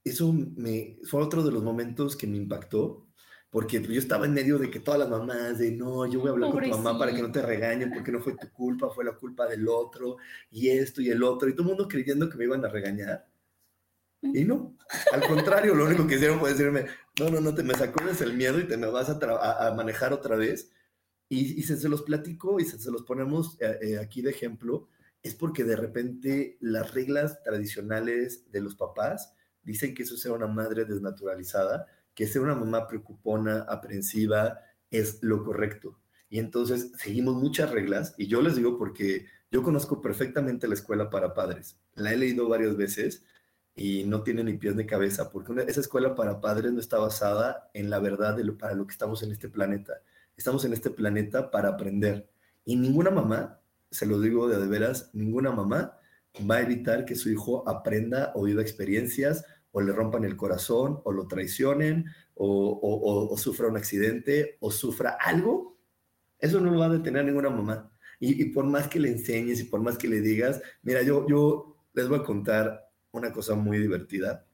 eso 0.02 0.32
me, 0.32 0.98
fue 1.04 1.22
otro 1.22 1.44
de 1.44 1.52
los 1.52 1.62
momentos 1.62 2.16
que 2.16 2.26
me 2.26 2.36
impactó 2.36 3.05
porque 3.50 3.80
yo 3.80 3.98
estaba 3.98 4.26
en 4.26 4.34
medio 4.34 4.58
de 4.58 4.70
que 4.70 4.80
todas 4.80 5.00
las 5.00 5.08
mamás 5.08 5.58
de 5.58 5.70
no, 5.70 6.06
yo 6.06 6.20
voy 6.20 6.28
a 6.28 6.32
hablar 6.32 6.50
con 6.50 6.62
tu 6.62 6.70
mamá 6.70 6.98
para 6.98 7.14
que 7.14 7.22
no 7.22 7.32
te 7.32 7.42
regañen 7.42 7.90
porque 7.92 8.12
no 8.12 8.20
fue 8.20 8.36
tu 8.36 8.50
culpa, 8.50 8.90
fue 8.90 9.04
la 9.04 9.12
culpa 9.12 9.46
del 9.46 9.68
otro 9.68 10.16
y 10.50 10.68
esto 10.68 11.00
y 11.00 11.10
el 11.10 11.22
otro 11.22 11.48
y 11.48 11.52
todo 11.52 11.62
el 11.62 11.68
mundo 11.68 11.88
creyendo 11.88 12.28
que 12.28 12.36
me 12.36 12.44
iban 12.44 12.64
a 12.64 12.68
regañar. 12.68 13.26
Y 14.22 14.44
no, 14.44 14.76
al 15.12 15.26
contrario, 15.26 15.74
lo 15.74 15.86
único 15.86 16.06
que 16.06 16.16
hicieron 16.16 16.40
fue 16.40 16.50
decirme, 16.50 16.86
no, 17.20 17.30
no, 17.30 17.40
no, 17.40 17.54
te 17.54 17.62
me 17.62 17.74
sacudes 17.74 18.20
el 18.20 18.34
miedo 18.34 18.58
y 18.58 18.66
te 18.66 18.76
me 18.76 18.88
vas 18.88 19.08
a, 19.08 19.68
a, 19.68 19.74
manejar 19.74 20.12
otra 20.12 20.36
vez. 20.36 20.72
Y, 21.28 21.60
y 21.60 21.62
se, 21.62 21.76
se, 21.76 21.88
los 21.88 22.02
platico 22.02 22.58
y 22.60 22.64
se, 22.64 22.78
se 22.78 22.90
los 22.90 23.02
ponemos 23.02 23.60
eh, 23.60 23.78
eh, 23.82 23.98
aquí 23.98 24.22
de 24.22 24.30
ejemplo, 24.30 24.88
es 25.22 25.34
porque 25.34 25.64
de 25.64 25.76
repente 25.76 26.56
las 26.60 26.94
reglas 26.94 27.42
tradicionales 27.42 28.50
de 28.50 28.60
los 28.60 28.76
papás 28.76 29.34
dicen 29.62 29.94
que 29.94 30.04
eso 30.04 30.16
sea 30.16 30.32
una 30.32 30.46
madre 30.46 30.84
desnaturalizada 30.84 31.86
que 32.16 32.26
ser 32.26 32.42
una 32.42 32.54
mamá 32.54 32.88
preocupona, 32.88 33.66
aprensiva, 33.68 34.58
es 34.90 35.22
lo 35.22 35.44
correcto. 35.44 36.00
Y 36.30 36.38
entonces 36.38 36.90
seguimos 36.96 37.36
muchas 37.36 37.70
reglas 37.70 38.14
y 38.16 38.26
yo 38.26 38.40
les 38.40 38.56
digo 38.56 38.78
porque 38.78 39.26
yo 39.52 39.62
conozco 39.62 40.00
perfectamente 40.00 40.66
la 40.66 40.74
escuela 40.74 41.10
para 41.10 41.34
padres. 41.34 41.78
La 41.94 42.12
he 42.12 42.16
leído 42.16 42.48
varias 42.48 42.74
veces 42.76 43.22
y 43.74 44.04
no 44.04 44.22
tiene 44.22 44.42
ni 44.42 44.54
pies 44.54 44.74
ni 44.74 44.86
cabeza 44.86 45.30
porque 45.30 45.52
esa 45.68 45.80
escuela 45.80 46.14
para 46.14 46.40
padres 46.40 46.72
no 46.72 46.80
está 46.80 46.98
basada 46.98 47.70
en 47.74 47.90
la 47.90 47.98
verdad 47.98 48.34
de 48.34 48.44
lo, 48.44 48.56
para 48.56 48.74
lo 48.74 48.86
que 48.86 48.92
estamos 48.92 49.22
en 49.22 49.30
este 49.30 49.50
planeta. 49.50 50.00
estamos 50.38 50.64
en 50.64 50.72
este 50.72 50.90
planeta 50.90 51.50
para 51.50 51.68
aprender. 51.68 52.30
Y 52.64 52.76
ninguna 52.76 53.10
mamá, 53.10 53.60
se 53.90 54.06
lo 54.06 54.20
digo 54.20 54.48
de, 54.48 54.58
de 54.58 54.66
veras, 54.66 55.10
ninguna 55.12 55.52
mamá 55.52 55.98
va 56.50 56.56
a 56.56 56.62
evitar 56.62 57.04
que 57.04 57.14
su 57.14 57.30
hijo 57.30 57.68
aprenda 57.68 58.32
o 58.34 58.44
viva 58.44 58.62
experiencias 58.62 59.44
o 59.76 59.82
le 59.82 59.92
rompan 59.92 60.24
el 60.24 60.38
corazón 60.38 61.02
o 61.04 61.12
lo 61.12 61.28
traicionen 61.28 62.06
o, 62.34 63.34
sufra 63.36 63.68
un 63.68 63.76
accidente 63.76 64.56
o 64.60 64.70
sufra 64.70 65.18
algo. 65.20 65.78
Eso 66.38 66.60
no 66.60 66.70
lo 66.70 66.78
va 66.78 66.86
a 66.86 66.96
detener 66.96 67.26
ninguna 67.26 67.50
mamá. 67.50 67.92
Y, 68.18 68.42
por 68.46 68.64
más 68.64 68.88
que 68.88 68.98
le 68.98 69.10
enseñes 69.10 69.60
y 69.60 69.64
por 69.64 69.82
más 69.82 69.98
que 69.98 70.08
le 70.08 70.22
digas, 70.22 70.62
mira, 70.82 71.02
yo, 71.02 71.26
yo 71.28 71.76
les 71.92 72.08
voy 72.08 72.20
a 72.20 72.22
contar 72.22 72.88
una 73.10 73.30
cosa 73.34 73.54
muy 73.54 73.76
divertida. 73.76 74.46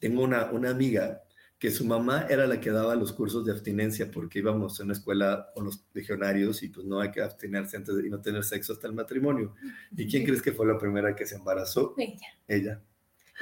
Tengo 0.00 0.22
una, 0.22 0.50
una 0.50 0.70
amiga 0.70 1.22
que 1.58 1.70
su 1.70 1.84
mamá 1.84 2.26
era 2.30 2.46
la 2.46 2.58
que 2.58 2.70
daba 2.70 2.94
los 2.94 3.12
cursos 3.12 3.44
de 3.44 3.52
abstinencia 3.52 4.10
porque 4.10 4.38
íbamos 4.38 4.80
a 4.80 4.84
una 4.84 4.94
escuela 4.94 5.50
con 5.54 5.66
los 5.66 5.84
legionarios 5.92 6.62
y 6.62 6.68
pues 6.68 6.86
no 6.86 7.00
hay 7.00 7.10
que 7.10 7.20
abstenerse 7.20 7.76
antes 7.76 7.94
de 7.94 8.06
y 8.06 8.08
no 8.08 8.22
tener 8.22 8.44
sexo 8.44 8.72
hasta 8.72 8.86
el 8.86 8.94
matrimonio. 8.94 9.54
¿Y 9.94 10.08
quién 10.08 10.24
crees 10.24 10.40
que 10.40 10.52
fue 10.52 10.66
la 10.66 10.78
primera 10.78 11.14
que 11.14 11.26
se 11.26 11.36
embarazó? 11.36 11.94
Ella. 11.98 12.28
Ella. 12.48 12.82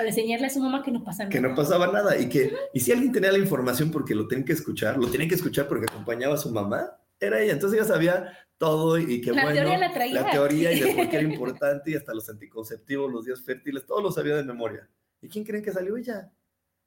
Para 0.00 0.08
enseñarle 0.08 0.46
a 0.46 0.50
su 0.50 0.60
mamma 0.60 0.82
que 0.82 0.90
no 0.90 1.04
pasa 1.04 1.24
nada. 1.24 1.30
Que 1.30 1.42
no 1.42 1.54
pasaba 1.54 1.88
nada 1.88 2.18
y 2.18 2.30
que, 2.30 2.54
y 2.72 2.80
si 2.80 2.90
alguien 2.90 3.12
tenía 3.12 3.30
la 3.30 3.36
información 3.36 3.90
porque 3.90 4.14
lo 4.14 4.26
tienen 4.26 4.46
que 4.46 4.54
escuchar, 4.54 4.96
lo 4.96 5.08
tienen 5.08 5.28
que 5.28 5.34
escuchar 5.34 5.68
porque 5.68 5.84
acompañaba 5.90 6.36
a 6.36 6.38
su 6.38 6.50
mamá, 6.50 6.98
era 7.20 7.38
ella. 7.38 7.52
Entonces 7.52 7.78
ella 7.78 7.86
sabía 7.86 8.32
todo 8.56 8.98
y 8.98 9.20
que 9.20 9.30
la 9.30 9.42
bueno, 9.42 9.60
teoría 9.60 9.76
la 9.78 9.92
traía. 9.92 10.14
la 10.22 10.30
teoría 10.30 10.72
y 10.72 10.80
de 10.80 10.94
por 10.94 11.10
qué 11.10 11.16
era 11.18 11.28
importante 11.34 11.90
y 11.90 11.96
hasta 11.96 12.14
los 12.14 12.30
anticonceptivos, 12.30 13.12
los 13.12 13.26
días 13.26 13.42
fértiles, 13.42 13.84
todo 13.84 14.00
lo 14.00 14.10
sabía 14.10 14.36
de 14.36 14.42
memoria. 14.42 14.88
¿Y 15.20 15.28
quién 15.28 15.44
creen 15.44 15.62
que 15.62 15.70
salió 15.70 15.98
ella? 15.98 16.32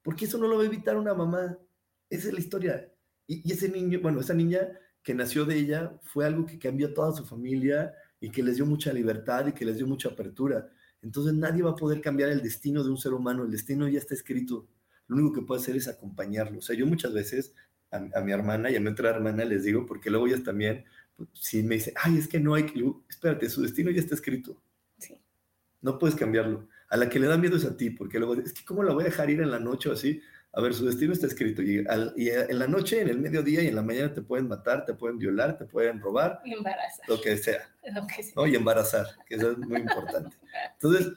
Porque 0.01 0.25
eso 0.25 0.39
no 0.39 0.47
lo 0.47 0.57
va 0.57 0.63
a 0.63 0.65
evitar 0.65 0.97
una 0.97 1.13
mamá. 1.13 1.55
Esa 2.09 2.29
es 2.29 2.33
la 2.33 2.39
historia. 2.39 2.91
Y, 3.27 3.47
y 3.47 3.53
ese 3.53 3.69
niño, 3.69 3.99
bueno, 4.01 4.21
esa 4.21 4.33
niña 4.33 4.69
que 5.03 5.13
nació 5.13 5.45
de 5.45 5.55
ella 5.55 5.93
fue 6.01 6.25
algo 6.25 6.47
que 6.47 6.57
cambió 6.57 6.87
a 6.87 6.93
toda 6.95 7.11
su 7.11 7.23
familia 7.25 7.93
y 8.19 8.31
que 8.31 8.41
les 8.41 8.55
dio 8.55 8.65
mucha 8.65 8.91
libertad 8.91 9.45
y 9.45 9.51
que 9.51 9.65
les 9.65 9.77
dio 9.77 9.85
mucha 9.85 10.09
apertura. 10.09 10.67
Entonces 11.03 11.33
nadie 11.33 11.61
va 11.61 11.71
a 11.71 11.75
poder 11.75 12.01
cambiar 12.01 12.29
el 12.29 12.41
destino 12.41 12.83
de 12.83 12.89
un 12.89 12.97
ser 12.97 13.13
humano, 13.13 13.43
el 13.43 13.51
destino 13.51 13.87
ya 13.87 13.99
está 13.99 14.13
escrito. 14.13 14.67
Lo 15.07 15.17
único 15.17 15.33
que 15.33 15.41
puede 15.41 15.61
hacer 15.61 15.75
es 15.75 15.87
acompañarlo. 15.87 16.59
O 16.59 16.61
sea, 16.61 16.75
yo 16.75 16.87
muchas 16.87 17.13
veces 17.13 17.53
a, 17.91 18.21
mi 18.21 18.31
hermana 18.31 18.71
y 18.71 18.75
a 18.75 18.79
mi 18.79 18.87
otra 18.87 19.09
hermana 19.09 19.45
les 19.45 19.63
digo, 19.63 19.85
porque 19.85 20.09
luego 20.09 20.27
ellas 20.27 20.43
también, 20.43 20.85
pues, 21.15 21.29
si 21.33 21.61
me 21.61 21.75
dice, 21.75 21.93
ay, 22.01 22.17
es 22.17 22.27
que 22.27 22.39
no 22.39 22.55
hay 22.55 22.65
que, 22.65 22.83
espérate, 23.09 23.49
su 23.49 23.61
destino 23.61 23.91
ya 23.91 23.99
está 23.99 24.15
escrito. 24.15 24.57
Sí. 24.97 25.19
No 25.81 25.99
puedes 25.99 26.15
cambiarlo. 26.15 26.67
A 26.89 26.97
la 26.97 27.09
que 27.09 27.19
le 27.19 27.27
da 27.27 27.37
miedo 27.37 27.57
es 27.57 27.65
a 27.65 27.75
ti, 27.75 27.89
porque 27.89 28.17
luego, 28.17 28.35
es 28.35 28.53
que 28.53 28.63
¿cómo 28.63 28.81
la 28.81 28.93
voy 28.93 29.03
a 29.03 29.07
dejar 29.07 29.29
ir 29.29 29.41
en 29.41 29.51
la 29.51 29.59
noche 29.59 29.89
o 29.89 29.93
así? 29.93 30.21
A 30.55 30.61
ver, 30.61 30.73
su 30.75 30.85
destino 30.85 31.13
está 31.13 31.25
escrito. 31.25 31.63
Y, 31.63 31.79
en 31.79 32.59
la 32.59 32.67
noche, 32.67 33.01
en 33.01 33.09
el 33.09 33.19
mediodía 33.19 33.63
y 33.63 33.67
en 33.67 33.75
la 33.75 33.81
mañana 33.81 34.13
te 34.13 34.21
pueden 34.21 34.47
matar, 34.47 34.85
te 34.85 34.93
pueden 34.93 35.17
violar, 35.17 35.57
te 35.57 35.65
pueden 35.65 35.99
robar. 35.99 36.41
Y 36.45 36.53
embarazar. 36.53 37.09
Lo 37.09 37.19
que 37.19 37.37
sea. 37.37 37.69
Lo 37.93 38.05
que 38.05 38.21
sea. 38.21 38.33
¿no? 38.35 38.45
Y 38.45 38.55
embarazar, 38.55 39.07
que 39.25 39.35
eso 39.35 39.51
es 39.51 39.57
muy 39.57 39.81
importante. 39.81 40.37
Entonces, 40.73 41.11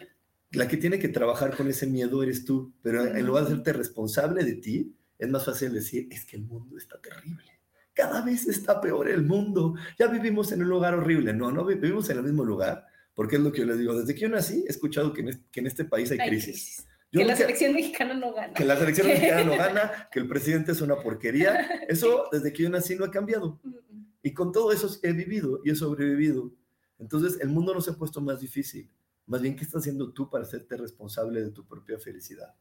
la 0.53 0.66
que 0.66 0.79
tiene 0.79 0.99
que 0.99 1.09
trabajar 1.09 1.55
con 1.55 1.68
ese 1.68 1.87
miedo 1.87 2.22
eres 2.22 2.46
tú, 2.46 2.72
pero 2.81 3.05
en 3.05 3.27
lugar 3.27 3.44
de 3.44 3.53
hacerte 3.53 3.75
responsable 3.75 4.42
de 4.42 4.55
ti, 4.55 4.96
es 5.18 5.29
más 5.29 5.44
fácil 5.44 5.72
decir, 5.72 6.09
es 6.11 6.25
que 6.25 6.37
el 6.37 6.44
mundo 6.44 6.79
está 6.79 6.99
terrible. 6.99 7.61
Cada 7.92 8.22
vez 8.22 8.46
está 8.46 8.81
peor 8.81 9.09
el 9.09 9.22
mundo. 9.22 9.75
Ya 9.99 10.07
vivimos 10.07 10.51
en 10.53 10.62
un 10.62 10.68
lugar 10.68 10.94
horrible. 10.94 11.33
No, 11.33 11.51
no 11.51 11.64
vivimos 11.64 12.09
en 12.11 12.18
el 12.18 12.25
mismo 12.25 12.44
lugar, 12.44 12.87
porque 13.14 13.37
es 13.37 13.42
lo 13.42 13.53
que 13.53 13.61
yo 13.61 13.66
les 13.66 13.79
digo. 13.79 13.99
Desde 13.99 14.14
que 14.14 14.20
yo 14.20 14.29
nací, 14.29 14.64
he 14.66 14.70
escuchado 14.70 15.12
que 15.12 15.22
en 15.22 15.29
este, 15.29 15.44
que 15.51 15.61
en 15.61 15.66
este 15.66 15.85
país 15.85 16.11
hay, 16.11 16.18
Hay 16.20 16.29
crisis. 16.29 16.53
crisis. 16.53 16.87
Yo 17.16 17.22
que 17.22 17.29
la 17.29 17.37
selección 17.37 17.72
mexicana 17.74 18.14
no 18.14 18.33
gana. 18.33 18.52
que 18.52 18.64
la 18.64 18.76
selección 18.76 19.07
mexicana 19.07 19.44
no 19.44 19.57
gana, 19.57 20.09
que 20.12 20.18
el 20.20 20.29
presidente 20.29 20.72
es 20.72 20.81
una 20.81 20.96
porquería. 20.96 21.68
Eso 21.88 22.29
desde 22.31 22.52
que 22.52 22.62
yo 22.64 22.70
nací 22.70 22.94
no 22.94 23.05
ha 23.05 23.11
cambiado. 23.11 23.59
Mm, 23.62 23.70
mm. 23.70 24.07
Y 24.22 24.35
con 24.35 24.50
todo 24.50 24.72
eso 24.72 24.88
he 25.05 25.12
vivido 25.12 25.61
y 25.64 25.70
he 25.70 25.76
sobrevivido. 25.76 26.50
Entonces, 26.98 27.38
el 27.40 27.48
mundo 27.48 27.72
no 27.72 27.81
se 27.81 27.92
ha 27.92 27.94
puesto 27.94 28.20
más 28.20 28.40
difícil. 28.40 28.90
Más 29.26 29.40
bien, 29.40 29.55
¿qué 29.55 29.62
estás 29.62 29.83
haciendo 29.83 30.12
tú 30.12 30.29
para 30.29 30.44
hacerte 30.44 30.76
responsable 30.76 31.42
de 31.42 31.50
tu 31.50 31.64
propia 31.64 31.98
felicidad? 31.98 32.55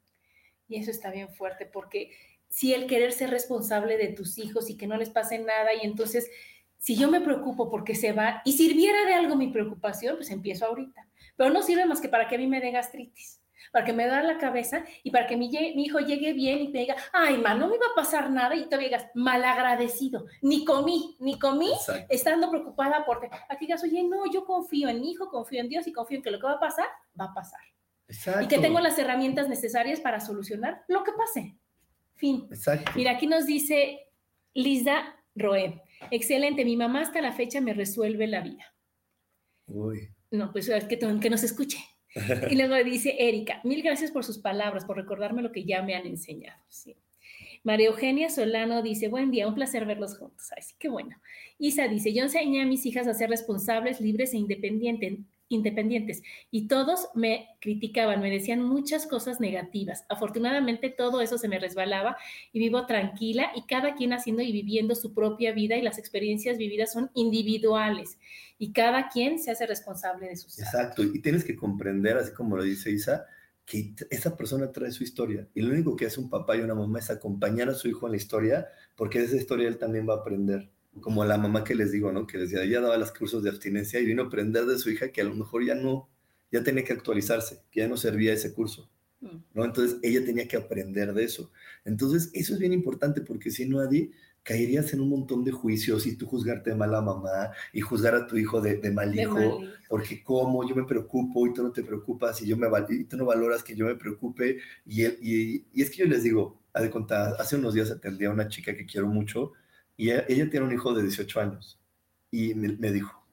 Y 0.68 0.78
eso 0.78 0.92
está 0.92 1.12
bien 1.12 1.30
fuerte 1.30 1.66
porque 1.66 2.12
si 2.50 2.74
el 2.74 2.88
querer 2.88 3.12
ser 3.12 3.30
responsable 3.30 3.98
de 3.98 4.10
tus 4.10 4.38
hijos 4.38 4.70
y 4.70 4.78
que 4.78 4.88
no 4.88 4.98
les 4.98 5.10
pase 5.10 5.40
nada 5.40 5.74
y 5.74 5.86
entonces 5.86 6.30
si 6.78 6.96
yo 6.96 7.10
me 7.10 7.22
preocupo 7.22 7.70
porque 7.70 7.96
se 7.96 8.12
va 8.14 8.42
y 8.46 8.54
sirviera 8.54 9.06
de 9.06 9.14
algo 9.14 9.36
mi 9.36 9.48
preocupación, 9.48 10.18
pues 10.18 10.30
empiezo 10.30 10.66
ahorita. 10.66 11.08
Pero 11.36 11.50
no 11.50 11.64
sirve 11.64 11.86
más 11.86 12.00
que 12.00 12.10
para 12.10 12.28
que 12.28 12.36
a 12.36 12.38
mí 12.38 12.48
me 12.48 12.62
dé 12.62 12.72
gastritis, 12.72 13.42
para 13.72 13.86
que 13.86 13.94
me 13.94 14.08
da 14.08 14.22
la 14.24 14.38
cabeza 14.38 14.84
y 15.04 15.12
para 15.12 15.28
que 15.28 15.38
mi, 15.38 15.48
hijo 15.48 16.00
llegue 16.00 16.34
bien 16.34 16.62
y 16.62 16.72
te 16.72 16.80
diga, 16.80 16.96
ay, 17.14 17.38
ma, 17.38 17.54
no 17.54 17.68
me 17.68 17.76
iba 17.76 17.86
a 17.92 17.96
pasar 17.96 18.30
nada 18.32 18.56
y 18.56 18.68
te 18.68 18.78
digas, 18.78 19.08
malagradecido, 19.14 20.26
ni 20.42 20.66
comí, 20.66 21.16
ni 21.20 21.38
comí 21.40 21.72
Exacto. 21.72 22.06
estando 22.10 22.50
preocupada 22.50 23.06
por 23.06 23.20
ti. 23.20 23.28
Aquí 23.50 23.66
digas, 23.66 23.84
oye, 23.84 24.04
no, 24.04 24.32
yo 24.32 24.46
confío 24.46 24.90
en 24.90 25.02
mi 25.02 25.12
hijo, 25.12 25.30
confío 25.30 25.62
en 25.62 25.70
Dios 25.70 25.88
y 25.88 25.94
confío 25.94 26.18
en 26.18 26.24
que 26.24 26.32
lo 26.32 26.40
que 26.40 26.48
va 26.48 26.54
a 26.54 26.60
pasar, 26.60 26.88
va 27.20 27.26
a 27.26 27.34
pasar 27.34 27.62
Exacto. 28.08 28.44
y 28.44 28.48
que 28.48 28.60
tengo 28.60 28.80
las 28.80 28.98
herramientas 28.98 29.50
necesarias 29.50 30.00
para 30.00 30.20
solucionar 30.20 30.84
lo 30.88 31.04
que 31.04 31.12
pase. 31.14 31.56
Fin. 32.16 32.48
Exacto. 32.50 32.92
Mira, 32.96 33.12
aquí 33.12 33.28
nos 33.28 33.46
dice 33.46 34.08
Lisa 34.54 35.16
Roé. 35.36 35.82
Excelente, 36.12 36.66
mi 36.66 36.78
mamá 36.78 37.02
hasta 37.02 37.22
la 37.22 37.34
fecha 37.34 37.62
me 37.62 37.74
resuelve 37.74 38.28
la 38.28 38.42
vida. 38.42 38.74
Uy. 39.68 40.10
No, 40.32 40.52
pues 40.52 40.70
que, 40.88 41.00
que 41.00 41.30
nos 41.30 41.44
escuche. 41.44 41.78
Y 42.50 42.56
luego 42.56 42.76
dice 42.84 43.16
Erika, 43.20 43.62
mil 43.64 43.82
gracias 43.82 44.12
por 44.12 44.24
sus 44.24 44.40
palabras, 44.40 44.86
por 44.86 44.98
recordarme 44.98 45.42
lo 45.42 45.52
que 45.52 45.66
ya 45.66 45.82
me 45.84 45.96
han 45.96 46.06
enseñado. 46.06 46.62
Sí. 46.70 46.96
María 47.64 47.88
Eugenia 47.88 48.30
Solano 48.30 48.84
dice, 48.84 49.08
buen 49.08 49.32
día, 49.32 49.48
un 49.48 49.56
placer 49.56 49.86
verlos 49.86 50.18
juntos. 50.18 50.48
Ay, 50.56 50.62
sí, 50.62 50.76
qué 50.78 50.88
bueno. 50.88 51.18
Isa 51.58 51.88
dice, 51.88 52.14
yo 52.14 52.24
enseñé 52.24 52.62
a 52.62 52.66
mis 52.66 52.86
hijas 52.86 53.08
a 53.08 53.14
ser 53.14 53.30
responsables, 53.30 54.00
libres 54.00 54.34
e 54.34 54.38
independientes, 54.38 55.18
independientes 55.50 56.24
y 56.52 56.68
todos 56.68 57.10
me 57.14 57.48
criticaban, 57.62 58.22
me 58.22 58.32
decían 58.32 58.62
muchas 58.62 59.06
cosas 59.08 59.40
negativas. 59.40 60.06
Afortunadamente 60.10 60.90
todo 60.90 61.22
eso 61.22 61.38
se 61.38 61.48
me 61.48 61.60
resbalaba 61.60 62.18
y 62.52 62.60
vivo 62.60 62.86
tranquila 62.86 63.52
y 63.56 63.66
cada 63.66 63.96
quien 63.96 64.14
haciendo 64.14 64.42
y 64.42 64.52
viviendo 64.52 64.96
su 64.96 65.14
propia 65.14 65.54
vida 65.54 65.76
y 65.78 65.82
las 65.82 65.98
experiencias 65.98 66.58
vividas 66.58 66.94
son 66.94 67.12
individuales 67.14 68.18
y 68.58 68.72
cada 68.72 69.10
quien 69.10 69.40
se 69.40 69.52
hace 69.52 69.68
responsable 69.68 70.28
de 70.28 70.36
sus. 70.36 70.58
Exacto. 70.60 71.04
Y 71.04 71.20
tienes 71.22 71.44
que 71.44 71.56
comprender, 71.56 72.18
así 72.18 72.34
como 72.34 72.58
lo 72.58 72.64
dice 72.64 72.92
Isa, 72.92 73.26
que 73.66 73.94
esa 74.10 74.38
persona 74.38 74.72
trae 74.72 74.92
su 74.92 75.04
historia. 75.04 75.48
Y 75.54 75.62
lo 75.62 75.74
único 75.74 75.96
que 75.96 76.06
hace 76.06 76.20
un 76.20 76.30
papá 76.30 76.56
y 76.56 76.62
una 76.62 76.76
mamá 76.76 77.00
es 77.00 77.10
acompañar 77.10 77.70
a 77.70 77.74
su 77.74 77.88
hijo 77.88 78.06
en 78.06 78.12
la 78.12 78.18
historia, 78.18 78.68
porque 78.96 79.20
de 79.20 79.26
esa 79.26 79.36
historia 79.36 79.68
él 79.68 79.78
también 79.78 80.08
va 80.08 80.14
a 80.16 80.18
aprender. 80.18 80.72
Como 81.02 81.24
a 81.24 81.26
la 81.26 81.38
mamá 81.38 81.64
que 81.64 81.76
les 81.76 81.92
digo, 81.92 82.12
¿no? 82.12 82.26
Que 82.26 82.38
decía, 82.38 82.64
ella 82.64 82.82
daba 82.82 82.98
los 82.98 83.12
cursos 83.12 83.44
de 83.44 83.50
abstinencia 83.50 84.00
y 84.00 84.06
vino 84.06 84.24
a 84.24 84.26
aprender 84.28 84.66
de 84.66 84.78
su 84.78 84.90
hija 84.90 85.10
que 85.10 85.22
a 85.22 85.26
lo 85.26 85.36
mejor 85.36 85.66
ya 85.66 85.76
no, 85.76 86.10
ya 86.52 86.64
tenía 86.64 86.84
que 86.84 86.94
actualizarse, 86.94 87.64
que 87.72 87.82
ya 87.82 87.88
no 87.88 87.98
servía 87.98 88.34
ese 88.34 88.54
curso. 88.54 88.90
Mm. 89.22 89.38
¿no? 89.54 89.66
Entonces 89.66 89.98
ella 90.04 90.24
tenía 90.26 90.48
que 90.48 90.58
aprender 90.58 91.14
de 91.14 91.24
eso. 91.24 91.52
Entonces 91.84 92.30
eso 92.34 92.54
es 92.54 92.60
bien 92.60 92.74
importante 92.74 93.22
porque 93.22 93.52
si 93.52 93.68
no, 93.68 93.80
Adi, 93.80 94.12
caerías 94.46 94.94
en 94.94 95.02
un 95.02 95.10
montón 95.10 95.44
de 95.44 95.52
juicios 95.52 96.06
y 96.06 96.16
tú 96.16 96.28
juzgarte 96.28 96.70
de 96.70 96.76
mala 96.76 97.02
mamá 97.02 97.52
y 97.74 97.82
juzgar 97.82 98.14
a 98.14 98.28
tu 98.28 98.38
hijo 98.38 98.62
de, 98.62 98.78
de 98.78 98.92
mal 98.92 99.12
De 99.12 99.24
hijo, 99.24 99.60
mal 99.60 99.74
porque 99.90 100.24
como 100.24 100.68
yo 100.68 100.76
me 100.76 100.84
preocupo 100.84 101.48
y 101.48 101.54
tú 101.54 101.64
no 101.64 101.72
te 101.72 101.84
preocupas 101.84 102.42
y 102.44 102.48
yo 102.48 102.56
me 102.56 102.68
y 102.90 103.06
tú 103.06 103.18
no 103.18 103.26
valoras 103.26 103.64
que 103.64 103.76
yo 103.76 103.86
me 103.88 103.96
preocupe 103.96 104.60
y, 104.86 105.02
él, 105.02 105.18
y, 105.20 105.66
y 105.74 105.82
es 105.82 105.90
que 105.90 105.98
yo 105.98 106.06
les 106.06 106.22
digo, 106.22 106.62
haz 106.74 106.84
de 106.84 106.92
cuenta, 106.92 107.30
hace 107.40 107.56
unos 107.56 107.74
días 107.74 107.90
atendí 107.90 108.26
a 108.26 108.30
una 108.30 108.48
chica 108.48 108.76
que 108.76 108.86
quiero 108.86 109.08
mucho 109.08 109.54
y 109.98 110.12
ella, 110.12 110.26
ella 110.28 110.50
tiene 110.50 110.66
un 110.66 110.74
hijo 110.74 110.94
de 110.94 111.04
18 111.04 111.40
años 111.40 111.80
y 112.32 112.54
me, 112.56 112.70
me 112.78 112.92
dijo, 112.92 113.26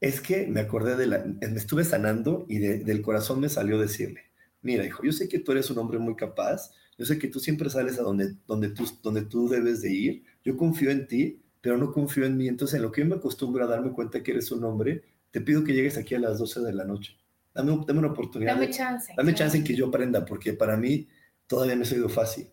es 0.00 0.20
que 0.20 0.46
me 0.48 0.60
acordé 0.60 0.96
de 0.96 1.06
la, 1.06 1.24
me 1.24 1.56
estuve 1.56 1.84
sanando 1.84 2.44
y 2.48 2.58
de- 2.58 2.78
del 2.80 3.02
corazón 3.02 3.40
me 3.40 3.48
salió 3.48 3.78
decirle, 3.78 4.22
mira 4.62 4.84
hijo, 4.84 5.02
yo 5.04 5.12
sé 5.12 5.28
que 5.28 5.38
tú 5.38 5.52
eres 5.52 5.70
un 5.70 5.78
hombre 5.78 5.98
muy 5.98 6.16
capaz, 6.16 6.72
yo 6.98 7.06
sé 7.06 7.18
que 7.18 7.28
tú 7.28 7.40
siempre 7.40 7.70
sales 7.70 7.98
a 7.98 8.02
donde, 8.02 8.34
donde, 8.46 8.70
tú, 8.70 8.84
donde 9.02 9.22
tú 9.22 9.48
debes 9.48 9.82
de 9.82 9.92
ir, 9.92 10.24
yo 10.44 10.56
confío 10.56 10.90
en 10.90 11.06
ti, 11.06 11.40
pero 11.60 11.76
no 11.78 11.92
confío 11.92 12.24
en 12.26 12.36
mí, 12.36 12.48
entonces 12.48 12.76
en 12.76 12.82
lo 12.82 12.90
que 12.92 13.02
yo 13.02 13.06
me 13.06 13.16
acostumbro 13.16 13.64
a 13.64 13.68
darme 13.68 13.92
cuenta 13.92 14.22
que 14.22 14.32
eres 14.32 14.50
un 14.50 14.64
hombre, 14.64 15.02
te 15.30 15.40
pido 15.40 15.64
que 15.64 15.72
llegues 15.72 15.96
aquí 15.96 16.14
a 16.14 16.18
las 16.20 16.38
12 16.38 16.60
de 16.60 16.72
la 16.72 16.84
noche. 16.84 17.16
Dame, 17.54 17.84
dame 17.86 18.00
una 18.00 18.08
oportunidad. 18.08 18.54
Dame 18.54 18.70
chance. 18.70 19.12
Dame 19.16 19.34
chance 19.34 19.56
en 19.56 19.64
que 19.64 19.74
yo 19.74 19.86
aprenda, 19.86 20.24
porque 20.24 20.52
para 20.52 20.76
mí 20.76 21.06
todavía 21.46 21.76
no 21.76 21.82
ha 21.82 21.86
sido 21.86 22.08
fácil. 22.08 22.48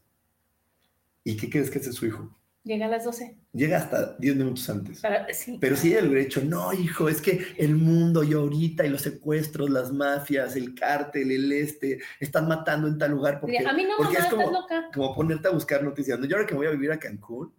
¿Y 1.23 1.35
qué 1.37 1.49
crees 1.49 1.69
que 1.69 1.79
hace 1.79 1.91
su 1.93 2.05
hijo? 2.05 2.35
Llega 2.63 2.87
a 2.87 2.89
las 2.89 3.05
12. 3.05 3.37
Llega 3.53 3.77
hasta 3.77 4.17
10 4.17 4.35
minutos 4.35 4.69
antes. 4.69 4.99
Para, 4.99 5.33
sí, 5.33 5.57
Pero 5.61 5.75
si 5.75 5.91
ella 5.91 6.01
le 6.01 6.09
hubiera 6.09 6.25
dicho, 6.25 6.41
no, 6.43 6.73
hijo, 6.73 7.07
es 7.07 7.21
que 7.21 7.39
el 7.57 7.75
mundo 7.75 8.23
y 8.23 8.33
ahorita 8.33 8.85
y 8.85 8.89
los 8.89 9.01
secuestros, 9.01 9.69
las 9.69 9.93
mafias, 9.93 10.55
el 10.55 10.75
cártel, 10.75 11.31
el 11.31 11.51
este, 11.53 11.99
están 12.19 12.47
matando 12.47 12.87
en 12.87 12.97
tal 12.97 13.11
lugar 13.11 13.39
porque, 13.39 13.59
a 13.59 13.73
mí 13.73 13.83
no, 13.83 13.95
porque 13.97 14.13
mamá, 14.13 14.25
es 14.25 14.31
como, 14.31 14.43
estás 14.43 14.61
loca. 14.61 14.89
como 14.93 15.15
ponerte 15.15 15.47
a 15.47 15.51
buscar 15.51 15.83
noticias. 15.83 16.19
¿no? 16.19 16.25
Yo 16.25 16.35
ahora 16.35 16.47
que 16.47 16.55
voy 16.55 16.67
a 16.67 16.71
vivir 16.71 16.91
a 16.91 16.99
Cancún, 16.99 17.53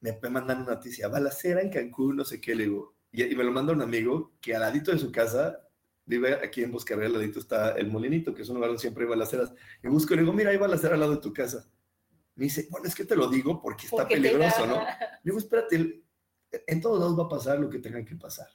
me, 0.00 0.18
me 0.22 0.30
mandan 0.30 0.62
una 0.62 0.74
noticia, 0.74 1.08
balacera 1.08 1.60
en 1.60 1.70
Cancún, 1.70 2.16
no 2.16 2.24
sé 2.24 2.40
qué, 2.40 2.54
le 2.54 2.64
digo, 2.64 2.96
y, 3.12 3.24
y 3.24 3.36
me 3.36 3.44
lo 3.44 3.52
manda 3.52 3.72
un 3.72 3.82
amigo 3.82 4.32
que 4.40 4.54
al 4.54 4.62
ladito 4.62 4.90
de 4.90 4.98
su 4.98 5.12
casa, 5.12 5.60
vive 6.06 6.34
aquí 6.34 6.62
en 6.62 6.72
Bosque 6.72 6.96
Real, 6.96 7.12
al 7.14 7.20
ladito 7.20 7.40
está 7.40 7.72
el 7.72 7.90
Molinito, 7.90 8.34
que 8.34 8.42
es 8.42 8.48
un 8.48 8.54
lugar 8.54 8.70
donde 8.70 8.80
siempre 8.80 9.04
hay 9.04 9.10
balaceras, 9.10 9.52
y 9.82 9.88
busco 9.88 10.14
y 10.14 10.16
le 10.16 10.22
digo, 10.22 10.32
mira, 10.32 10.50
hay 10.50 10.56
balacera 10.56 10.94
al 10.94 11.00
lado 11.00 11.16
de 11.16 11.20
tu 11.20 11.32
casa. 11.32 11.68
Me 12.36 12.44
dice, 12.44 12.68
bueno, 12.70 12.86
es 12.86 12.94
que 12.94 13.04
te 13.04 13.16
lo 13.16 13.28
digo 13.28 13.60
porque 13.60 13.86
está 13.86 13.96
Porque 13.96 14.16
peligroso, 14.16 14.66
¿no? 14.66 14.76
Le 15.24 15.24
digo, 15.24 15.38
espérate, 15.38 16.04
en 16.66 16.80
todos 16.80 17.00
lados 17.00 17.18
va 17.18 17.24
a 17.24 17.28
pasar 17.28 17.58
lo 17.58 17.68
que 17.68 17.78
tenga 17.78 18.04
que 18.04 18.14
pasar. 18.14 18.46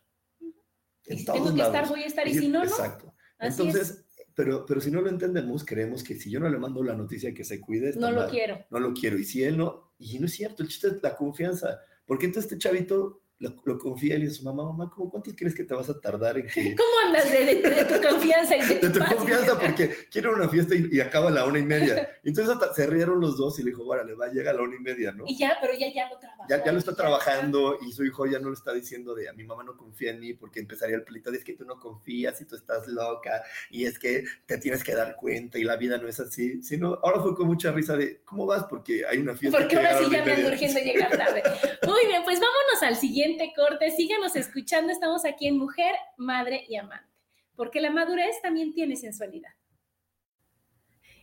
Y 1.05 1.17
si 1.17 1.25
tengo 1.25 1.53
que 1.53 1.61
estar, 1.61 1.87
voy 1.89 2.03
a 2.03 2.05
estar, 2.07 2.27
y 2.27 2.33
si 2.33 2.47
no, 2.47 2.59
no. 2.59 2.69
Exacto. 2.69 3.13
Entonces, 3.39 4.05
pero, 4.35 4.65
pero 4.65 4.79
si 4.79 4.91
no 4.91 5.01
lo 5.01 5.09
entendemos, 5.09 5.65
creemos 5.65 6.03
que 6.03 6.15
si 6.15 6.29
yo 6.29 6.39
no 6.39 6.47
le 6.47 6.57
mando 6.57 6.83
la 6.83 6.93
noticia 6.93 7.33
que 7.33 7.43
se 7.43 7.59
cuide, 7.59 7.93
no 7.95 8.11
lo 8.11 8.29
quiero. 8.29 8.63
No 8.69 8.79
lo 8.79 8.93
quiero. 8.93 9.17
Y 9.17 9.23
si 9.23 9.43
él 9.43 9.57
no, 9.57 9.93
y 9.97 10.19
no 10.19 10.27
es 10.27 10.33
cierto, 10.33 10.63
el 10.63 10.69
chiste 10.69 10.87
es 10.87 11.03
la 11.03 11.15
confianza. 11.15 11.79
Porque 12.05 12.27
entonces 12.27 12.51
este 12.51 12.61
chavito 12.61 13.20
lo, 13.41 13.79
confía 13.79 14.15
y 14.15 14.19
le 14.19 14.25
dice 14.25 14.37
a 14.37 14.39
su 14.39 14.45
mamá, 14.45 14.63
mamá, 14.65 14.91
¿cómo, 14.93 15.09
¿cuánto 15.09 15.31
crees 15.35 15.55
que 15.55 15.63
te 15.63 15.73
vas 15.73 15.89
a 15.89 15.99
tardar 15.99 16.37
en 16.37 16.47
que... 16.47 16.75
¿Cómo 16.75 16.89
andas 17.05 17.31
de, 17.31 17.85
tu 17.89 18.07
confianza? 18.07 18.55
Y 18.55 18.61
de, 18.61 18.75
tu, 18.89 18.99
confianza, 18.99 19.59
porque 19.59 19.89
quiere 20.11 20.29
una 20.29 20.47
fiesta 20.47 20.75
y, 20.75 20.99
acaba 20.99 21.29
a 21.29 21.31
la 21.31 21.45
una 21.45 21.59
y 21.59 21.63
media. 21.63 22.09
Entonces 22.23 22.55
se 22.75 22.85
rieron 22.85 23.19
los 23.19 23.37
dos 23.37 23.57
y 23.59 23.63
le 23.63 23.71
dijo, 23.71 23.83
bueno, 23.83 24.03
le 24.03 24.13
va 24.13 24.27
a 24.27 24.29
llegar 24.29 24.53
a 24.55 24.57
la 24.59 24.63
una 24.63 24.75
y 24.75 24.79
media, 24.79 25.11
¿no? 25.11 25.23
Y 25.27 25.37
ya, 25.37 25.57
pero 25.59 25.73
ya, 25.73 25.91
ya 25.91 26.07
lo 26.09 26.19
trabaja. 26.19 26.45
Ya, 26.47 26.63
ya 26.63 26.71
lo 26.71 26.77
está 26.77 26.95
trabajando 26.95 27.79
y 27.81 27.91
su 27.91 28.05
hijo 28.05 28.27
ya 28.27 28.39
no 28.39 28.49
lo 28.49 28.53
está 28.53 28.73
diciendo 28.73 29.15
de, 29.15 29.27
a 29.27 29.33
mi 29.33 29.43
mamá 29.43 29.63
no 29.63 29.75
confía 29.75 30.11
en 30.11 30.19
mí, 30.19 30.33
porque 30.33 30.59
empezaría 30.59 30.95
el 30.95 31.03
pleito 31.03 31.31
de, 31.31 31.37
es 31.37 31.43
que 31.43 31.53
tú 31.53 31.65
no 31.65 31.79
confías 31.79 32.39
y 32.41 32.45
tú 32.45 32.55
estás 32.55 32.87
loca 32.87 33.43
y 33.71 33.85
es 33.85 33.97
que 33.97 34.23
te 34.45 34.57
tienes 34.59 34.83
que 34.83 34.93
dar 34.93 35.15
cuenta 35.15 35.57
y 35.57 35.63
la 35.63 35.77
vida 35.77 35.97
no 35.97 36.07
es 36.07 36.19
así. 36.19 36.61
Sino, 36.61 36.99
ahora 37.01 37.21
fue 37.21 37.35
con 37.35 37.47
mucha 37.47 37.71
risa 37.71 37.97
de, 37.97 38.21
¿cómo 38.23 38.45
vas? 38.45 38.65
Porque 38.65 39.03
hay 39.09 39.17
una 39.17 39.35
fiesta. 39.35 39.57
Porque 39.57 39.77
ahora 39.77 39.97
sí 39.97 40.05
ya 40.11 40.23
me 40.23 40.45
urgiendo 40.45 40.79
llegar 40.79 41.17
tarde. 41.17 41.41
Muy 41.87 42.05
bien, 42.05 42.23
pues 42.23 42.39
vámonos 42.39 42.83
al 42.83 42.95
siguiente 42.95 43.30
corte. 43.55 43.91
Síganos 43.91 44.35
escuchando. 44.35 44.91
Estamos 44.91 45.25
aquí 45.25 45.47
en 45.47 45.57
Mujer, 45.57 45.95
Madre 46.17 46.65
y 46.67 46.75
Amante. 46.75 47.09
Porque 47.55 47.81
la 47.81 47.91
madurez 47.91 48.41
también 48.41 48.73
tiene 48.73 48.95
sensualidad. 48.95 49.51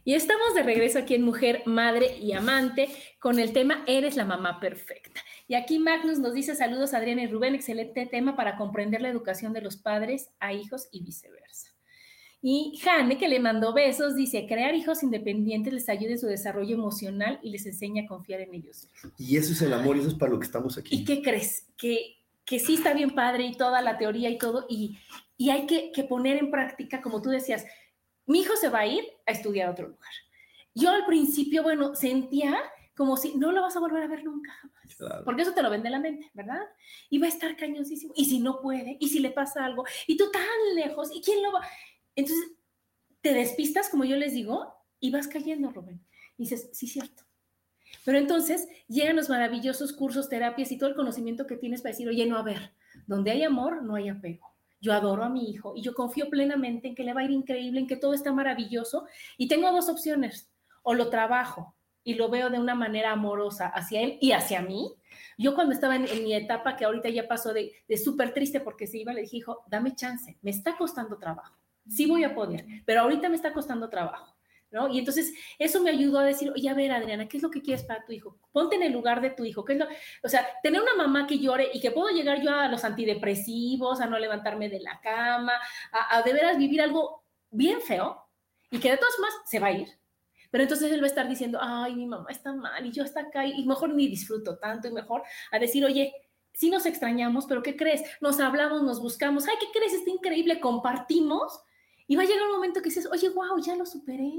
Y 0.05 0.15
estamos 0.15 0.55
de 0.55 0.63
regreso 0.63 0.99
aquí 0.99 1.15
en 1.15 1.23
Mujer, 1.23 1.63
Madre 1.67 2.17
y 2.19 2.33
Amante 2.33 2.89
con 3.19 3.39
el 3.39 3.53
tema 3.53 3.85
Eres 3.87 4.17
la 4.17 4.25
mamá 4.25 4.59
perfecta. 4.59 5.21
Y 5.47 5.55
aquí 5.55 5.79
Magnus 5.79 6.19
nos 6.19 6.33
dice 6.33 6.55
saludos 6.55 6.95
Adriana 6.95 7.23
y 7.23 7.27
Rubén, 7.27 7.55
excelente 7.55 8.07
tema 8.07 8.35
para 8.35 8.57
comprender 8.57 9.03
la 9.03 9.11
educación 9.11 9.53
de 9.53 9.61
los 9.61 9.77
padres 9.77 10.31
a 10.41 10.55
hijos 10.55 10.89
y 10.93 11.03
viceversa. 11.03 11.68
Y 12.41 12.79
Jane, 12.81 13.19
que 13.19 13.29
le 13.29 13.41
mandó 13.41 13.73
besos, 13.73 14.15
dice, 14.15 14.47
crear 14.47 14.75
hijos 14.75 15.03
independientes 15.03 15.73
les 15.73 15.89
ayuda 15.89 16.13
en 16.13 16.19
su 16.19 16.27
desarrollo 16.27 16.75
emocional 16.75 17.41
y 17.43 17.51
les 17.51 17.67
enseña 17.67 18.05
a 18.05 18.07
confiar 18.07 18.41
en 18.41 18.55
ellos. 18.55 18.89
Y 19.19 19.37
eso 19.37 19.53
es 19.53 19.63
el 19.63 19.73
amor 19.73 19.97
y 19.97 20.01
eso 20.01 20.11
es 20.11 20.15
para 20.15 20.33
lo 20.33 20.39
que 20.39 20.47
estamos 20.47 20.79
aquí. 20.79 20.95
¿Y 20.95 21.05
qué 21.05 21.21
crees? 21.21 21.67
Que, 21.77 22.17
que 22.45 22.61
sí 22.61 22.75
está 22.75 22.95
bien 22.95 23.11
padre 23.11 23.45
y 23.47 23.57
toda 23.57 23.83
la 23.83 23.99
teoría 23.99 24.31
y 24.31 24.39
todo, 24.39 24.67
y, 24.69 24.99
y 25.37 25.51
hay 25.51 25.67
que, 25.67 25.91
que 25.91 26.05
poner 26.05 26.37
en 26.37 26.51
práctica, 26.51 27.03
como 27.03 27.21
tú 27.21 27.31
decías, 27.31 27.67
mi 28.27 28.41
hijo 28.41 28.55
se 28.57 28.69
va 28.69 28.81
a 28.81 28.87
ir 28.87 29.05
a 29.27 29.33
estudiar 29.33 29.69
a 29.69 29.73
otro 29.73 29.89
lugar. 29.89 30.13
Yo 30.75 30.91
al 30.91 31.07
principio, 31.07 31.65
bueno, 31.65 31.97
sentía 31.97 32.57
como 32.95 33.17
si 33.17 33.37
no 33.37 33.53
lo 33.53 33.63
vas 33.63 33.77
a 33.77 33.81
volver 33.81 34.03
a 34.03 34.09
ver 34.09 34.25
nunca 34.25 34.53
jamás. 34.53 35.25
Porque 35.25 35.43
eso 35.43 35.55
te 35.55 35.63
lo 35.63 35.71
vende 35.71 35.89
la 35.89 36.01
mente, 36.01 36.31
¿verdad? 36.35 36.61
Y 37.09 37.19
va 37.19 37.27
a 37.27 37.31
estar 37.31 37.57
cañosísimo. 37.57 38.13
Y 38.17 38.25
si 38.25 38.41
no 38.41 38.61
puede, 38.61 38.97
y 38.99 39.09
si 39.09 39.21
le 39.21 39.31
pasa 39.31 39.65
algo, 39.65 39.85
y 40.07 40.17
tú 40.17 40.31
tan 40.33 40.43
lejos, 40.75 41.09
¿y 41.15 41.23
quién 41.23 41.43
lo 41.43 41.53
va? 41.53 41.67
Entonces, 42.19 42.51
te 43.21 43.33
despistas, 43.33 43.89
como 43.89 44.05
yo 44.05 44.17
les 44.17 44.33
digo, 44.33 44.75
y 44.99 45.13
vas 45.13 45.29
cayendo, 45.29 45.71
Rubén. 45.71 46.05
Y 46.37 46.43
dices, 46.43 46.69
sí, 46.73 46.89
cierto. 46.89 47.23
Pero 48.05 48.19
entonces 48.19 48.67
llegan 48.89 49.15
los 49.15 49.29
maravillosos 49.29 49.93
cursos, 49.93 50.29
terapias 50.29 50.73
y 50.73 50.79
todo 50.79 50.91
el 50.91 50.97
conocimiento 50.97 51.47
que 51.47 51.57
tienes 51.57 51.81
para 51.81 51.93
decir, 51.93 52.09
oye, 52.09 52.27
no, 52.27 52.37
a 52.37 52.43
ver, 52.43 52.73
donde 53.07 53.31
hay 53.31 53.45
amor, 53.45 53.85
no 53.85 53.95
hay 53.95 54.09
apego. 54.09 54.53
Yo 54.81 54.95
adoro 54.95 55.23
a 55.23 55.29
mi 55.29 55.49
hijo 55.49 55.75
y 55.77 55.83
yo 55.83 55.95
confío 55.95 56.29
plenamente 56.29 56.89
en 56.89 56.97
que 56.97 57.05
le 57.05 57.15
va 57.15 57.21
a 57.21 57.25
ir 57.25 57.31
increíble, 57.31 57.79
en 57.79 57.87
que 57.87 57.97
todo 57.97 58.15
está 58.15 58.33
maravilloso. 58.33 59.07
Y 59.37 59.47
tengo 59.47 59.71
dos 59.71 59.89
opciones. 59.89 60.51
O 60.83 60.95
lo 60.95 61.11
trabajo 61.11 61.77
y 62.03 62.15
lo 62.15 62.31
veo 62.31 62.51
de 62.51 62.59
una 62.59 62.75
manera 62.75 63.13
amorosa 63.13 63.69
hacia 63.69 64.01
él 64.01 64.19
y 64.21 64.33
hacia 64.33 64.61
mí. 64.61 64.93
Yo 65.37 65.55
cuando 65.55 65.73
estaba 65.73 65.95
en, 65.95 66.25
mi 66.25 66.35
etapa, 66.35 66.75
que 66.75 66.85
ahorita 66.85 67.11
ya 67.11 67.29
pasó 67.29 67.53
de, 67.53 67.75
de 67.87 67.97
súper 67.97 68.35
triste 68.35 68.59
porque 68.59 68.89
se 68.89 68.99
iba, 68.99 69.13
le 69.13 69.21
dije, 69.21 69.37
hijo, 69.37 69.63
dame 69.69 69.95
chance, 69.95 70.37
me 70.43 70.51
está 70.51 70.77
costando 70.77 71.17
trabajo 71.17 71.58
sí 71.89 72.07
voy 72.07 72.25
a 72.25 72.35
poder, 72.35 72.65
pero 72.85 73.03
ahorita 73.03 73.29
me 73.29 73.37
está 73.37 73.53
costando 73.53 73.89
trabajo. 73.89 74.35
¿No? 74.71 74.87
Y 74.87 74.99
entonces 74.99 75.33
eso 75.59 75.81
me 75.81 75.89
ayudó 75.89 76.19
a 76.19 76.25
decir, 76.25 76.53
oye, 76.55 76.69
a 76.69 76.75
ver, 76.75 76.93
Adriana, 76.93 77.27
¿qué 77.27 77.39
es 77.39 77.43
lo 77.43 77.51
que 77.51 77.63
quieres 77.63 77.85
para 77.85 78.05
tu 78.05 78.13
hijo? 78.13 78.37
Ponte 78.53 78.77
en 78.77 78.83
el 78.83 78.93
lugar 78.93 79.23
de 79.23 79.31
tu 79.31 79.43
hijo. 79.43 79.65
¿qué 79.65 79.73
es 79.73 79.79
lo? 79.79 79.87
O 80.23 80.29
sea, 80.29 80.47
tener 80.63 80.83
una 80.83 80.95
mamá 80.95 81.27
que 81.27 81.39
llore 81.39 81.71
y 81.73 81.81
que 81.81 81.91
puedo 81.91 82.15
llegar 82.15 82.43
yo 82.43 82.51
a 82.51 82.69
los 82.69 82.85
antidepresivos, 82.85 83.99
a 84.03 84.07
no 84.07 84.19
levantarme 84.19 84.69
de 84.69 84.81
la 84.81 85.01
cama, 85.01 85.55
a, 85.91 86.21
de 86.21 86.33
veras 86.35 86.59
vivir 86.59 86.83
algo 86.83 87.25
bien 87.51 87.81
feo 87.81 88.23
y 88.71 88.79
que 88.79 88.91
de 88.91 88.99
todas 88.99 89.17
formas 89.17 89.33
se 89.47 89.59
va 89.59 89.69
a 89.69 89.73
ir. 89.73 89.89
Pero 90.51 90.65
entonces 90.65 90.93
él 90.93 91.01
va 91.01 91.05
a 91.05 91.09
estar 91.09 91.27
diciendo, 91.27 91.59
ay, 91.63 91.95
mi 91.95 92.05
mamá 92.05 92.27
está 92.29 92.53
mal 92.53 92.85
y 92.85 92.93
yo 92.93 93.05
hasta 93.05 93.21
acá 93.21 93.47
y 93.47 93.65
mejor 93.65 93.95
ni 93.95 94.07
disfruto 94.07 94.59
tanto 94.59 94.89
y 94.89 94.93
mejor 94.93 95.23
a 95.51 95.59
decir, 95.59 95.83
oye, 95.83 96.13
sí 96.53 96.69
nos 96.69 96.85
extrañamos, 96.85 97.47
pero 97.47 97.63
¿qué 97.63 97.77
crees? 97.77 98.03
Nos 98.21 98.41
hablamos, 98.41 98.83
nos 98.83 99.01
buscamos, 99.01 99.47
ay, 99.49 99.55
¿qué 99.61 99.67
crees? 99.73 99.95
Está 99.95 100.11
increíble, 100.11 100.61
compartimos 100.61 101.63
y 102.09 102.17
va 102.17 102.23
a 102.23 102.27
llegar 102.27 102.43
un 102.47 102.55
momento 102.55 102.81
que 102.81 102.89
dices, 102.89 103.07
oye, 103.13 103.29
wow, 103.29 103.61
ya 103.61 103.77
lo 103.77 103.87
superé. 103.87 104.33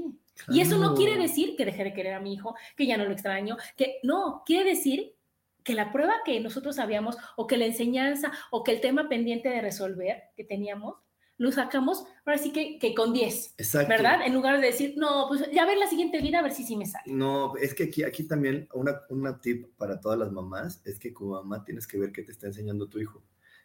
Y 0.48 0.60
eso 0.60 0.76
no 0.76 0.94
quiere 0.94 1.16
decir 1.16 1.56
que 1.56 1.64
dejé 1.64 1.84
de 1.84 1.94
querer 1.94 2.14
a 2.14 2.20
mi 2.20 2.34
hijo, 2.34 2.54
que 2.76 2.86
ya 2.86 2.98
no 2.98 3.04
lo 3.04 3.12
extraño, 3.12 3.56
que 3.76 4.00
no, 4.02 4.42
quiere 4.44 4.70
decir 4.70 5.14
que 5.62 5.74
la 5.74 5.92
prueba 5.92 6.14
que 6.24 6.40
nosotros 6.40 6.78
habíamos, 6.80 7.16
o 7.36 7.46
que 7.46 7.56
la 7.56 7.66
enseñanza, 7.66 8.32
o 8.50 8.64
que 8.64 8.72
el 8.72 8.80
tema 8.80 9.08
pendiente 9.08 9.48
de 9.48 9.60
resolver 9.60 10.24
que 10.36 10.42
teníamos, 10.44 10.96
lo 11.36 11.52
sacamos 11.52 12.04
ahora 12.26 12.38
sí 12.38 12.52
que, 12.52 12.78
que 12.78 12.94
con 12.94 13.14
10, 13.14 13.54
¿verdad? 13.88 14.26
En 14.26 14.34
lugar 14.34 14.60
de 14.60 14.66
decir, 14.66 14.94
no, 14.96 15.26
pues 15.28 15.50
ya 15.52 15.64
ver 15.64 15.78
la 15.78 15.86
siguiente 15.86 16.20
vida 16.20 16.40
a 16.40 16.42
ver 16.42 16.52
si 16.52 16.64
sí 16.64 16.76
me 16.76 16.84
sale. 16.84 17.10
No, 17.10 17.56
es 17.56 17.72
que 17.72 17.84
aquí, 17.84 18.02
aquí 18.02 18.24
también 18.24 18.68
una, 18.74 19.00
una 19.08 19.40
tip 19.40 19.68
para 19.78 20.00
todas 20.00 20.18
las 20.18 20.32
mamás 20.32 20.82
es 20.84 20.98
que 20.98 21.14
como 21.14 21.34
mamá 21.34 21.64
tienes 21.64 21.86
que 21.86 21.98
ver 21.98 22.12
qué 22.12 22.22
te 22.22 22.32
está 22.32 22.48
enseñando 22.48 22.88
tu 22.88 22.98
hijo. 22.98 23.22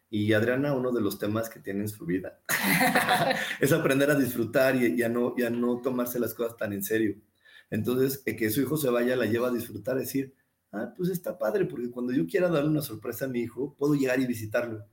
Y 0.10 0.34
Adriana, 0.34 0.74
uno 0.74 0.92
de 0.92 1.02
los 1.02 1.18
temas 1.18 1.50
que 1.50 1.60
tiene 1.60 1.82
en 1.82 1.90
su 1.90 2.06
vida 2.06 2.40
es 3.60 3.72
aprender 3.72 4.12
a 4.12 4.16
disfrutar 4.16 4.76
y, 4.76 5.02
a 5.04 5.10
no, 5.10 5.36
ya 5.38 5.50
no 5.50 5.82
tomarse 5.82 6.20
las 6.20 6.34
cosas 6.34 6.58
tan 6.58 6.74
en 6.74 6.84
serio. 6.84 7.16
Entonces, 7.70 8.20
que 8.20 8.50
su 8.50 8.62
hijo 8.62 8.78
se 8.78 8.90
vaya 8.90 9.16
la 9.16 9.26
lleva 9.26 9.50
a 9.50 9.54
disfrutar, 9.54 9.98
decir, 9.98 10.36
ah, 10.72 10.94
pues 10.96 11.10
está 11.10 11.38
padre, 11.38 11.66
porque 11.66 11.90
cuando 11.90 12.14
yo 12.14 12.28
quiera 12.28 12.50
darle 12.50 12.70
una 12.70 12.82
sorpresa 12.82 13.26
a 13.26 13.28
mi 13.28 13.40
hijo, 13.42 13.76
puedo 13.78 13.96
llegar 13.96 14.20
y 14.20 14.28
visitarlo. 14.28 14.88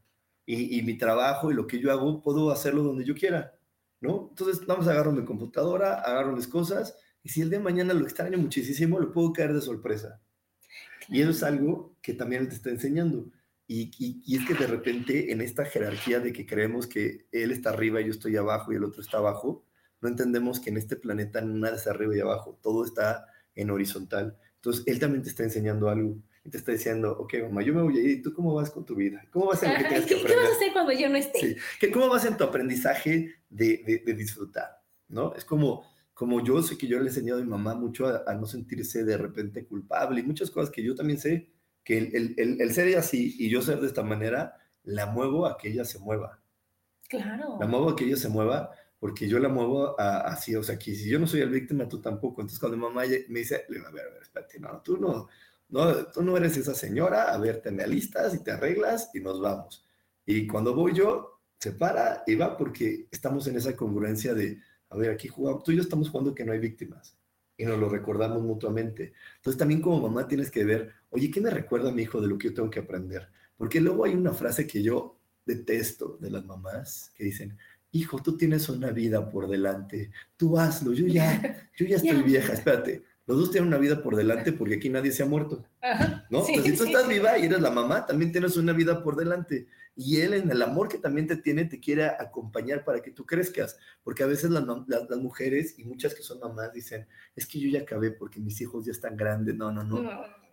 Y, 0.46 0.78
y 0.78 0.82
mi 0.82 0.96
trabajo 0.98 1.50
y 1.50 1.54
lo 1.54 1.66
que 1.66 1.78
yo 1.78 1.92
hago, 1.92 2.22
puedo 2.22 2.50
hacerlo 2.50 2.82
donde 2.82 3.04
yo 3.04 3.14
quiera, 3.14 3.54
¿no? 4.00 4.28
Entonces, 4.30 4.66
vamos 4.66 4.88
a 4.88 4.92
agarrar 4.92 5.12
mi 5.12 5.24
computadora, 5.24 5.94
agarro 6.00 6.34
mis 6.34 6.48
cosas, 6.48 6.96
y 7.22 7.28
si 7.28 7.42
el 7.42 7.50
de 7.50 7.60
mañana 7.60 7.94
lo 7.94 8.04
extraño 8.04 8.38
muchísimo, 8.38 8.98
lo 8.98 9.12
puedo 9.12 9.32
caer 9.32 9.52
de 9.52 9.60
sorpresa. 9.60 10.20
Y 11.08 11.20
eso 11.20 11.30
es 11.30 11.42
algo 11.42 11.96
que 12.02 12.14
también 12.14 12.48
te 12.48 12.54
está 12.54 12.70
enseñando. 12.70 13.30
Y, 13.66 14.36
es 14.36 14.46
que 14.46 14.54
de 14.54 14.66
repente 14.66 15.32
en 15.32 15.40
esta 15.40 15.64
jerarquía 15.64 16.20
de 16.20 16.32
que 16.32 16.46
creemos 16.46 16.86
que 16.86 17.26
él 17.32 17.52
está 17.52 17.70
arriba 17.70 18.00
y 18.00 18.06
yo 18.06 18.10
estoy 18.10 18.36
abajo 18.36 18.72
y 18.72 18.76
el 18.76 18.84
otro 18.84 19.00
está 19.00 19.18
abajo, 19.18 19.64
no 20.00 20.08
entendemos 20.08 20.60
que 20.60 20.70
en 20.70 20.76
este 20.76 20.96
planeta 20.96 21.40
nada 21.40 21.76
es 21.76 21.86
arriba 21.86 22.16
y 22.16 22.20
abajo, 22.20 22.58
todo 22.62 22.84
está 22.84 23.26
en 23.54 23.70
horizontal. 23.70 24.36
Entonces, 24.56 24.84
él 24.86 24.98
también 24.98 25.22
te 25.22 25.28
está 25.28 25.44
enseñando 25.44 25.88
algo 25.88 26.18
y 26.44 26.50
te 26.50 26.58
está 26.58 26.72
diciendo, 26.72 27.16
ok, 27.18 27.34
mamá, 27.42 27.62
yo 27.62 27.72
me 27.72 27.82
voy 27.82 27.98
a 27.98 28.00
ir, 28.00 28.10
¿y 28.10 28.22
tú 28.22 28.32
cómo 28.32 28.54
vas 28.54 28.70
con 28.70 28.84
tu 28.84 28.96
vida? 28.96 29.24
¿Cómo 29.30 29.46
vas 29.46 29.62
en 29.62 29.72
lo 29.72 29.78
que 29.78 29.84
tienes 29.84 30.06
que 30.06 30.14
aprender? 30.14 30.36
¿Qué 30.36 30.42
vas 30.42 30.52
a 30.52 30.56
hacer 30.56 30.72
cuando 30.72 30.92
yo 30.92 31.08
no 31.08 31.16
esté? 31.16 31.56
Sí. 31.80 31.90
¿Cómo 31.92 32.08
vas 32.08 32.24
en 32.24 32.36
tu 32.36 32.44
aprendizaje 32.44 33.36
de, 33.48 34.02
de, 34.04 34.14
disfrutar? 34.14 34.82
¿No? 35.08 35.34
Es 35.34 35.44
como, 35.44 35.84
como 36.14 36.44
yo 36.44 36.62
sé 36.62 36.76
que 36.76 36.88
yo 36.88 36.98
le 36.98 37.04
he 37.04 37.08
enseñado 37.08 37.40
a 37.40 37.44
mi 37.44 37.48
mamá 37.48 37.74
mucho 37.74 38.06
a, 38.06 38.24
a 38.26 38.34
no 38.34 38.46
sentirse 38.46 39.04
de 39.04 39.16
repente 39.16 39.64
culpable 39.66 40.20
y 40.20 40.24
muchas 40.24 40.50
cosas 40.50 40.70
que 40.70 40.82
yo 40.82 40.96
también 40.96 41.20
sé 41.20 41.52
que 41.84 41.98
el, 41.98 42.34
el, 42.36 42.60
el, 42.60 42.72
ser 42.72 42.96
así 42.96 43.34
y 43.38 43.48
yo 43.48 43.62
ser 43.62 43.80
de 43.80 43.86
esta 43.86 44.02
manera, 44.02 44.56
la 44.84 45.06
muevo 45.06 45.46
a 45.46 45.56
que 45.56 45.68
ella 45.68 45.84
se 45.84 45.98
mueva. 45.98 46.40
Claro. 47.08 47.56
La 47.60 47.66
muevo 47.66 47.90
a 47.90 47.96
que 47.96 48.04
ella 48.04 48.16
se 48.16 48.28
mueva 48.28 48.70
porque 48.98 49.28
yo 49.28 49.40
la 49.40 49.48
muevo 49.48 49.98
así, 49.98 50.54
o 50.54 50.62
sea, 50.62 50.78
que 50.78 50.94
si 50.94 51.10
yo 51.10 51.18
no 51.18 51.26
soy 51.26 51.40
el 51.40 51.50
víctima, 51.50 51.88
tú 51.88 52.00
tampoco. 52.00 52.40
Entonces 52.40 52.60
cuando 52.60 52.76
mi 52.76 52.84
mamá 52.84 53.02
me 53.28 53.40
dice, 53.40 53.56
a 53.56 53.70
ver, 53.70 53.84
a 53.84 53.90
ver, 53.90 54.04
espérate, 54.22 54.60
no, 54.60 54.80
tú 54.80 54.96
no, 54.96 55.28
no, 55.70 56.06
tú 56.06 56.22
no 56.22 56.36
eres 56.36 56.56
esa 56.56 56.72
señora, 56.72 57.32
a 57.32 57.38
ver, 57.38 57.60
te 57.60 57.72
me 57.72 57.82
alistas 57.82 58.32
y 58.34 58.44
te 58.44 58.52
arreglas 58.52 59.10
y 59.12 59.20
nos 59.20 59.40
vamos. 59.40 59.84
Y 60.24 60.46
cuando 60.46 60.72
voy 60.74 60.94
yo, 60.94 61.40
se 61.58 61.72
para 61.72 62.22
y 62.26 62.36
va 62.36 62.56
porque 62.56 63.08
estamos 63.10 63.46
en 63.48 63.56
esa 63.56 63.74
congruencia 63.74 64.34
de, 64.34 64.60
a 64.90 64.96
ver, 64.96 65.10
aquí 65.10 65.26
jugamos, 65.26 65.64
tú 65.64 65.72
y 65.72 65.76
yo 65.76 65.82
estamos 65.82 66.08
jugando 66.08 66.34
que 66.34 66.44
no 66.44 66.52
hay 66.52 66.60
víctimas 66.60 67.16
y 67.62 67.64
nos 67.64 67.78
lo 67.78 67.88
recordamos 67.88 68.42
mutuamente. 68.42 69.12
Entonces 69.36 69.58
también 69.58 69.80
como 69.80 70.08
mamá 70.08 70.26
tienes 70.26 70.50
que 70.50 70.64
ver, 70.64 70.92
oye, 71.10 71.30
¿qué 71.30 71.40
me 71.40 71.50
recuerda 71.50 71.90
a 71.90 71.92
mi 71.92 72.02
hijo 72.02 72.20
de 72.20 72.26
lo 72.26 72.36
que 72.36 72.48
yo 72.48 72.54
tengo 72.54 72.70
que 72.70 72.80
aprender? 72.80 73.28
Porque 73.56 73.80
luego 73.80 74.04
hay 74.04 74.14
una 74.14 74.32
frase 74.32 74.66
que 74.66 74.82
yo 74.82 75.16
detesto 75.46 76.18
de 76.20 76.30
las 76.30 76.44
mamás 76.44 77.12
que 77.14 77.22
dicen, 77.22 77.56
hijo, 77.92 78.20
tú 78.20 78.36
tienes 78.36 78.68
una 78.68 78.90
vida 78.90 79.30
por 79.30 79.48
delante, 79.48 80.10
tú 80.36 80.58
hazlo, 80.58 80.92
yo 80.92 81.06
ya, 81.06 81.70
yo 81.76 81.86
ya 81.86 81.96
estoy 81.98 82.22
vieja, 82.22 82.52
espérate, 82.52 83.04
los 83.26 83.38
dos 83.38 83.50
tienen 83.52 83.68
una 83.68 83.78
vida 83.78 84.02
por 84.02 84.16
delante 84.16 84.52
porque 84.52 84.74
aquí 84.74 84.88
nadie 84.90 85.12
se 85.12 85.22
ha 85.22 85.26
muerto, 85.26 85.64
¿no? 86.30 86.44
si 86.44 86.76
tú 86.76 86.82
estás 86.82 87.06
viva 87.06 87.38
y 87.38 87.44
eres 87.44 87.60
la 87.60 87.70
mamá, 87.70 88.04
también 88.04 88.32
tienes 88.32 88.56
una 88.56 88.72
vida 88.72 89.04
por 89.04 89.14
delante. 89.14 89.68
Y 89.94 90.20
él 90.20 90.32
en 90.34 90.50
el 90.50 90.62
amor 90.62 90.88
que 90.88 90.98
también 90.98 91.26
te 91.26 91.36
tiene, 91.36 91.66
te 91.66 91.78
quiere 91.78 92.06
acompañar 92.06 92.84
para 92.84 93.00
que 93.00 93.10
tú 93.10 93.26
crezcas. 93.26 93.76
Porque 94.02 94.22
a 94.22 94.26
veces 94.26 94.50
las, 94.50 94.64
las, 94.86 95.18
mujeres 95.18 95.78
y 95.78 95.84
muchas 95.84 96.14
que 96.14 96.22
son 96.22 96.40
mamás 96.40 96.72
dicen, 96.72 97.06
es 97.36 97.46
que 97.46 97.60
yo 97.60 97.68
ya 97.68 97.80
acabé 97.80 98.10
porque 98.10 98.40
mis 98.40 98.60
hijos 98.60 98.86
ya 98.86 98.92
están 98.92 99.16
grandes. 99.16 99.54
No, 99.54 99.70
no, 99.70 99.84
no. 99.84 100.02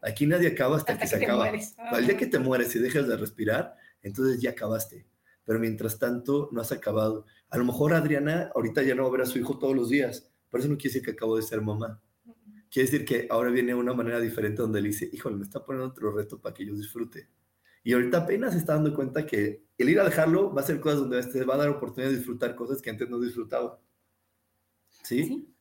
Aquí 0.02 0.26
nadie 0.26 0.50
acaba 0.50 0.78
hasta, 0.78 0.98
que, 0.98 1.08
se 1.08 1.18
acaba. 1.18 1.50
El 1.50 2.06
día 2.06 2.18
que 2.18 2.28
te 2.28 2.40
mueres 2.40 2.76
y 2.76 2.80
dejas 2.80 3.08
de 3.08 3.18
respirar, 3.18 3.76
entonces 4.02 4.42
ya 4.42 4.52
acabaste. 4.52 5.06
Pero 5.46 5.60
mientras 5.60 5.98
tanto, 5.98 6.50
no 6.52 6.62
has 6.62 6.72
acabado. 6.72 7.26
A 7.50 7.58
lo 7.58 7.66
mejor 7.66 7.94
Adriana 7.94 8.52
ahorita 8.54 8.84
ya 8.84 8.94
no 8.94 9.04
va 9.04 9.10
a 9.10 9.12
ver 9.12 9.22
a 9.22 9.26
su 9.26 9.40
hijo 9.40 9.58
todos 9.58 9.76
los 9.76 9.90
días, 9.90 10.30
pero 10.50 10.62
eso 10.62 10.72
no 10.72 10.78
quiere 10.78 10.94
decir 10.94 11.04
que 11.04 11.12
acabó 11.12 11.36
de 11.38 11.44
ser 11.44 11.62
mamá. 11.62 12.02
Quiere 12.70 12.90
decir 12.90 13.06
que 13.06 13.28
ahora 13.30 13.50
viene 13.50 13.74
una 13.74 13.94
manera 13.94 14.20
diferente 14.20 14.62
donde 14.62 14.82
le 14.82 14.90
dice, 14.90 15.10
híjole, 15.12 15.38
me 15.38 15.44
está 15.44 15.66
poniendo 15.66 15.90
otro 15.90 16.12
reto 16.12 16.40
para 16.40 16.54
que 16.54 16.66
yo 16.66 16.76
disfrute. 16.76 17.28
Y 17.84 17.94
ahorita 17.94 18.20
apenas 18.20 18.54
se 18.54 18.60
está 18.60 18.74
dando 18.74 18.94
cuenta 18.94 19.26
que 19.26 19.64
el 19.78 19.90
ir 19.90 20.00
a 20.00 20.04
dejarlo 20.04 20.54
va 20.54 20.62
a 20.62 20.66
ser 20.66 20.80
cosas 20.80 21.00
donde 21.00 21.24
te 21.24 21.44
va 21.46 21.56
a 21.56 21.60
dar 21.60 21.70
oportunidad 21.70 22.12
de 22.12 22.18
disfrutar 22.18 22.56
cosas 22.56 22.82
que 22.82 22.90
antes 22.90 23.10
no 23.10 23.20
disfrutaba. 23.20 23.80
¿Sí? 25.04 25.54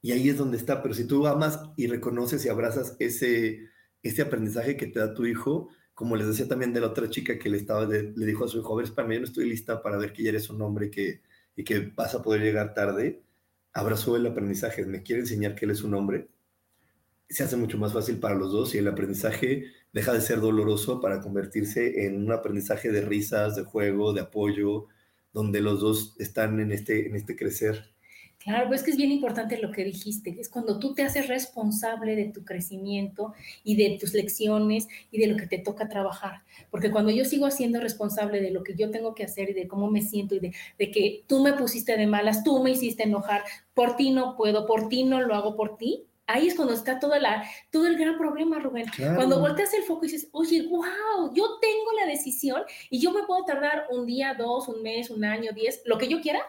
Y 0.00 0.12
ahí 0.12 0.28
es 0.28 0.38
donde 0.38 0.56
está. 0.56 0.82
Pero 0.82 0.94
si 0.94 1.06
tú 1.06 1.26
amas 1.26 1.60
y 1.76 1.86
reconoces 1.86 2.44
y 2.44 2.48
abrazas 2.48 2.96
ese, 2.98 3.68
ese 4.02 4.22
aprendizaje 4.22 4.76
que 4.76 4.86
te 4.86 5.00
da 5.00 5.14
tu 5.14 5.26
hijo, 5.26 5.68
como 5.98 6.16
les 6.16 6.28
decía 6.28 6.46
también 6.46 6.72
de 6.72 6.80
la 6.80 6.86
otra 6.86 7.10
chica 7.10 7.38
que 7.38 7.50
le, 7.50 7.58
estaba 7.58 7.84
le 7.84 8.26
dijo 8.26 8.44
a 8.44 8.48
su 8.48 8.60
hijo, 8.60 8.72
a 8.72 8.82
ver, 8.82 8.94
para 8.94 9.08
mí 9.08 9.14
yo 9.14 9.20
no 9.20 9.26
estoy 9.26 9.48
lista 9.48 9.82
para 9.82 9.98
ver 9.98 10.12
que 10.12 10.22
ya 10.22 10.28
eres 10.30 10.48
un 10.48 10.62
hombre 10.62 10.90
que, 10.90 11.22
y 11.56 11.64
que 11.64 11.92
vas 11.94 12.14
a 12.14 12.22
poder 12.22 12.40
llegar 12.40 12.72
tarde, 12.72 13.20
abrazó 13.72 14.16
el 14.16 14.26
aprendizaje, 14.26 14.86
me 14.86 15.02
quiere 15.02 15.22
enseñar 15.22 15.56
que 15.56 15.64
él 15.64 15.72
es 15.72 15.82
un 15.82 15.94
hombre, 15.94 16.28
se 17.28 17.42
hace 17.42 17.56
mucho 17.56 17.78
más 17.78 17.92
fácil 17.92 18.20
para 18.20 18.36
los 18.36 18.52
dos 18.52 18.76
y 18.76 18.78
el 18.78 18.86
aprendizaje 18.86 19.72
deja 19.92 20.12
de 20.12 20.20
ser 20.20 20.40
doloroso 20.40 21.00
para 21.00 21.20
convertirse 21.20 22.06
en 22.06 22.24
un 22.24 22.32
aprendizaje 22.32 22.90
de 22.90 23.02
risas, 23.02 23.56
de 23.56 23.64
juego, 23.64 24.12
de 24.12 24.22
apoyo, 24.22 24.86
donde 25.32 25.60
los 25.60 25.80
dos 25.80 26.14
están 26.18 26.60
en 26.60 26.72
este, 26.72 27.06
en 27.06 27.16
este 27.16 27.36
crecer. 27.36 27.92
Claro, 28.38 28.68
pues 28.68 28.80
es 28.80 28.84
que 28.84 28.90
es 28.92 28.96
bien 28.96 29.10
importante 29.10 29.58
lo 29.58 29.72
que 29.72 29.84
dijiste, 29.84 30.36
es 30.38 30.48
cuando 30.48 30.78
tú 30.78 30.94
te 30.94 31.02
haces 31.02 31.26
responsable 31.26 32.14
de 32.14 32.26
tu 32.26 32.44
crecimiento 32.44 33.34
y 33.64 33.76
de 33.76 33.98
tus 33.98 34.14
lecciones 34.14 34.86
y 35.10 35.18
de 35.18 35.26
lo 35.26 35.36
que 35.36 35.48
te 35.48 35.58
toca 35.58 35.88
trabajar. 35.88 36.42
Porque 36.70 36.90
cuando 36.90 37.10
yo 37.10 37.24
sigo 37.24 37.50
siendo 37.50 37.80
responsable 37.80 38.40
de 38.40 38.52
lo 38.52 38.62
que 38.62 38.74
yo 38.76 38.90
tengo 38.90 39.14
que 39.14 39.24
hacer 39.24 39.50
y 39.50 39.54
de 39.54 39.66
cómo 39.66 39.90
me 39.90 40.02
siento 40.02 40.36
y 40.36 40.40
de, 40.40 40.54
de 40.78 40.90
que 40.90 41.24
tú 41.26 41.42
me 41.42 41.52
pusiste 41.54 41.96
de 41.96 42.06
malas, 42.06 42.44
tú 42.44 42.62
me 42.62 42.70
hiciste 42.70 43.02
enojar, 43.02 43.42
por 43.74 43.96
ti 43.96 44.12
no 44.12 44.36
puedo, 44.36 44.66
por 44.66 44.88
ti 44.88 45.02
no 45.02 45.20
lo 45.20 45.34
hago 45.34 45.56
por 45.56 45.76
ti, 45.76 46.07
ahí 46.28 46.46
es 46.46 46.54
cuando 46.54 46.74
está 46.74 47.00
todo, 47.00 47.18
la, 47.18 47.42
todo 47.72 47.86
el 47.86 47.98
gran 47.98 48.16
problema, 48.16 48.60
Rubén. 48.60 48.86
Cuando 49.16 49.40
volteas 49.40 49.74
el 49.74 49.82
foco 49.82 50.04
y 50.04 50.10
dices, 50.10 50.28
oye, 50.32 50.62
wow, 50.68 51.34
yo 51.34 51.58
tengo 51.60 51.92
la 51.98 52.06
decisión 52.06 52.62
y 52.90 53.00
yo 53.00 53.12
me 53.12 53.24
puedo 53.24 53.44
tardar 53.44 53.86
un 53.90 54.06
día, 54.06 54.34
dos, 54.34 54.68
un 54.68 54.82
mes, 54.82 55.10
un 55.10 55.24
año, 55.24 55.50
diez, 55.52 55.82
lo 55.86 55.98
que 55.98 56.06
yo 56.06 56.20
quiera, 56.20 56.40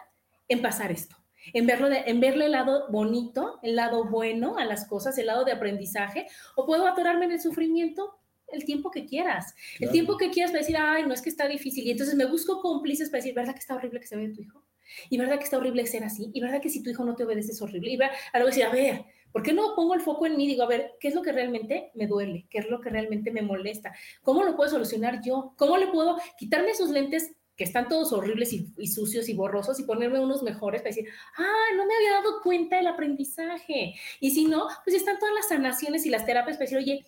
en 0.48 0.62
pasar 0.62 0.92
esto. 0.92 1.16
En, 1.54 1.66
verlo 1.66 1.88
de, 1.88 2.04
en 2.06 2.20
verle 2.20 2.44
el 2.44 2.52
lado 2.52 2.86
bonito, 2.90 3.58
el 3.62 3.74
lado 3.74 4.04
bueno 4.04 4.58
a 4.58 4.66
las 4.66 4.86
cosas, 4.86 5.16
el 5.16 5.26
lado 5.26 5.44
de 5.44 5.52
aprendizaje, 5.52 6.26
o 6.54 6.66
puedo 6.66 6.86
atorarme 6.86 7.24
en 7.24 7.32
el 7.32 7.40
sufrimiento 7.40 8.18
el 8.48 8.64
tiempo 8.64 8.90
que 8.90 9.06
quieras. 9.06 9.54
El 9.78 9.90
tiempo 9.90 10.16
que 10.16 10.30
quieras 10.30 10.50
para 10.50 10.60
decir, 10.60 10.76
ay, 10.76 11.04
no 11.04 11.14
es 11.14 11.22
que 11.22 11.30
está 11.30 11.48
difícil. 11.48 11.86
Y 11.86 11.92
entonces 11.92 12.16
me 12.16 12.26
busco 12.26 12.60
cómplices 12.60 13.08
para 13.08 13.18
decir, 13.18 13.34
¿verdad 13.34 13.54
que 13.54 13.60
está 13.60 13.76
horrible 13.76 14.00
que 14.00 14.06
se 14.06 14.16
vea 14.16 14.32
tu 14.32 14.42
hijo? 14.42 14.64
¿Y 15.08 15.18
verdad 15.18 15.38
que 15.38 15.44
está 15.44 15.56
horrible 15.56 15.86
ser 15.86 16.04
así? 16.04 16.30
¿Y 16.34 16.40
verdad 16.40 16.60
que 16.60 16.68
si 16.68 16.82
tu 16.82 16.90
hijo 16.90 17.04
no 17.04 17.14
te 17.14 17.24
obedece 17.24 17.52
es 17.52 17.62
horrible? 17.62 17.92
Y 17.92 18.02
a 18.02 18.10
luego 18.34 18.46
decir, 18.46 18.64
a 18.64 18.70
ver, 18.70 19.04
¿Por 19.32 19.42
qué 19.42 19.52
no 19.52 19.74
pongo 19.74 19.94
el 19.94 20.00
foco 20.00 20.26
en 20.26 20.36
mí? 20.36 20.46
Digo, 20.46 20.62
a 20.62 20.68
ver, 20.68 20.92
¿qué 21.00 21.08
es 21.08 21.14
lo 21.14 21.22
que 21.22 21.32
realmente 21.32 21.90
me 21.94 22.06
duele? 22.06 22.46
¿Qué 22.50 22.58
es 22.58 22.68
lo 22.68 22.80
que 22.80 22.90
realmente 22.90 23.30
me 23.30 23.42
molesta? 23.42 23.92
¿Cómo 24.22 24.42
lo 24.42 24.56
puedo 24.56 24.70
solucionar 24.70 25.20
yo? 25.22 25.54
¿Cómo 25.56 25.76
le 25.76 25.88
puedo 25.88 26.18
quitarme 26.38 26.70
esos 26.70 26.90
lentes 26.90 27.32
que 27.60 27.64
están 27.64 27.88
todos 27.88 28.14
horribles 28.14 28.54
y, 28.54 28.86
sucios 28.86 29.28
y 29.28 29.34
borrosos 29.34 29.78
y 29.78 29.82
ponerme 29.82 30.18
unos 30.18 30.42
mejores 30.42 30.80
para 30.80 30.94
decir, 30.94 31.10
ah, 31.36 31.74
no 31.76 31.84
me 31.84 31.94
había 31.94 32.12
dado 32.12 32.40
cuenta 32.42 32.76
del 32.76 32.86
aprendizaje. 32.86 33.96
Y 34.18 34.30
si 34.30 34.46
no, 34.46 34.66
pues 34.82 34.96
están 34.96 35.18
todas 35.18 35.34
las 35.34 35.48
sanaciones 35.48 36.06
y 36.06 36.08
las 36.08 36.24
terapias 36.24 36.56
para 36.56 36.64
decir, 36.64 36.78
oye, 36.78 37.06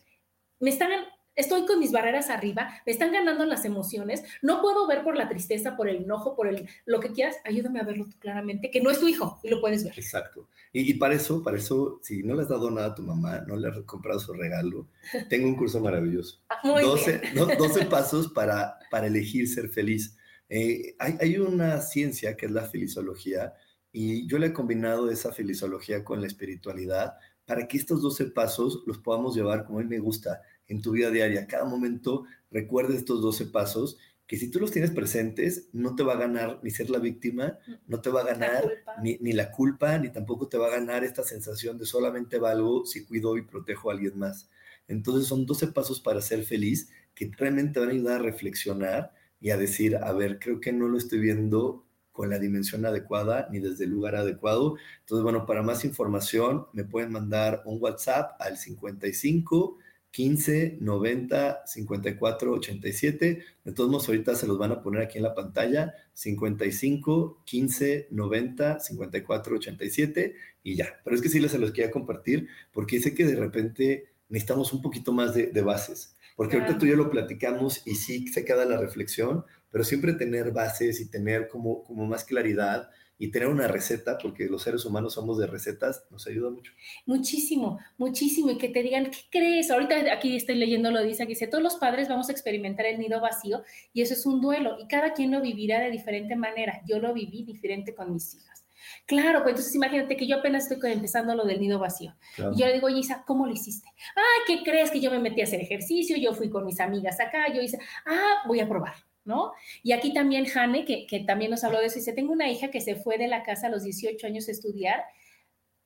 me 0.61 0.69
están 0.69 0.91
estoy 1.35 1.67
con 1.67 1.79
mis 1.79 1.93
barreras 1.93 2.31
arriba, 2.31 2.71
me 2.85 2.93
están 2.93 3.13
ganando 3.13 3.45
las 3.45 3.65
emociones, 3.65 4.23
no 4.43 4.61
puedo 4.61 4.87
ver 4.87 5.03
por 5.03 5.17
la 5.17 5.29
tristeza, 5.29 5.77
por 5.77 5.89
el 5.89 6.05
enojo, 6.05 6.37
por 6.37 6.49
el 6.49 6.69
lo 6.87 7.01
que 7.01 7.13
quieras, 7.13 7.37
ayúdame 7.45 7.81
a 7.81 7.85
verlo 7.85 8.07
claramente, 8.19 8.71
que 8.71 8.81
no 8.81 8.91
es 8.91 9.01
tu 9.01 9.09
hijo 9.09 9.39
y 9.43 9.49
lo 9.49 9.61
puedes 9.61 9.85
ver. 9.85 9.95
Exacto. 9.97 10.49
Y, 10.73 10.95
para 10.95 11.15
eso, 11.15 11.43
para 11.43 11.59
eso, 11.59 12.01
si 12.03 12.23
no 12.23 12.35
le 12.35 12.43
has 12.43 12.49
dado 12.49 12.71
nada 12.71 12.89
a 12.89 12.95
tu 12.95 13.03
mamá, 13.03 13.43
no 13.47 13.57
le 13.57 13.69
has 13.69 13.79
comprado 13.81 14.19
su 14.19 14.33
regalo, 14.33 14.89
tengo 15.29 15.47
un 15.47 15.57
curso 15.57 15.81
maravilloso. 15.81 16.41
12, 16.65 17.21
ah, 17.39 17.89
pasos 17.91 18.29
para, 18.29 18.79
para 18.91 19.07
elegir 19.07 19.49
ser 19.49 19.69
feliz. 19.69 20.17
Eh, 20.49 20.95
hay, 20.99 21.17
hay 21.21 21.39
una 21.39 21.81
ciencia 21.81 22.37
que 22.37 22.47
es 22.47 22.53
la 22.53 22.63
felizología 22.63 23.55
y 23.93 24.27
yo 24.27 24.39
le 24.39 24.49
he 24.49 24.53
combinado 24.53 25.11
esa 25.11 25.33
felizología 25.33 26.05
con 26.05 26.21
la 26.21 26.27
espiritualidad 26.27 27.15
para 27.45 27.67
que 27.67 27.77
estos 27.77 28.01
12 28.01 28.27
pasos 28.27 28.83
los 28.87 28.99
podamos 28.99 29.35
llevar 29.35 29.65
como 29.65 29.79
a 29.79 29.83
mí 29.83 29.89
me 29.89 29.99
gusta 29.99 30.41
en 30.73 30.81
tu 30.81 30.93
vida 30.93 31.11
diaria. 31.11 31.47
Cada 31.47 31.65
momento 31.65 32.25
recuerda 32.51 32.95
estos 32.95 33.21
12 33.21 33.47
pasos 33.47 33.99
que 34.27 34.39
si 34.39 34.51
tú 34.51 34.59
los 34.59 34.71
tienes 34.71 34.91
presentes, 34.91 35.69
no 35.73 35.95
te 35.95 36.03
va 36.03 36.15
a 36.15 36.19
ganar 36.19 36.59
ni 36.63 36.71
ser 36.71 36.89
la 36.89 36.99
víctima, 36.99 37.59
no 37.87 38.01
te 38.01 38.09
va 38.09 38.23
a 38.23 38.25
ganar 38.25 38.65
ni, 39.03 39.19
ni, 39.19 39.33
la 39.33 39.51
culpa, 39.51 39.99
ni 39.99 40.11
tampoco 40.11 40.49
te 40.49 40.57
va 40.57 40.69
a 40.69 40.79
ganar 40.79 41.05
esta 41.05 41.23
sensación 41.23 41.77
de 41.77 41.85
solamente 41.85 42.39
valgo 42.39 42.87
si 42.87 43.05
cuido 43.05 43.37
y 43.37 43.43
protejo 43.43 43.91
a 43.91 43.93
alguien 43.93 44.19
más. 44.19 44.49
Entonces 44.89 45.29
son 45.29 45.45
12 45.45 45.69
pasos 45.69 46.01
para 46.01 46.23
ser 46.23 46.45
feliz 46.45 46.89
que 47.15 47.31
realmente 47.37 47.79
van 47.79 47.91
a 47.91 47.93
ayudar 47.93 48.21
a 48.21 48.25
reflexionar 48.25 49.13
y 49.39 49.51
a 49.51 49.59
decir, 49.59 49.97
a 49.97 50.13
ver, 50.13 50.39
creo 50.39 50.61
que 50.61 50.73
no 50.73 50.89
lo 50.89 50.97
estoy 50.97 51.19
viendo 51.19 51.85
con 52.13 52.31
la 52.31 52.39
dimensión 52.39 52.87
adecuada 52.87 53.49
ni 53.51 53.59
desde 53.59 53.85
el 53.85 53.91
lugar 53.91 54.17
adecuado. 54.17 54.77
Entonces, 55.01 55.23
bueno, 55.23 55.45
para 55.45 55.63
más 55.63 55.85
información 55.85 56.67
me 56.73 56.85
pueden 56.85 57.13
mandar 57.13 57.63
un 57.67 57.83
WhatsApp 57.83 58.41
al 58.41 58.57
55 58.57 59.79
15 60.13 60.79
90 60.81 61.63
54 61.67 62.53
87. 62.53 63.45
De 63.65 63.73
todos 63.73 63.91
modos, 63.91 64.09
ahorita 64.09 64.35
se 64.37 64.47
los 64.47 64.59
van 64.59 64.73
a 64.73 64.83
poner 64.83 65.03
aquí 65.03 65.19
en 65.19 65.25
la 65.25 65.35
pantalla: 65.35 65.95
55 66.13 67.43
15 67.45 68.09
90 68.11 68.81
54 68.81 69.57
87 69.57 70.35
y 70.63 70.77
ya. 70.77 71.01
Pero 71.03 71.17
es 71.17 71.23
que 71.23 71.29
sí 71.29 71.41
les 71.41 71.51
se 71.51 71.59
los 71.59 71.73
quería 71.73 71.91
compartir 71.91 72.49
porque 72.73 73.01
sé 73.01 73.15
que 73.15 73.25
de 73.25 73.37
repente 73.37 74.13
necesitamos 74.29 74.73
un 74.73 74.83
poquito 74.83 75.13
más 75.13 75.35
de, 75.35 75.63
bases. 75.63 76.17
Porque 76.37 76.57
ahorita 76.57 76.79
tú 76.79 76.87
y 76.87 76.91
yo 76.91 76.97
lo 76.97 77.11
platicamos 77.11 77.87
y 77.87 77.95
sí 77.95 78.29
se 78.29 78.45
queda 78.45 78.65
la 78.65 78.79
reflexión, 78.79 79.45
pero 79.71 79.85
siempre 79.85 80.15
tener 80.15 80.53
bases 80.53 81.01
y 81.01 81.11
tener 81.11 81.49
como, 81.49 81.85
como 81.85 82.07
más 82.07 82.25
claridad 82.25 82.91
y 83.23 83.31
tener 83.31 83.47
una 83.47 83.69
receta, 83.69 84.19
porque 84.21 84.47
los 84.47 84.65
seres 84.65 84.85
humanos 84.85 85.15
somos 85.15 85.39
de 85.39 85.47
recetas, 85.47 86.05
nos 86.11 86.27
ayuda 86.27 86.51
mucho. 86.51 86.73
Muchísimo, 87.07 87.79
muchísimo. 87.97 88.51
Y 88.51 88.59
que 88.59 88.69
te 88.69 88.83
digan, 88.83 89.13
¿qué 89.13 89.21
crees? 89.31 89.71
Ahorita 89.71 89.95
aquí 90.13 90.35
estoy 90.35 90.57
leyendo 90.57 90.91
lo 90.91 91.01
dice, 91.05 91.23
que 91.23 91.29
dice, 91.29 91.47
todos 91.47 91.63
los 91.63 91.77
padres 91.77 92.09
vamos 92.09 92.29
a 92.29 92.33
experimentar 92.33 92.85
el 92.87 92.99
nido 92.99 93.21
vacío 93.21 93.63
y 93.93 94.03
eso 94.03 94.15
es 94.15 94.27
un 94.27 94.41
duelo 94.41 94.77
y 94.81 94.89
cada 94.89 95.13
quien 95.13 95.31
lo 95.31 95.41
vivirá 95.41 95.79
de 95.79 95.93
diferente 95.93 96.35
manera. 96.35 96.83
Yo 96.85 96.99
lo 96.99 97.15
viví 97.15 97.45
diferente 97.45 97.95
con 97.95 98.13
mis 98.13 98.35
hijas. 98.35 98.65
Claro, 99.07 99.45
pues 99.45 99.53
entonces 99.53 99.77
imagínate 99.77 100.17
que 100.17 100.27
yo 100.27 100.39
apenas 100.39 100.69
estoy 100.69 100.91
empezando 100.91 101.37
lo 101.37 101.45
del 101.45 101.61
nido 101.61 101.79
vacío. 101.79 102.17
Y 102.37 102.59
yo 102.59 102.67
le 102.67 102.73
digo, 102.73 102.89
oye, 102.89 102.99
Isa, 102.99 103.23
¿cómo 103.25 103.47
lo 103.47 103.53
hiciste? 103.53 103.89
Ah, 104.17 104.43
¿qué 104.49 104.65
crees? 104.65 104.91
Que 104.91 105.01
yo 105.01 105.13
me 105.13 105.21
metí 105.21 105.43
a 105.43 105.45
hacer 105.45 105.61
ejercicio, 105.61 106.17
yo 106.17 106.35
fui 106.35 106.51
con 106.51 106.67
mis 106.67 106.81
amigas 106.81 107.21
acá, 107.21 107.55
yo 107.55 107.63
hice, 107.63 107.79
ah, 108.05 108.43
voy 108.49 108.59
a 108.59 108.69
probar. 108.69 108.95
¿No? 109.25 109.53
Y 109.83 109.93
aquí 109.93 110.13
también 110.13 110.47
Jane, 110.47 110.85
que, 110.85 111.25
también 111.27 111.51
nos 111.51 111.65
habló 111.65 111.79
de 111.79 111.87
eso, 111.87 111.97
dice, 111.97 112.13
tengo 112.13 112.33
una 112.33 112.51
hija 112.51 112.71
que 112.71 112.81
se 112.81 112.97
fue 112.97 113.19
de 113.19 113.29
la 113.29 113.43
casa 113.43 113.69
a 113.69 113.71
los 113.71 113.85
18 113.85 114.27
años 114.27 114.49
a 114.49 114.53
estudiar, 114.53 115.05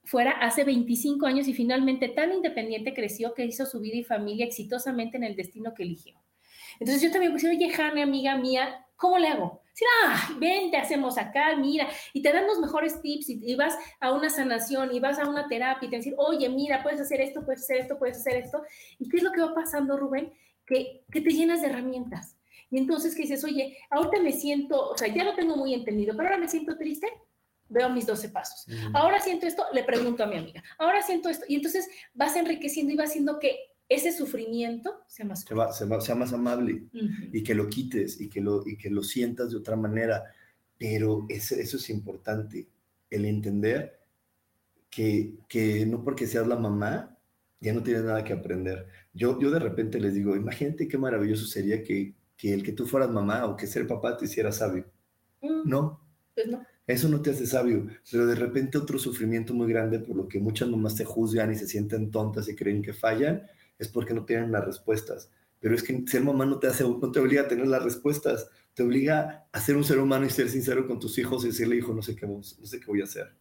fuera 0.05 0.31
hace 0.31 0.65
25 0.65 1.27
años 1.27 1.49
y 1.49 1.55
finalmente 1.55 2.09
tan 2.09 2.33
independiente 2.33 2.95
creció 2.95 3.35
que 3.35 3.45
hizo 3.45 3.67
su 3.67 3.81
vida 3.81 3.97
y 3.97 4.05
familia 4.05 4.47
exitosamente 4.47 5.17
en 5.17 5.25
el 5.25 5.35
destino 5.35 5.75
que 5.75 5.83
eligió. 5.83 6.15
Entonces 6.79 7.03
yo 7.03 7.11
también 7.11 7.33
puse, 7.33 7.49
oye, 7.49 7.71
Jane, 7.71 8.03
amiga 8.03 8.37
mía, 8.37 8.87
¿cómo 8.97 9.19
le 9.19 9.29
hago? 9.29 9.63
Sí, 9.73 9.85
ah, 10.05 10.31
ven, 10.39 10.71
te 10.71 10.77
hacemos 10.77 11.19
acá, 11.19 11.55
mira, 11.57 11.89
y 12.13 12.23
te 12.23 12.33
dan 12.33 12.47
los 12.47 12.59
mejores 12.59 13.01
tips 13.03 13.29
y, 13.29 13.55
vas 13.57 13.77
a 14.01 14.13
una 14.13 14.31
sanación 14.31 14.95
y 14.95 15.01
vas 15.01 15.19
a 15.19 15.29
una 15.29 15.49
terapia 15.49 15.87
y 15.87 15.91
te 15.91 15.97
dicen, 15.97 16.15
oye, 16.17 16.49
mira, 16.49 16.83
puedes 16.83 17.01
hacer 17.01 17.21
esto, 17.21 17.45
puedes 17.45 17.63
hacer 17.63 17.79
esto, 17.79 17.99
puedes 17.99 18.19
hacer 18.19 18.37
esto. 18.37 18.63
¿Y 18.99 19.09
qué 19.09 19.19
es 19.19 19.23
lo 19.23 19.33
que 19.33 19.43
va 19.43 19.55
pasando, 19.55 19.99
Rubén? 19.99 20.33
Que, 20.65 21.05
que 21.11 21.21
te 21.21 21.31
llenas 21.31 21.61
de 21.61 21.69
herramientas 21.69 22.36
y 22.71 22.79
entonces 22.79 23.15
que 23.15 23.23
dices, 23.23 23.45
oye, 23.45 23.77
ahorita 23.91 24.21
me 24.21 24.33
siento, 24.33 24.91
o 24.91 24.97
sea, 24.97 25.13
ya 25.13 25.25
lo 25.25 25.35
tengo 25.35 25.57
muy 25.57 25.75
entendido, 25.75 26.17
pero 26.17 26.29
ahora 26.29 26.41
me 26.41 26.49
siento 26.49 26.77
triste, 26.77 27.07
veo 27.69 27.89
mis 27.91 28.07
12 28.07 28.29
pasos. 28.31 28.67
Ahora 28.93 29.21
siento 29.21 29.47
esto, 29.47 29.65
le 29.73 29.85
pregunto 29.85 30.25
a 30.25 30.27
mi 30.27 30.37
amiga. 30.37 30.63
Ahora 30.79 31.03
siento 31.03 31.29
esto. 31.29 31.45
Y 31.49 31.57
entonces 31.57 31.89
vas 32.15 32.37
enriqueciendo 32.37 32.93
y 32.93 32.97
vas 32.97 33.11
haciendo 33.11 33.39
que 33.39 33.57
ese 33.89 34.13
sufrimiento 34.13 35.05
sea 35.07 35.27
más, 35.27 35.45
sea, 36.05 36.15
más 36.15 36.33
amable 36.33 36.85
y 37.33 37.43
que 37.43 37.55
lo 37.55 37.69
quites 37.69 38.21
y 38.21 38.29
que 38.29 38.41
lo, 38.41 38.67
y 38.67 38.77
que 38.77 38.91
lo 38.91 39.03
sientas 39.03 39.51
de 39.51 39.59
otra 39.59 39.77
manera. 39.77 40.25
Pero 40.79 41.27
eso, 41.29 41.55
eso 41.55 41.77
es 41.77 41.89
importante, 41.89 42.69
el 43.11 43.25
entender 43.25 44.01
que, 44.91 45.35
que 45.49 45.87
no 45.87 46.03
porque 46.03 46.27
seas 46.27 46.47
la 46.47 46.57
mamá, 46.57 47.17
ya 47.61 47.73
no 47.73 47.83
tienes 47.83 48.05
nada 48.05 48.25
que 48.25 48.33
aprender. 48.33 48.87
Yo, 49.15 49.41
yo 49.41 49.51
de 49.51 49.59
repente 49.61 50.01
les 50.01 50.15
digo, 50.15 50.37
imagínate 50.37 50.89
qué 50.89 50.99
maravilloso 50.99 51.47
sería 51.47 51.83
que 51.83 52.15
que 52.37 52.53
el 52.53 52.63
que 52.63 52.73
tú 52.73 52.87
fueras 52.87 53.11
mamá 53.11 53.47
o 53.47 53.57
que 53.57 53.67
ser 53.67 53.87
papá 53.87 54.17
te 54.17 54.27
hiciera 54.27 54.53
sabio. 54.53 54.87
Mm, 55.43 55.69
no. 55.69 56.01
Pues 56.35 56.47
no. 56.49 56.65
Eso 56.87 57.09
no 57.09 57.21
te 57.21 57.31
hace 57.31 57.47
sabio, 57.47 57.89
pero 58.11 58.27
de 58.27 58.37
repente 58.37 58.79
otro 58.79 58.97
sufrimiento 58.99 59.53
muy 59.53 59.69
grande 59.69 59.99
por 59.99 60.15
lo 60.15 60.29
que 60.29 60.39
muchas 60.39 60.69
mamás 60.69 60.95
te 60.95 61.05
juzgan 61.05 61.51
y 61.51 61.57
se 61.57 61.67
sienten 61.67 62.13
tontas 62.13 62.49
y 62.49 62.55
creen 62.55 62.81
que 62.81 62.93
fallan, 62.93 63.43
es 63.77 63.89
porque 63.89 64.15
no 64.15 64.25
tienen 64.25 64.53
las 64.53 64.65
respuestas. 64.65 65.31
Pero 65.59 65.75
es 65.75 65.83
que 65.83 66.05
ser 66.07 66.23
mamá 66.23 66.47
no 66.47 66.61
te, 66.61 66.69
hace, 66.69 66.85
no 66.85 67.11
te 67.11 67.19
obliga 67.19 67.43
a 67.43 67.49
tener 67.49 67.67
las 67.67 67.83
respuestas, 67.83 68.49
te 68.75 68.85
obliga 68.85 69.49
a 69.51 69.61
ser 69.61 69.77
un 69.77 69.83
ser 69.83 69.99
humano 69.99 70.27
y 70.27 70.31
ser 70.31 70.49
sincero 70.49 70.87
con 70.87 71.01
tus 71.01 71.19
hijos 71.19 71.45
y 71.45 71.49
decirle, 71.49 71.77
hijo, 71.77 71.93
no 71.93 72.03
sé 72.03 72.15
qué, 72.15 72.27
no 72.27 72.43
sé 72.43 72.79
qué 72.79 72.87
voy 72.87 73.01
a 73.01 73.05
hacer, 73.05 73.35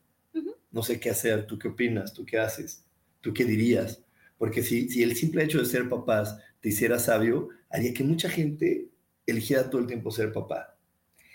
no 0.71 0.81
sé 0.81 0.99
qué 0.99 1.11
hacer, 1.11 1.45
tú 1.45 1.59
qué 1.59 1.67
opinas, 1.67 2.13
tú 2.13 2.25
qué 2.25 2.39
haces, 2.39 2.83
tú 3.21 3.31
qué 3.31 3.45
dirías. 3.45 4.01
Porque 4.39 4.63
si, 4.63 4.89
si 4.89 5.03
el 5.03 5.15
simple 5.15 5.43
hecho 5.43 5.59
de 5.59 5.65
ser 5.65 5.87
papás 5.87 6.37
te 6.61 6.69
hiciera 6.69 6.97
sabio, 6.97 7.49
haría 7.75 7.93
que 7.93 8.03
mucha 8.03 8.29
gente 8.29 8.89
eligiera 9.27 9.69
todo 9.69 9.81
el 9.81 9.87
tiempo 9.87 10.09
ser 10.11 10.31
papá. 10.31 10.77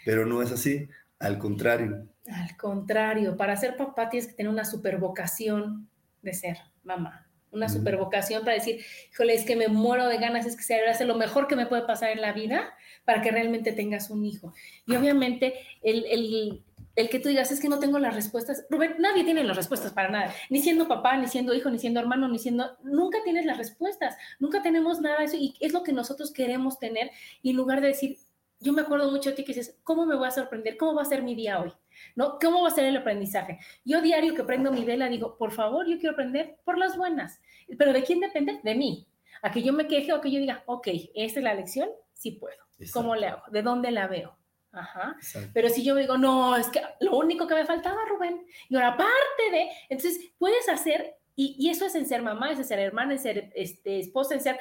Pero 0.05 0.25
no 0.25 0.43
es 0.43 0.51
así, 0.51 0.89
al 1.19 1.39
contrario. 1.39 2.09
Al 2.27 2.57
contrario, 2.57 3.37
para 3.37 3.57
ser 3.57 3.77
papá 3.77 4.09
tienes 4.09 4.29
que 4.29 4.35
tener 4.35 4.51
una 4.51 4.65
super 4.65 4.99
vocación 4.99 5.89
de 6.23 6.33
ser 6.33 6.57
mamá 6.83 7.31
una 7.53 7.69
super 7.69 7.97
vocación 7.97 8.45
para 8.45 8.55
decir, 8.55 8.81
híjole, 9.13 9.35
es 9.35 9.45
que 9.45 9.57
me 9.57 9.69
muero 9.69 10.07
de 10.09 10.19
ganas, 10.19 10.47
es 10.47 10.57
que 10.57 10.63
se 10.63 10.81
hace 10.87 11.05
lo 11.05 11.17
mejor 11.17 11.49
que 11.49 11.57
me 11.57 11.67
puede 11.67 11.83
pasar 11.83 12.11
en 12.11 12.21
la 12.21 12.33
vida 12.33 12.73
para 13.05 13.23
que 13.23 13.31
realmente 13.31 13.73
tengas 13.73 14.11
un 14.11 14.25
hijo. 14.25 14.55
Y 14.87 14.95
obviamente 14.95 15.55
el, 15.83 16.05
el, 16.07 16.63
el, 16.97 17.09
que 17.09 17.21
tú 17.21 17.29
digas, 17.29 17.51
es 17.51 17.61
que 17.61 17.69
no 17.69 17.79
tengo 17.79 17.99
las 17.99 18.15
respuestas, 18.15 18.67
Rubén, 18.71 18.97
nadie 18.99 19.25
tiene 19.25 19.45
las 19.45 19.57
respuestas 19.57 19.93
para 19.93 20.11
nada, 20.11 20.35
ni 20.49 20.61
siendo 20.61 20.89
papá, 20.89 21.17
ni 21.17 21.27
siendo 21.27 21.55
hijo, 21.55 21.71
ni 21.71 21.79
siendo 21.79 22.01
hermano, 22.01 22.29
ni 22.29 22.39
siendo, 22.39 22.77
nunca 22.83 23.19
tienes 23.25 23.47
las 23.47 23.59
respuestas, 23.59 24.17
nunca 24.39 24.63
tenemos 24.63 25.01
nada 25.01 25.19
de 25.19 25.25
eso 25.25 25.37
y 25.37 25.55
es 25.61 25.73
lo 25.73 25.83
que 25.83 25.93
nosotros 25.93 26.33
queremos 26.33 26.79
tener 26.79 27.11
y 27.43 27.51
en 27.51 27.57
lugar 27.57 27.81
de 27.81 27.89
decir, 27.89 28.19
yo 28.61 28.73
me 28.73 28.83
acuerdo 28.83 29.11
mucho 29.11 29.31
de 29.31 29.37
ti 29.37 29.45
que 29.45 29.55
dices, 29.55 29.77
¿cómo 29.85 30.05
me 30.05 30.15
voy 30.15 30.29
a 30.29 30.33
sorprender? 30.33 30.77
¿Cómo 30.77 30.95
va 30.95 31.03
a 31.03 31.07
ser 31.07 31.23
mi 31.23 31.35
día 31.35 31.61
hoy? 31.61 31.73
¿no? 32.15 32.39
¿Cómo 32.39 32.63
va 32.63 32.69
a 32.69 32.73
ser 32.73 32.85
el 32.85 32.97
aprendizaje? 32.97 33.59
Yo 33.85 34.03
diario 34.03 34.35
que 34.35 34.45
prendo 34.45 34.73
mi 34.73 34.85
vela 34.85 35.09
digo, 35.09 35.37
por 35.37 35.53
favor, 35.53 35.87
yo 35.87 35.99
quiero 35.99 36.13
aprender 36.13 36.59
por 36.65 36.79
las 36.79 36.97
buenas. 36.97 37.41
¿Pero 37.79 37.93
de 37.93 38.03
quién 38.03 38.21
depende? 38.21 38.61
De 38.63 38.75
mí. 38.75 39.07
A 39.43 39.51
que 39.51 39.63
yo 39.63 39.73
me 39.73 39.87
queje 39.87 40.13
o 40.13 40.21
que 40.21 40.31
yo 40.31 40.39
diga, 40.39 40.63
ok, 40.67 40.89
esta 41.15 41.41
es 41.41 41.45
la 41.45 41.55
lección, 41.55 41.89
sí 42.13 42.33
puedo. 42.33 42.57
¿Cómo 42.93 43.15
le 43.15 43.27
hago? 43.27 43.43
¿De 43.51 43.63
dónde 43.63 43.91
la 43.91 44.07
veo? 44.07 44.37
Ajá. 44.73 45.17
Pero 45.53 45.69
si 45.69 45.83
yo 45.83 45.95
digo, 45.97 46.17
no, 46.17 46.57
es 46.57 46.69
que 46.69 46.81
lo 47.01 47.17
único 47.17 47.47
que 47.47 47.55
me 47.55 47.67
faltaba, 47.67 48.05
Rubén, 48.09 48.47
y 48.69 48.75
ahora 48.77 48.89
aparte 48.89 49.51
de, 49.51 49.71
entonces 49.89 50.33
puedes 50.39 50.69
hacer, 50.69 51.17
y, 51.35 51.71
eso 51.71 51.87
es 51.87 51.95
en 51.95 52.07
ser 52.07 52.23
mamá, 52.23 52.53
es 52.53 52.59
en 52.59 52.65
ser 52.65 52.79
hermana, 52.79 53.15
en 53.15 53.19
ser 53.19 53.51
este, 53.55 53.99
esposa, 53.99 54.35
en 54.35 54.41
ser, 54.41 54.59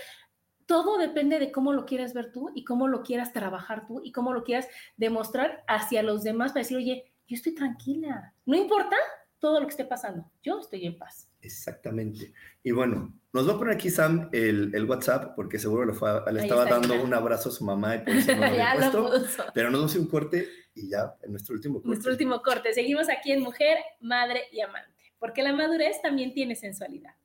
todo 0.66 0.98
depende 0.98 1.40
de 1.40 1.52
cómo 1.52 1.74
lo 1.74 1.86
quieras 1.86 2.14
ver 2.14 2.32
tú 2.32 2.52
y 2.56 2.64
cómo 2.64 2.88
lo 2.88 3.04
quieras 3.04 3.34
trabajar 3.34 3.88
tú 3.88 4.02
y 4.04 4.12
cómo 4.12 4.34
lo 4.34 4.44
quieras 4.44 4.68
demostrar 4.98 5.64
hacia 5.68 6.04
los 6.04 6.24
demás 6.24 6.52
para 6.52 6.62
decir, 6.62 6.78
oye, 6.78 7.12
yo 7.28 7.36
estoy 7.36 7.54
tranquila. 7.54 8.34
No 8.46 8.56
importa 8.56 8.96
todo 9.40 9.60
lo 9.60 9.66
que 9.66 9.72
esté 9.72 9.86
pasando, 9.86 10.30
yo 10.42 10.60
estoy 10.60 10.86
en 10.86 10.98
paz. 10.98 11.29
Exactamente. 11.42 12.34
Y 12.64 12.72
bueno, 12.72 13.14
nos 13.32 13.48
va 13.48 13.54
a 13.54 13.58
poner 13.58 13.76
aquí 13.76 13.90
Sam 13.90 14.30
el, 14.32 14.74
el 14.74 14.86
WhatsApp 14.86 15.36
porque 15.36 15.58
seguro 15.58 15.86
le, 15.86 15.94
le 16.34 16.42
estaba 16.42 16.66
dando 16.66 17.02
un 17.02 17.14
abrazo 17.14 17.50
a 17.50 17.52
su 17.52 17.64
mamá 17.64 17.96
y 17.96 18.00
por 18.00 18.10
eso 18.16 18.36
no 18.36 19.02
lo 19.02 19.10
puesto, 19.10 19.46
Pero 19.54 19.70
nos 19.70 19.82
vamos 19.82 19.96
a 19.96 20.00
un 20.00 20.08
corte 20.08 20.48
y 20.76 20.90
ya 20.90 21.16
en 21.24 21.32
nuestro 21.32 21.56
último 21.56 21.76
corte. 21.76 21.88
Nuestro 21.88 22.12
último 22.12 22.42
corte. 22.42 22.74
Seguimos 22.74 23.10
aquí 23.10 23.32
en 23.32 23.42
Mujer, 23.42 23.78
Madre 24.02 24.44
y 24.52 24.62
Amante, 24.62 25.14
porque 25.18 25.44
la 25.44 25.54
madurez 25.54 26.02
también 26.02 26.34
tiene 26.34 26.56
sensualidad. 26.56 27.16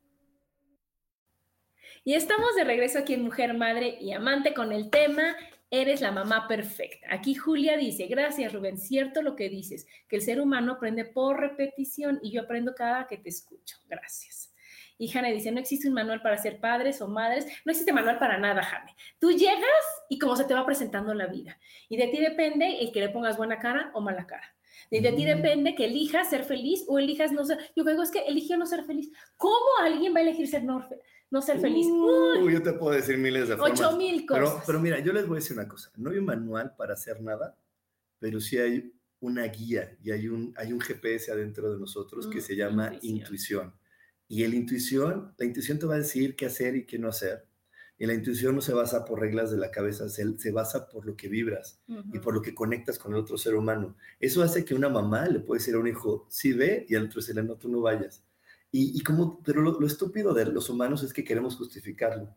Y 2.04 2.14
estamos 2.14 2.54
de 2.54 2.64
regreso 2.64 2.98
aquí 2.98 3.14
en 3.14 3.22
Mujer, 3.22 3.54
Madre 3.54 3.96
y 4.00 4.12
Amante 4.12 4.52
con 4.52 4.72
el 4.72 4.90
tema 4.90 5.34
Eres 5.76 6.00
la 6.00 6.12
mamá 6.12 6.46
perfecta. 6.46 7.08
Aquí 7.10 7.34
Julia 7.34 7.76
dice, 7.76 8.06
gracias 8.06 8.52
Rubén, 8.52 8.78
cierto 8.78 9.22
lo 9.22 9.34
que 9.34 9.48
dices, 9.48 9.88
que 10.06 10.14
el 10.14 10.22
ser 10.22 10.40
humano 10.40 10.74
aprende 10.74 11.04
por 11.04 11.40
repetición 11.40 12.20
y 12.22 12.30
yo 12.30 12.42
aprendo 12.42 12.76
cada 12.76 13.08
que 13.08 13.16
te 13.16 13.30
escucho. 13.30 13.78
Gracias. 13.88 14.54
Y 14.98 15.08
Jane 15.08 15.34
dice, 15.34 15.50
no 15.50 15.58
existe 15.58 15.88
un 15.88 15.94
manual 15.94 16.22
para 16.22 16.38
ser 16.38 16.60
padres 16.60 17.00
o 17.00 17.08
madres, 17.08 17.46
no 17.64 17.72
existe 17.72 17.92
manual 17.92 18.20
para 18.20 18.38
nada, 18.38 18.62
Jane. 18.62 18.94
Tú 19.18 19.32
llegas 19.32 19.84
y 20.08 20.20
cómo 20.20 20.36
se 20.36 20.44
te 20.44 20.54
va 20.54 20.64
presentando 20.64 21.12
la 21.12 21.26
vida. 21.26 21.58
Y 21.88 21.96
de 21.96 22.06
ti 22.06 22.20
depende 22.20 22.78
el 22.78 22.92
que 22.92 23.00
le 23.00 23.08
pongas 23.08 23.36
buena 23.36 23.58
cara 23.58 23.90
o 23.94 24.00
mala 24.00 24.28
cara. 24.28 24.54
De, 24.92 25.00
de 25.00 25.10
ti 25.10 25.24
mm. 25.24 25.26
depende 25.26 25.74
que 25.74 25.86
elijas 25.86 26.30
ser 26.30 26.44
feliz 26.44 26.84
o 26.86 27.00
elijas 27.00 27.32
no 27.32 27.44
ser. 27.44 27.58
Yo 27.74 27.82
digo, 27.82 28.04
es 28.04 28.12
que 28.12 28.20
eligió 28.20 28.56
no 28.56 28.66
ser 28.66 28.84
feliz. 28.84 29.10
¿Cómo 29.36 29.66
alguien 29.82 30.14
va 30.14 30.20
a 30.20 30.22
elegir 30.22 30.46
ser 30.46 30.62
no, 30.62 30.88
no 31.34 31.42
ser 31.42 31.58
feliz. 31.58 31.88
Uh, 31.90 32.48
yo 32.48 32.62
te 32.62 32.72
puedo 32.74 32.94
decir 32.94 33.18
miles 33.18 33.48
de 33.48 33.56
formas. 33.56 33.80
Ocho 33.80 33.96
mil 33.96 34.24
cosas. 34.24 34.44
Pero, 34.44 34.62
pero, 34.64 34.80
mira, 34.80 35.00
yo 35.00 35.12
les 35.12 35.26
voy 35.26 35.38
a 35.38 35.40
decir 35.40 35.58
una 35.58 35.66
cosa. 35.66 35.90
No 35.96 36.10
hay 36.10 36.18
un 36.18 36.24
manual 36.24 36.74
para 36.78 36.94
hacer 36.94 37.20
nada, 37.20 37.58
pero 38.20 38.40
sí 38.40 38.56
hay 38.56 38.94
una 39.18 39.42
guía 39.46 39.98
y 40.00 40.12
hay 40.12 40.28
un, 40.28 40.54
hay 40.56 40.72
un 40.72 40.80
GPS 40.80 41.32
adentro 41.32 41.72
de 41.72 41.80
nosotros 41.80 42.28
que 42.28 42.38
mm, 42.38 42.42
se 42.42 42.54
llama 42.54 42.92
intuición. 43.02 43.74
Y 44.28 44.44
el 44.44 44.54
intuición, 44.54 45.34
la 45.36 45.44
intuición 45.44 45.80
te 45.80 45.86
va 45.86 45.96
a 45.96 45.98
decir 45.98 46.36
qué 46.36 46.46
hacer 46.46 46.76
y 46.76 46.86
qué 46.86 47.00
no 47.00 47.08
hacer. 47.08 47.48
Y 47.98 48.06
la 48.06 48.14
intuición 48.14 48.54
no 48.54 48.60
se 48.60 48.72
basa 48.72 49.04
por 49.04 49.20
reglas 49.20 49.50
de 49.50 49.56
la 49.58 49.72
cabeza, 49.72 50.08
se, 50.08 50.38
se 50.38 50.52
basa 50.52 50.88
por 50.88 51.04
lo 51.04 51.16
que 51.16 51.28
vibras 51.28 51.80
y 52.12 52.18
por 52.20 52.34
lo 52.34 52.42
que 52.42 52.54
conectas 52.54 52.98
con 52.98 53.12
el 53.12 53.18
otro 53.18 53.38
ser 53.38 53.56
humano. 53.56 53.96
Eso 54.20 54.42
hace 54.42 54.64
que 54.64 54.74
una 54.74 54.88
mamá 54.88 55.26
le 55.26 55.40
puede 55.40 55.58
decir 55.58 55.74
a 55.74 55.78
un 55.78 55.88
hijo, 55.88 56.26
sí 56.28 56.52
ve, 56.52 56.86
y 56.88 56.94
al 56.94 57.06
otro 57.06 57.20
decirle, 57.20 57.42
no, 57.42 57.56
tú 57.56 57.68
no 57.68 57.80
vayas. 57.80 58.24
Y, 58.76 59.00
como, 59.04 59.40
pero 59.44 59.62
lo, 59.62 59.86
estúpido 59.86 60.34
de 60.34 60.46
los 60.46 60.68
humanos 60.68 61.04
es 61.04 61.12
que 61.12 61.22
queremos 61.22 61.54
justificarlo. 61.54 62.34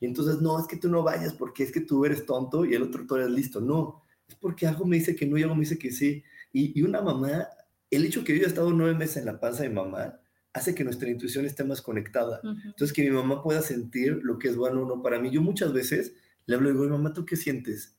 Y 0.00 0.06
entonces, 0.06 0.40
no, 0.40 0.58
es 0.58 0.66
que 0.66 0.78
tú 0.78 0.88
no 0.88 1.02
vayas 1.02 1.34
porque 1.34 1.64
es 1.64 1.70
que 1.70 1.82
tú 1.82 2.06
eres 2.06 2.24
tonto 2.24 2.64
y 2.64 2.72
el 2.72 2.82
otro 2.82 3.06
tú 3.06 3.16
eres 3.16 3.28
listo. 3.28 3.60
No, 3.60 4.02
es 4.26 4.34
porque 4.36 4.66
algo 4.66 4.86
me 4.86 4.96
dice 4.96 5.14
que 5.14 5.26
no 5.26 5.36
y 5.36 5.42
algo 5.42 5.54
me 5.54 5.60
dice 5.60 5.78
que 5.78 5.92
sí. 5.92 6.24
Y, 6.50 6.80
y 6.80 6.82
una 6.82 7.02
mamá, 7.02 7.46
el 7.90 8.06
hecho 8.06 8.24
que 8.24 8.32
yo 8.32 8.38
haya 8.38 8.48
estado 8.48 8.72
nueve 8.72 8.94
meses 8.94 9.18
en 9.18 9.26
la 9.26 9.38
panza 9.38 9.64
de 9.64 9.68
mamá, 9.68 10.18
hace 10.54 10.74
que 10.74 10.82
nuestra 10.82 11.10
intuición 11.10 11.44
esté 11.44 11.62
más 11.62 11.82
conectada. 11.82 12.40
Entonces, 12.42 12.94
que 12.94 13.02
mi 13.02 13.10
mamá 13.10 13.42
pueda 13.42 13.60
sentir 13.60 14.18
lo 14.22 14.38
que 14.38 14.48
es 14.48 14.56
bueno 14.56 14.80
o 14.80 14.88
no 14.88 15.02
para 15.02 15.18
mí. 15.18 15.30
Yo 15.30 15.42
muchas 15.42 15.74
veces 15.74 16.14
le 16.46 16.54
hablo 16.54 16.70
y 16.70 16.72
digo, 16.72 16.88
mamá, 16.88 17.12
¿tú 17.12 17.26
qué 17.26 17.36
sientes? 17.36 17.98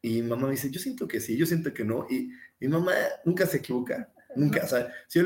Y 0.00 0.22
mi 0.22 0.28
mamá 0.28 0.46
me 0.46 0.52
dice, 0.52 0.70
yo 0.70 0.78
siento 0.78 1.08
que 1.08 1.18
sí, 1.18 1.36
yo 1.36 1.46
siento 1.46 1.74
que 1.74 1.84
no. 1.84 2.06
Y 2.08 2.30
mi 2.60 2.68
mamá 2.68 2.92
nunca 3.24 3.44
se 3.46 3.56
equivoca. 3.56 4.12
Nunca, 4.36 4.64
o 4.64 4.68
sea, 4.68 4.92
si, 5.08 5.20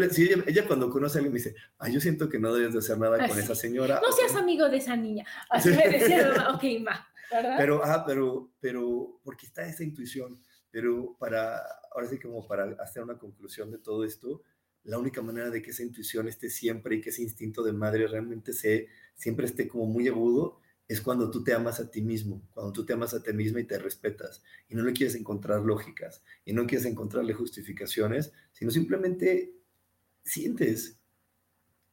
ella, 0.46 0.66
cuando 0.66 0.90
conoce 0.90 1.18
a 1.18 1.20
alguien 1.20 1.32
me 1.32 1.38
dice, 1.38 1.54
ay, 1.78 1.92
yo 1.92 2.00
siento 2.00 2.28
que 2.28 2.38
no 2.38 2.52
debes 2.54 2.72
de 2.72 2.80
hacer 2.80 2.98
nada 2.98 3.28
con 3.28 3.38
esa 3.38 3.54
señora. 3.54 4.00
No 4.02 4.12
seas 4.12 4.34
amigo 4.34 4.68
de 4.68 4.78
esa 4.78 4.96
niña. 4.96 5.24
Así 5.50 5.70
me 5.70 5.88
decía, 5.88 6.48
ok, 6.54 6.64
ma, 6.80 7.07
¿verdad? 7.30 7.54
Pero, 7.59 7.84
ah, 7.84 8.04
pero, 8.07 8.50
pero, 8.61 9.20
porque 9.22 9.46
está 9.46 9.66
esa 9.66 9.84
intuición. 9.84 10.38
Pero 10.70 11.16
para, 11.18 11.59
ahora 11.92 12.09
sí 12.09 12.18
como 12.18 12.46
para 12.46 12.64
hacer 12.82 13.02
una 13.02 13.16
conclusión 13.18 13.70
de 13.70 13.78
todo 13.78 14.04
esto, 14.04 14.42
la 14.84 14.98
única 14.98 15.22
manera 15.22 15.50
de 15.50 15.62
que 15.62 15.70
esa 15.70 15.82
intuición 15.82 16.28
esté 16.28 16.50
siempre 16.50 16.96
y 16.96 17.00
que 17.00 17.11
ese 17.11 17.22
instinto 17.22 17.62
de 17.62 17.72
madre 17.72 18.07
realmente 18.07 18.52
se, 18.52 18.88
siempre 19.14 19.46
esté 19.46 19.66
como 19.66 19.86
muy 19.86 20.07
agudo, 20.09 20.61
es 20.89 21.01
cuando 21.01 21.30
tú 21.30 21.43
te 21.43 21.53
amas 21.53 21.80
a 21.80 21.91
ti 21.91 22.01
mismo, 22.03 22.43
cuando 22.53 22.72
tú 22.72 22.84
te 22.84 22.93
amas 22.93 23.12
a 23.14 23.22
ti 23.22 23.32
misma 23.32 23.61
y 23.61 23.64
te 23.64 23.78
respetas 23.78 24.43
y 24.68 24.74
no 24.74 24.84
le 24.84 24.93
quieres 24.93 25.16
encontrar 25.16 25.62
lógicas 25.62 26.22
y 26.45 26.53
no 26.53 26.66
quieres 26.66 26.87
encontrarle 26.87 27.34
justificaciones, 27.34 28.32
sino 28.53 28.70
simplemente 28.70 29.53
sientes 30.24 30.99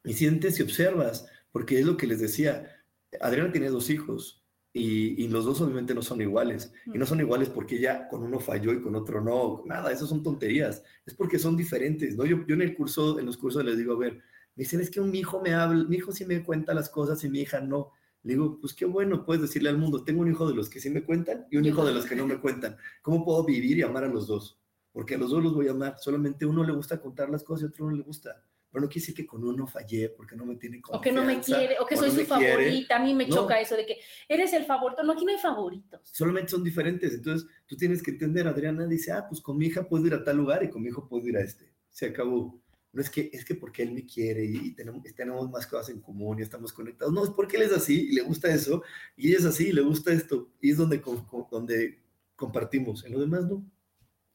y 0.03 0.13
sientes 0.13 0.59
y 0.59 0.63
observas, 0.63 1.25
porque 1.51 1.79
es 1.79 1.85
lo 1.85 1.97
que 1.97 2.07
les 2.07 2.19
decía, 2.19 2.83
Adriana 3.19 3.51
tiene 3.51 3.69
dos 3.69 3.89
hijos 3.89 4.43
y, 4.75 5.27
los 5.27 5.45
dos 5.45 5.61
obviamente 5.61 5.93
no 5.93 6.01
son 6.01 6.21
iguales 6.21 6.71
y 6.87 6.97
no 6.97 7.05
son 7.05 7.19
iguales 7.19 7.49
porque 7.49 7.77
ella 7.77 8.07
con 8.09 8.23
uno 8.23 8.39
falló 8.39 8.73
y 8.73 8.81
con 8.81 8.95
otro 8.95 9.21
no, 9.21 9.63
nada, 9.65 9.91
eso 9.91 10.05
son 10.07 10.23
tonterías, 10.23 10.83
es 11.05 11.13
porque 11.13 11.39
son 11.39 11.55
diferentes, 11.55 12.15
¿no? 12.15 12.25
Yo, 12.25 12.45
yo 12.45 12.55
en 12.55 12.61
el 12.61 12.75
curso, 12.75 13.19
en 13.19 13.25
los 13.25 13.37
cursos 13.37 13.63
les 13.63 13.77
digo, 13.77 13.93
a 13.93 13.97
ver, 13.97 14.13
me 14.55 14.63
dicen, 14.63 14.81
es 14.81 14.89
que 14.89 15.01
mi 15.01 15.19
hijo 15.19 15.41
me 15.41 15.53
habla, 15.53 15.83
mi 15.85 15.97
hijo 15.97 16.11
sí 16.11 16.25
me 16.25 16.43
cuenta 16.43 16.73
las 16.73 16.89
cosas 16.89 17.23
y 17.23 17.29
mi 17.29 17.41
hija 17.41 17.59
no 17.61 17.91
le 18.23 18.33
digo, 18.33 18.57
pues 18.59 18.73
qué 18.73 18.85
bueno, 18.85 19.25
puedes 19.25 19.41
decirle 19.41 19.69
al 19.69 19.77
mundo, 19.77 20.03
tengo 20.03 20.21
un 20.21 20.31
hijo 20.31 20.47
de 20.47 20.55
los 20.55 20.69
que 20.69 20.79
sí 20.79 20.89
me 20.89 21.03
cuentan 21.03 21.45
y 21.51 21.57
un 21.57 21.65
hijo 21.65 21.85
de 21.85 21.93
los 21.93 22.05
que 22.05 22.15
no 22.15 22.25
me 22.25 22.39
cuentan. 22.39 22.77
¿Cómo 23.01 23.25
puedo 23.25 23.43
vivir 23.43 23.77
y 23.77 23.81
amar 23.81 24.05
a 24.05 24.07
los 24.07 24.27
dos? 24.27 24.59
Porque 24.93 25.15
a 25.15 25.17
los 25.17 25.29
dos 25.29 25.43
los 25.43 25.53
voy 25.53 25.67
a 25.67 25.71
amar. 25.71 25.97
Solamente 25.99 26.45
uno 26.45 26.63
le 26.63 26.71
gusta 26.71 27.01
contar 27.01 27.29
las 27.29 27.43
cosas 27.43 27.63
y 27.63 27.65
otro 27.67 27.89
no 27.89 27.97
le 27.97 28.01
gusta. 28.01 28.41
Pero 28.71 28.81
no 28.81 28.87
quiere 28.87 29.01
decir 29.01 29.15
que 29.15 29.25
con 29.25 29.43
uno 29.43 29.67
fallé 29.67 30.09
porque 30.09 30.37
no 30.37 30.45
me 30.45 30.55
tiene 30.55 30.81
confianza. 30.81 30.99
O 30.99 31.01
que 31.01 31.11
no 31.11 31.25
me 31.25 31.41
quiere, 31.41 31.75
o 31.79 31.85
que 31.85 31.97
soy 31.97 32.11
su 32.11 32.25
favorita. 32.25 32.95
A 32.95 33.03
mí 33.03 33.13
me 33.13 33.27
choca 33.27 33.59
eso 33.59 33.75
de 33.75 33.85
que 33.85 33.97
eres 34.27 34.53
el 34.53 34.63
favorito. 34.63 35.03
No, 35.03 35.13
aquí 35.13 35.25
no 35.25 35.31
hay 35.31 35.37
favoritos. 35.37 35.99
Solamente 36.03 36.49
son 36.49 36.63
diferentes. 36.63 37.13
Entonces 37.13 37.47
tú 37.67 37.75
tienes 37.75 38.01
que 38.01 38.11
entender, 38.11 38.47
Adriana 38.47 38.87
dice, 38.87 39.11
ah, 39.11 39.25
pues 39.27 39.41
con 39.41 39.57
mi 39.57 39.65
hija 39.65 39.87
puedo 39.87 40.07
ir 40.07 40.13
a 40.13 40.23
tal 40.23 40.37
lugar 40.37 40.63
y 40.63 40.69
con 40.69 40.81
mi 40.81 40.87
hijo 40.87 41.07
puedo 41.07 41.27
ir 41.27 41.35
a 41.37 41.41
este. 41.41 41.73
Se 41.89 42.07
acabó 42.07 42.62
no 42.93 43.01
es 43.01 43.09
que, 43.09 43.31
es 43.33 43.43
que 43.43 43.55
porque 43.55 43.81
él 43.81 43.91
me 43.91 44.05
quiere 44.05 44.45
y 44.45 44.71
tenemos, 44.75 45.03
tenemos 45.15 45.49
más 45.49 45.65
cosas 45.65 45.89
en 45.89 45.99
común 45.99 46.37
y 46.37 46.43
estamos 46.43 46.71
conectados. 46.71 47.11
No, 47.11 47.23
es 47.23 47.31
porque 47.31 47.57
él 47.57 47.63
es 47.63 47.73
así 47.73 48.09
y 48.09 48.13
le 48.13 48.21
gusta 48.21 48.53
eso 48.53 48.83
y 49.17 49.29
ella 49.29 49.39
es 49.39 49.45
así 49.45 49.69
y 49.69 49.73
le 49.73 49.81
gusta 49.81 50.13
esto 50.13 50.49
y 50.61 50.71
es 50.71 50.77
donde, 50.77 51.01
donde 51.49 51.99
compartimos. 52.35 53.03
En 53.03 53.13
lo 53.13 53.19
demás 53.19 53.45
no. 53.45 53.65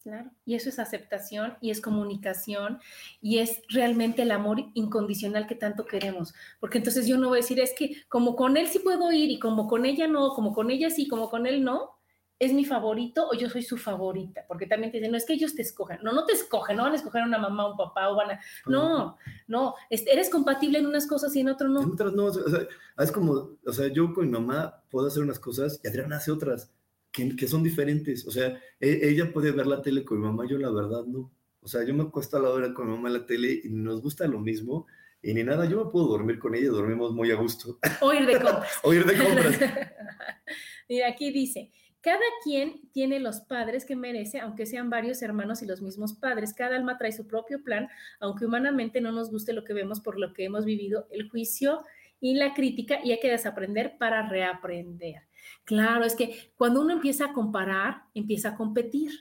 Claro, 0.02 0.30
y 0.44 0.54
eso 0.54 0.68
es 0.68 0.78
aceptación 0.78 1.54
y 1.60 1.70
es 1.70 1.80
comunicación 1.80 2.78
y 3.20 3.38
es 3.38 3.62
realmente 3.68 4.22
el 4.22 4.30
amor 4.30 4.58
incondicional 4.74 5.46
que 5.46 5.54
tanto 5.54 5.86
queremos. 5.86 6.34
Porque 6.60 6.78
entonces 6.78 7.06
yo 7.06 7.16
no 7.16 7.28
voy 7.28 7.38
a 7.38 7.42
decir, 7.42 7.60
es 7.60 7.74
que 7.76 7.96
como 8.08 8.34
con 8.34 8.56
él 8.56 8.68
sí 8.68 8.80
puedo 8.80 9.12
ir 9.12 9.30
y 9.30 9.38
como 9.38 9.68
con 9.68 9.84
ella 9.84 10.08
no, 10.08 10.30
como 10.30 10.52
con 10.52 10.70
ella 10.70 10.90
sí, 10.90 11.06
como 11.06 11.28
con 11.28 11.46
él 11.46 11.62
no, 11.62 11.97
es 12.38 12.52
mi 12.52 12.64
favorito 12.64 13.28
o 13.28 13.34
yo 13.34 13.50
soy 13.50 13.62
su 13.62 13.76
favorita, 13.76 14.44
porque 14.46 14.66
también 14.66 14.92
te 14.92 14.98
dicen, 14.98 15.10
no 15.10 15.18
es 15.18 15.26
que 15.26 15.32
ellos 15.32 15.54
te 15.54 15.62
escojan, 15.62 15.98
no, 16.02 16.12
no 16.12 16.24
te 16.24 16.34
escogen, 16.34 16.76
no 16.76 16.84
van 16.84 16.92
a 16.92 16.96
escoger 16.96 17.22
a 17.22 17.26
una 17.26 17.38
mamá, 17.38 17.70
un 17.70 17.76
papá, 17.76 18.10
o 18.10 18.16
van 18.16 18.32
a, 18.32 18.40
no, 18.66 19.16
no, 19.48 19.74
eres 19.90 20.30
compatible 20.30 20.78
en 20.78 20.86
unas 20.86 21.06
cosas 21.06 21.34
y 21.34 21.40
en 21.40 21.48
otras 21.48 21.70
no. 21.70 21.82
En 21.82 21.90
otras 21.90 22.12
no, 22.12 22.26
o 22.26 22.32
sea, 22.32 22.66
es 22.98 23.12
como, 23.12 23.58
o 23.64 23.72
sea, 23.72 23.88
yo 23.88 24.12
con 24.12 24.26
mi 24.26 24.32
mamá 24.32 24.82
puedo 24.90 25.08
hacer 25.08 25.22
unas 25.22 25.40
cosas 25.40 25.80
y 25.82 25.88
Adriana 25.88 26.16
hace 26.16 26.30
otras 26.30 26.72
que, 27.10 27.34
que 27.34 27.48
son 27.48 27.62
diferentes, 27.62 28.26
o 28.26 28.30
sea, 28.30 28.60
e, 28.78 29.00
ella 29.08 29.32
puede 29.32 29.50
ver 29.50 29.66
la 29.66 29.82
tele 29.82 30.04
con 30.04 30.20
mi 30.20 30.26
mamá, 30.26 30.46
yo 30.48 30.58
la 30.58 30.70
verdad 30.70 31.04
no, 31.06 31.32
o 31.60 31.66
sea, 31.66 31.84
yo 31.84 31.92
me 31.92 32.04
acuesto 32.04 32.36
a 32.36 32.40
la 32.40 32.50
hora 32.50 32.72
con 32.72 32.86
mi 32.86 32.94
mamá 32.94 33.08
en 33.08 33.14
la 33.14 33.26
tele 33.26 33.60
y 33.64 33.68
nos 33.68 34.00
gusta 34.00 34.28
lo 34.28 34.38
mismo, 34.38 34.86
y 35.20 35.34
ni 35.34 35.42
nada, 35.42 35.64
yo 35.66 35.84
me 35.84 35.90
puedo 35.90 36.06
dormir 36.06 36.38
con 36.38 36.54
ella, 36.54 36.68
dormimos 36.68 37.12
muy 37.12 37.32
a 37.32 37.34
gusto. 37.34 37.78
O 38.00 38.12
ir 38.12 38.24
de 38.24 38.34
compras. 38.34 38.72
o 38.84 38.94
ir 38.94 39.04
de 39.04 39.18
compras. 39.18 39.58
Mira, 40.88 41.08
aquí 41.08 41.32
dice, 41.32 41.72
cada 42.00 42.24
quien 42.44 42.88
tiene 42.92 43.18
los 43.18 43.40
padres 43.40 43.84
que 43.84 43.96
merece, 43.96 44.40
aunque 44.40 44.66
sean 44.66 44.88
varios 44.90 45.20
hermanos 45.22 45.62
y 45.62 45.66
los 45.66 45.82
mismos 45.82 46.14
padres. 46.14 46.54
Cada 46.54 46.76
alma 46.76 46.96
trae 46.96 47.12
su 47.12 47.26
propio 47.26 47.62
plan, 47.62 47.88
aunque 48.20 48.46
humanamente 48.46 49.00
no 49.00 49.12
nos 49.12 49.30
guste 49.30 49.52
lo 49.52 49.64
que 49.64 49.74
vemos 49.74 50.00
por 50.00 50.18
lo 50.18 50.32
que 50.32 50.44
hemos 50.44 50.64
vivido, 50.64 51.08
el 51.10 51.28
juicio 51.28 51.84
y 52.20 52.34
la 52.34 52.54
crítica, 52.54 52.98
y 53.02 53.12
hay 53.12 53.20
que 53.20 53.30
desaprender 53.30 53.96
para 53.98 54.28
reaprender. 54.28 55.22
Claro, 55.64 56.04
es 56.04 56.14
que 56.14 56.52
cuando 56.56 56.80
uno 56.82 56.92
empieza 56.92 57.26
a 57.26 57.32
comparar, 57.32 58.02
empieza 58.14 58.50
a 58.50 58.56
competir. 58.56 59.12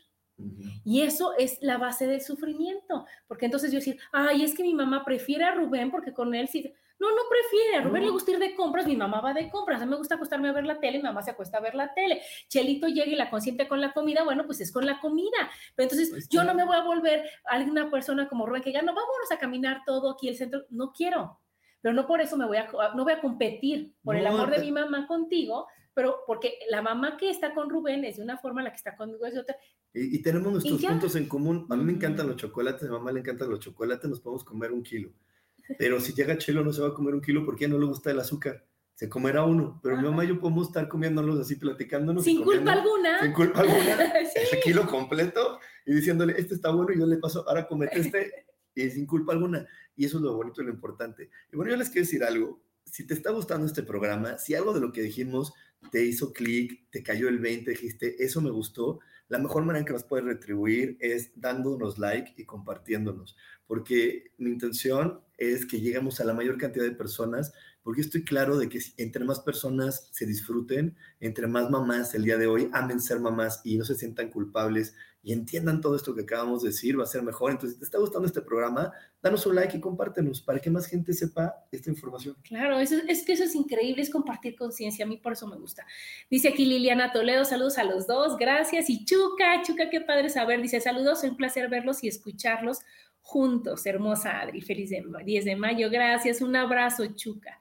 Y 0.86 1.02
eso 1.02 1.36
es 1.38 1.58
la 1.62 1.80
base 1.80 2.06
del 2.06 2.22
sufrimiento, 2.22 3.06
porque 3.28 3.46
entonces 3.46 3.72
yo 3.72 3.80
decir, 3.80 3.98
ay, 4.12 4.44
es 4.44 4.54
que 4.54 4.62
mi 4.62 4.76
mamá 4.76 5.04
prefiere 5.04 5.44
a 5.44 5.56
Rubén 5.56 5.90
porque 5.90 6.14
con 6.14 6.36
él 6.36 6.48
sí 6.48 6.72
no, 7.00 7.12
no 7.12 7.22
prefiere. 7.30 7.78
A 7.78 7.82
Rubén 7.82 8.04
le 8.04 8.10
gusta 8.10 8.32
ir 8.32 8.40
de 8.40 8.56
compras, 8.56 8.88
mi 8.88 8.96
mamá 8.96 9.22
va 9.22 9.34
de 9.34 9.50
compras. 9.50 9.82
A 9.82 9.86
mí 9.86 9.92
me 9.92 9.98
gusta 9.98 10.16
acostarme 10.16 10.50
a 10.50 10.54
ver 10.54 10.66
la 10.66 10.80
tele, 10.80 10.98
mi 10.98 11.04
mamá 11.04 11.22
se 11.22 11.32
acuesta 11.32 11.58
a 11.58 11.62
ver 11.62 11.76
la 11.76 11.94
tele. 11.94 12.22
Chelito 12.48 12.88
llega 12.88 13.12
y 13.12 13.16
la 13.16 13.30
consiente 13.30 13.68
con 13.68 13.82
la 13.82 13.94
comida, 13.94 14.24
bueno, 14.24 14.46
pues 14.46 14.62
es 14.62 14.72
con 14.72 14.86
la 14.86 15.00
comida. 15.00 15.50
Pero 15.76 15.86
entonces 15.86 16.10
pues 16.10 16.30
yo 16.30 16.44
no 16.44 16.54
me 16.54 16.66
voy 16.66 16.76
a 16.76 16.84
volver 16.84 17.30
alguna 17.46 17.92
persona 17.92 18.28
como 18.28 18.46
Rubén 18.46 18.64
que 18.64 18.72
ya 18.72 18.82
no, 18.82 18.94
vámonos 18.94 19.32
a 19.32 19.38
caminar 19.38 19.82
todo 19.86 20.12
aquí 20.12 20.28
el 20.28 20.36
centro. 20.36 20.66
No 20.70 20.92
quiero. 20.92 21.40
Pero 21.82 21.94
no 21.94 22.08
por 22.08 22.22
eso 22.22 22.38
me 22.38 22.46
voy 22.46 22.58
a, 22.58 22.68
no 22.96 23.04
voy 23.04 23.14
a 23.14 23.22
competir 23.22 23.94
por 24.04 24.16
el 24.16 24.26
amor 24.26 24.50
de 24.50 24.60
mi 24.60 24.72
mamá 24.72 25.08
contigo, 25.08 25.68
pero 25.94 26.18
porque 26.26 26.60
la 26.70 26.82
mamá 26.82 27.18
que 27.18 27.30
está 27.30 27.54
con 27.54 27.70
Rubén 27.70 28.04
es 28.04 28.18
de 28.18 28.24
una 28.24 28.38
forma, 28.38 28.64
la 28.64 28.72
que 28.72 28.78
está 28.78 28.96
conmigo 28.96 29.26
es 29.26 29.36
de 29.36 29.42
otra. 29.42 29.56
Y, 29.94 30.22
tenemos 30.22 30.52
nuestros 30.52 30.82
puntos 30.84 31.16
en 31.16 31.28
común. 31.28 31.66
A 31.70 31.76
mí 31.76 31.84
me 31.84 31.94
encantan 31.94 32.28
los 32.28 32.36
chocolates, 32.36 32.84
a 32.84 32.86
mi 32.86 32.92
mamá 32.92 33.12
le 33.12 33.22
encantan 33.22 33.50
los 33.50 33.60
chocolates, 33.60 34.10
nos 34.10 34.20
podemos 34.20 34.44
comer 34.44 34.72
un 34.72 34.84
kilo. 34.84 35.12
Pero 35.78 36.00
si 36.00 36.14
llega 36.14 36.38
Chelo 36.38 36.64
no 36.64 36.74
se 36.74 36.82
va 36.82 36.90
a 36.90 36.94
comer 36.94 37.14
un 37.14 37.22
kilo 37.22 37.46
porque 37.46 37.68
no 37.68 37.78
le 37.78 37.86
gusta 37.86 38.12
el 38.12 38.20
azúcar. 38.20 38.66
Se 38.94 39.08
comerá 39.08 39.44
uno, 39.44 39.80
pero 39.84 39.96
mi 39.96 40.04
mamá 40.04 40.26
y 40.26 40.30
yo 40.30 40.40
podemos 40.40 40.68
estar 40.68 40.88
comiéndolos 40.88 41.40
así, 41.40 41.56
platicándonos. 41.56 42.24
Sin 42.24 42.44
culpa 42.44 42.74
alguna. 42.74 43.22
Sin 43.22 43.32
culpa 43.32 43.60
alguna. 43.60 44.12
El 44.52 44.60
kilo 44.64 44.88
completo 44.88 45.60
y 45.86 45.94
diciéndole, 45.94 46.34
este 46.36 46.56
está 46.56 46.72
bueno 46.72 46.92
y 46.92 47.00
yo 47.00 47.06
le 47.06 47.18
paso, 47.18 47.48
ahora 47.48 47.68
comete 47.68 48.00
este 48.00 48.48
y 48.74 48.90
sin 48.90 49.06
culpa 49.06 49.34
alguna. 49.34 49.68
Y 49.96 50.06
eso 50.06 50.18
es 50.18 50.24
lo 50.24 50.36
bonito 50.36 50.64
y 50.64 50.66
lo 50.66 50.72
importante. 50.72 51.30
Y 51.52 51.56
bueno, 51.56 51.72
yo 51.72 51.78
les 51.78 51.90
quiero 51.90 52.06
decir 52.06 52.24
algo. 52.24 52.60
Si 52.86 53.06
te 53.06 53.14
está 53.14 53.32
gustando 53.32 53.68
este 53.68 53.84
programa, 53.84 54.40
si 54.40 54.56
algo 54.56 54.74
de 54.74 54.80
lo 54.80 54.92
que 54.92 55.02
dijimos 55.02 55.54
te 55.92 56.04
hizo 56.04 56.34
clic, 56.34 56.90
te 56.90 57.04
cayó 57.04 57.30
el 57.30 57.38
20, 57.40 57.72
dijiste, 57.72 58.24
eso 58.24 58.42
me 58.42 58.50
gustó, 58.50 59.00
la 59.30 59.40
mejor 59.40 59.64
manera 59.64 59.80
en 59.80 59.86
que 59.86 59.94
nos 59.94 60.04
puedes 60.04 60.26
retribuir 60.26 60.98
es 61.00 61.32
dándonos 61.36 61.98
like 61.98 62.34
y 62.38 62.46
compartiéndonos, 62.46 63.36
porque 63.66 64.32
mi 64.38 64.50
intención 64.50 65.22
es 65.38 65.66
que 65.66 65.80
lleguemos 65.80 66.20
a 66.20 66.26
la 66.26 66.34
mayor 66.34 66.58
cantidad 66.58 66.86
de 66.86 66.92
personas, 66.92 67.54
porque 67.84 68.02
estoy 68.02 68.24
claro 68.24 68.58
de 68.58 68.70
que 68.70 68.80
entre 68.98 69.24
más 69.24 69.40
personas 69.40 70.10
se 70.12 70.26
disfruten, 70.26 70.96
entre 71.20 71.48
más 71.48 71.70
mamás 71.70 72.14
el 72.16 72.24
día 72.24 72.38
de 72.38 72.48
hoy 72.48 72.70
amen 72.74 73.00
ser 73.00 73.20
mamás 73.20 73.62
y 73.64 73.78
no 73.78 73.86
se 73.86 73.96
sientan 73.96 74.30
culpables 74.30 74.96
y 75.24 75.34
entiendan 75.34 75.82
todo 75.82 75.96
esto 75.96 76.16
que 76.16 76.22
acabamos 76.22 76.64
de 76.64 76.70
decir, 76.70 76.98
va 76.98 77.04
a 77.04 77.08
ser 77.08 77.22
mejor. 77.22 77.52
Entonces, 77.52 77.74
si 77.74 77.80
te 77.80 77.86
está 77.86 77.98
gustando 77.98 78.28
este 78.28 78.42
programa, 78.42 78.94
danos 79.22 79.46
un 79.46 79.56
like 79.56 79.76
y 79.76 79.82
compártenos 79.82 80.42
para 80.42 80.60
que 80.60 80.70
más 80.70 80.88
gente 80.88 81.12
sepa 81.14 81.54
esta 81.72 81.90
información. 81.90 82.36
Claro, 82.44 82.80
eso, 82.80 82.96
es 83.08 83.24
que 83.26 83.34
eso 83.34 83.44
es 83.44 83.54
increíble, 83.56 84.02
es 84.02 84.10
compartir 84.10 84.56
conciencia. 84.56 85.06
A 85.06 85.08
mí 85.08 85.18
por 85.18 85.34
eso 85.34 85.48
me 85.48 85.58
gusta. 85.58 85.86
Dice 86.30 86.50
aquí 86.50 86.66
Liliana 86.66 87.12
Toledo, 87.12 87.44
saludos 87.44 87.78
a 87.78 87.84
los 87.84 88.08
dos, 88.08 88.38
gracias. 88.38 88.90
Y 88.90 89.04
Chuca, 89.06 89.62
Chuca, 89.64 89.90
qué 89.90 90.02
padre 90.02 90.30
saber. 90.30 90.62
Dice, 90.62 90.80
saludos, 90.80 91.24
un 91.24 91.36
placer 91.36 91.70
verlos 91.70 92.04
y 92.04 92.08
escucharlos 92.08 92.80
juntos. 93.20 93.86
Hermosa 93.86 94.40
Adri, 94.40 94.62
feliz 94.62 94.92
10 94.92 95.46
de 95.46 95.56
mayo, 95.58 95.90
gracias. 95.90 96.42
Un 96.42 96.56
abrazo, 96.56 97.06
Chuca. 97.08 97.60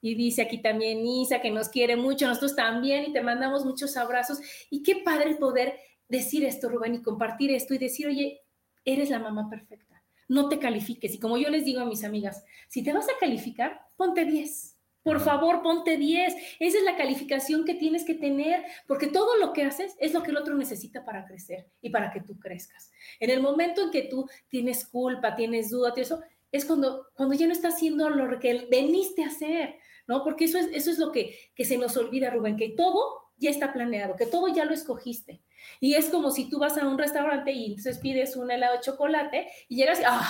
Y 0.00 0.14
dice 0.14 0.42
aquí 0.42 0.62
también 0.62 1.04
Isa 1.04 1.40
que 1.40 1.50
nos 1.50 1.68
quiere 1.68 1.96
mucho, 1.96 2.28
nosotros 2.28 2.54
también 2.54 3.06
y 3.06 3.12
te 3.12 3.20
mandamos 3.20 3.64
muchos 3.64 3.96
abrazos. 3.96 4.38
Y 4.70 4.82
qué 4.82 5.02
padre 5.04 5.34
poder 5.34 5.74
decir 6.08 6.44
esto, 6.44 6.68
Rubén, 6.68 6.94
y 6.94 7.02
compartir 7.02 7.50
esto 7.50 7.74
y 7.74 7.78
decir, 7.78 8.06
oye, 8.06 8.42
eres 8.84 9.10
la 9.10 9.18
mamá 9.18 9.48
perfecta, 9.48 10.02
no 10.28 10.48
te 10.48 10.58
califiques. 10.58 11.14
Y 11.14 11.18
como 11.18 11.38
yo 11.38 11.50
les 11.50 11.64
digo 11.64 11.80
a 11.80 11.86
mis 11.86 12.04
amigas, 12.04 12.44
si 12.68 12.82
te 12.82 12.92
vas 12.92 13.06
a 13.08 13.18
calificar, 13.18 13.80
ponte 13.96 14.24
10. 14.24 14.76
Por 15.02 15.20
favor, 15.20 15.62
ponte 15.62 15.96
10. 15.96 16.34
Esa 16.60 16.78
es 16.78 16.84
la 16.84 16.96
calificación 16.96 17.64
que 17.64 17.74
tienes 17.74 18.04
que 18.04 18.14
tener, 18.14 18.62
porque 18.86 19.06
todo 19.06 19.36
lo 19.38 19.52
que 19.52 19.62
haces 19.62 19.94
es 19.98 20.12
lo 20.12 20.22
que 20.22 20.32
el 20.32 20.36
otro 20.36 20.54
necesita 20.54 21.04
para 21.04 21.24
crecer 21.24 21.70
y 21.80 21.90
para 21.90 22.10
que 22.10 22.20
tú 22.20 22.38
crezcas. 22.38 22.90
En 23.18 23.30
el 23.30 23.40
momento 23.40 23.82
en 23.82 23.90
que 23.90 24.02
tú 24.02 24.28
tienes 24.48 24.86
culpa, 24.86 25.34
tienes 25.34 25.70
duda, 25.70 25.94
eso, 25.96 26.20
es 26.52 26.64
cuando, 26.64 27.06
cuando 27.14 27.34
ya 27.34 27.46
no 27.46 27.52
estás 27.52 27.76
haciendo 27.76 28.10
lo 28.10 28.38
que 28.38 28.66
veniste 28.70 29.24
a 29.24 29.28
hacer, 29.28 29.76
¿no? 30.06 30.24
Porque 30.24 30.44
eso 30.44 30.58
es, 30.58 30.68
eso 30.72 30.90
es 30.90 30.98
lo 30.98 31.12
que, 31.12 31.38
que 31.54 31.64
se 31.64 31.78
nos 31.78 31.96
olvida, 31.96 32.30
Rubén, 32.30 32.56
que 32.56 32.70
todo 32.70 33.28
ya 33.36 33.50
está 33.50 33.72
planeado, 33.72 34.16
que 34.16 34.26
todo 34.26 34.48
ya 34.48 34.64
lo 34.64 34.74
escogiste. 34.74 35.40
Y 35.80 35.94
es 35.94 36.06
como 36.06 36.30
si 36.30 36.48
tú 36.48 36.58
vas 36.58 36.76
a 36.78 36.86
un 36.86 36.98
restaurante 36.98 37.52
y 37.52 37.66
entonces 37.66 37.98
pides 37.98 38.36
un 38.36 38.50
helado 38.50 38.76
de 38.76 38.80
chocolate 38.80 39.46
y 39.68 39.76
llegas 39.76 40.00
y, 40.00 40.04
ah, 40.06 40.28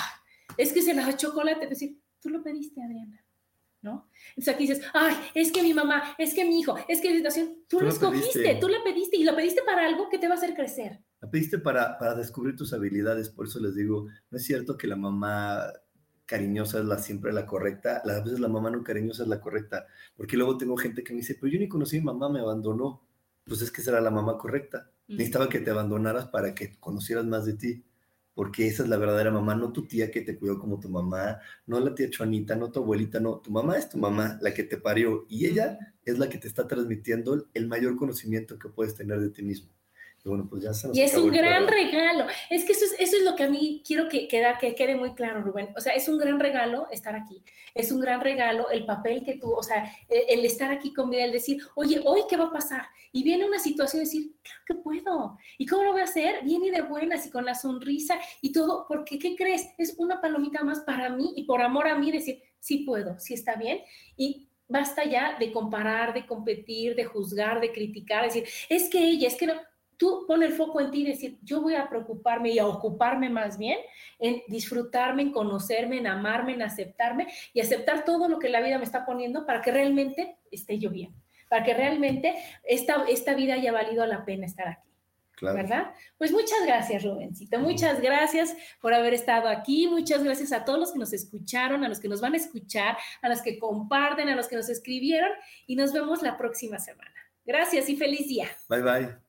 es 0.57 0.73
que 0.73 0.79
ese 0.79 0.91
helado 0.91 1.11
de 1.11 1.17
chocolate, 1.17 1.63
es 1.63 1.69
decir, 1.69 1.99
tú 2.21 2.29
lo 2.29 2.43
pediste, 2.43 2.81
Adriana, 2.81 3.23
¿no? 3.81 4.09
Entonces 4.29 4.53
aquí 4.53 4.67
dices, 4.67 4.85
ay, 4.93 5.15
es 5.33 5.51
que 5.51 5.63
mi 5.63 5.73
mamá, 5.73 6.15
es 6.17 6.33
que 6.33 6.45
mi 6.45 6.59
hijo, 6.59 6.75
es 6.87 7.01
que 7.01 7.09
la 7.09 7.17
situación, 7.17 7.63
tú, 7.67 7.79
lo 7.79 7.89
escogiste, 7.89 8.57
tú 8.59 8.67
la 8.67 8.83
pediste 8.83 9.17
y 9.17 9.23
lo 9.23 9.35
pediste 9.35 9.61
para 9.65 9.85
algo 9.85 10.09
que 10.09 10.19
te 10.19 10.27
va 10.27 10.35
a 10.35 10.37
hacer 10.37 10.53
crecer. 10.53 10.99
La 11.21 11.29
pediste 11.29 11.59
para, 11.59 11.97
para 11.97 12.15
descubrir 12.15 12.55
tus 12.55 12.73
habilidades, 12.73 13.29
por 13.29 13.47
eso 13.47 13.59
les 13.59 13.75
digo, 13.75 14.07
no 14.29 14.37
es 14.37 14.45
cierto 14.45 14.77
que 14.77 14.87
la 14.87 14.95
mamá 14.95 15.71
cariñosa 16.25 16.79
es 16.79 16.85
la 16.85 16.99
siempre 16.99 17.33
la 17.33 17.47
correcta, 17.47 18.03
a 18.05 18.21
veces 18.21 18.39
la 18.39 18.47
mamá 18.47 18.69
no 18.69 18.83
cariñosa 18.83 19.23
es 19.23 19.29
la 19.29 19.41
correcta, 19.41 19.87
porque 20.15 20.37
luego 20.37 20.57
tengo 20.57 20.77
gente 20.77 21.03
que 21.03 21.11
me 21.11 21.21
dice, 21.21 21.35
pero 21.35 21.51
yo 21.51 21.59
ni 21.59 21.67
conocí 21.67 21.97
a 21.97 21.99
mi 21.99 22.05
mamá, 22.05 22.29
me 22.29 22.39
abandonó. 22.39 23.03
Pues 23.45 23.63
es 23.63 23.71
que 23.71 23.81
será 23.81 23.99
la 23.99 24.11
mamá 24.11 24.37
correcta. 24.37 24.91
Necesitaba 25.09 25.49
que 25.49 25.59
te 25.59 25.71
abandonaras 25.71 26.27
para 26.27 26.53
que 26.53 26.77
conocieras 26.79 27.25
más 27.25 27.45
de 27.45 27.53
ti, 27.53 27.83
porque 28.35 28.67
esa 28.67 28.83
es 28.83 28.89
la 28.89 28.97
verdadera 28.97 29.31
mamá, 29.31 29.55
no 29.55 29.73
tu 29.73 29.85
tía 29.85 30.11
que 30.11 30.21
te 30.21 30.37
cuidó 30.37 30.59
como 30.59 30.79
tu 30.79 30.87
mamá, 30.87 31.39
no 31.65 31.79
la 31.79 31.93
tía 31.93 32.09
Chuanita, 32.09 32.55
no 32.55 32.71
tu 32.71 32.79
abuelita, 32.79 33.19
no, 33.19 33.39
tu 33.39 33.51
mamá 33.51 33.77
es 33.77 33.89
tu 33.89 33.97
mamá, 33.97 34.37
la 34.41 34.53
que 34.53 34.63
te 34.63 34.77
parió, 34.77 35.25
y 35.27 35.47
ella 35.47 35.77
es 36.05 36.19
la 36.19 36.29
que 36.29 36.37
te 36.37 36.47
está 36.47 36.67
transmitiendo 36.67 37.47
el 37.53 37.67
mayor 37.67 37.95
conocimiento 37.97 38.57
que 38.57 38.69
puedes 38.69 38.95
tener 38.95 39.19
de 39.19 39.29
ti 39.31 39.43
mismo. 39.43 39.71
Y 40.23 40.29
bueno, 40.29 40.47
pues 40.49 40.63
ya 40.63 40.73
se 40.73 40.89
Y 40.93 41.01
es 41.01 41.15
un 41.15 41.31
gran 41.31 41.67
regalo. 41.67 42.25
Es 42.49 42.65
que 42.65 42.73
eso 42.73 42.85
es, 42.85 42.95
eso 42.99 43.17
es 43.17 43.23
lo 43.23 43.35
que 43.35 43.43
a 43.43 43.49
mí 43.49 43.81
quiero 43.85 44.09
que, 44.09 44.27
que 44.27 44.75
quede 44.75 44.95
muy 44.95 45.13
claro, 45.13 45.41
Rubén. 45.41 45.69
O 45.77 45.81
sea, 45.81 45.93
es 45.93 46.09
un 46.09 46.17
gran 46.17 46.39
regalo 46.39 46.87
estar 46.91 47.15
aquí. 47.15 47.43
Es 47.73 47.91
un 47.91 48.01
gran 48.01 48.19
regalo 48.19 48.69
el 48.69 48.85
papel 48.85 49.23
que 49.23 49.37
tú, 49.37 49.51
o 49.51 49.63
sea, 49.63 49.91
el, 50.09 50.43
estar 50.43 50.71
aquí 50.71 50.93
conmigo, 50.93 51.23
el 51.23 51.31
decir, 51.31 51.61
oye, 51.75 52.01
hoy 52.03 52.21
qué 52.29 52.35
va 52.35 52.45
a 52.45 52.51
pasar. 52.51 52.85
Y 53.11 53.23
viene 53.23 53.45
una 53.45 53.59
situación 53.59 54.01
de 54.01 54.05
decir, 54.05 54.35
claro 54.43 54.61
que 54.67 54.75
puedo. 54.75 55.37
¿Y 55.57 55.65
cómo 55.65 55.83
lo 55.83 55.91
voy 55.93 56.01
a 56.01 56.05
hacer? 56.05 56.43
Bien 56.43 56.63
y 56.63 56.69
de 56.69 56.81
buenas 56.81 57.25
y 57.25 57.29
con 57.29 57.45
la 57.45 57.55
sonrisa 57.55 58.19
y 58.41 58.51
todo. 58.51 58.85
Porque, 58.87 59.17
¿qué 59.17 59.35
crees? 59.35 59.69
Es 59.77 59.95
una 59.97 60.19
palomita 60.19 60.63
más 60.63 60.81
para 60.81 61.09
mí 61.09 61.33
y 61.35 61.45
por 61.45 61.61
amor 61.61 61.87
a 61.87 61.97
mí 61.97 62.11
decir, 62.11 62.41
sí 62.59 62.79
puedo, 62.79 63.17
sí 63.19 63.33
está 63.33 63.55
bien. 63.55 63.79
Y 64.17 64.49
basta 64.67 65.03
ya 65.03 65.37
de 65.39 65.51
comparar, 65.51 66.13
de 66.13 66.25
competir, 66.25 66.95
de 66.95 67.05
juzgar, 67.05 67.59
de 67.59 67.71
criticar, 67.71 68.23
decir, 68.23 68.47
es 68.69 68.89
que 68.89 68.99
ella, 68.99 69.27
es 69.27 69.35
que 69.35 69.47
no 69.47 69.53
tú 69.99 70.25
pon 70.25 70.41
el 70.41 70.53
foco 70.53 70.79
en 70.79 70.89
ti 70.89 71.01
y 71.01 71.07
decir, 71.07 71.37
yo 71.43 71.61
voy 71.61 71.75
a 71.75 71.89
preocuparme 71.89 72.49
y 72.49 72.57
a 72.57 72.65
ocuparme 72.65 73.29
más 73.29 73.57
bien 73.57 73.77
en 74.17 74.41
disfrutarme, 74.47 75.23
en 75.23 75.31
conocerme, 75.31 75.97
en 75.97 76.07
amarme, 76.07 76.53
en 76.53 76.61
aceptarme 76.61 77.27
y 77.53 77.59
aceptar 77.59 78.05
todo 78.05 78.29
lo 78.29 78.39
que 78.39 78.49
la 78.49 78.61
vida 78.61 78.77
me 78.77 78.85
está 78.85 79.05
poniendo 79.05 79.45
para 79.45 79.61
que 79.61 79.71
realmente 79.71 80.37
esté 80.51 80.79
yo 80.79 80.89
bien, 80.89 81.13
para 81.49 81.63
que 81.63 81.73
realmente 81.73 82.33
esta, 82.63 83.03
esta 83.09 83.35
vida 83.35 83.55
haya 83.55 83.73
valido 83.73 84.05
la 84.05 84.23
pena 84.25 84.45
estar 84.45 84.69
aquí. 84.69 84.89
¿Verdad? 85.41 85.93
Pues 86.17 86.33
muchas 86.33 86.65
gracias, 86.65 87.03
Rubencito. 87.03 87.59
Muchas 87.59 88.01
gracias 88.01 88.55
por 88.81 88.93
haber 88.93 89.13
estado 89.13 89.47
aquí. 89.47 89.87
Muchas 89.87 90.21
gracias 90.21 90.51
a 90.51 90.65
todos 90.65 90.79
los 90.79 90.91
que 90.91 90.99
nos 90.99 91.13
escucharon, 91.13 91.85
a 91.85 91.87
los 91.87 92.01
que 92.01 92.09
nos 92.09 92.19
van 92.19 92.33
a 92.33 92.37
escuchar, 92.37 92.97
a 93.21 93.29
los 93.29 93.41
que 93.41 93.57
comparten, 93.57 94.27
a 94.27 94.35
los 94.35 94.49
que 94.49 94.57
nos 94.57 94.67
escribieron. 94.67 95.31
Y 95.65 95.77
nos 95.77 95.93
vemos 95.93 96.21
la 96.23 96.37
próxima 96.37 96.77
semana. 96.77 97.13
Gracias 97.45 97.87
y 97.87 97.95
feliz 97.95 98.27
día. 98.27 98.49
Bye, 98.67 98.81
bye. 98.81 99.28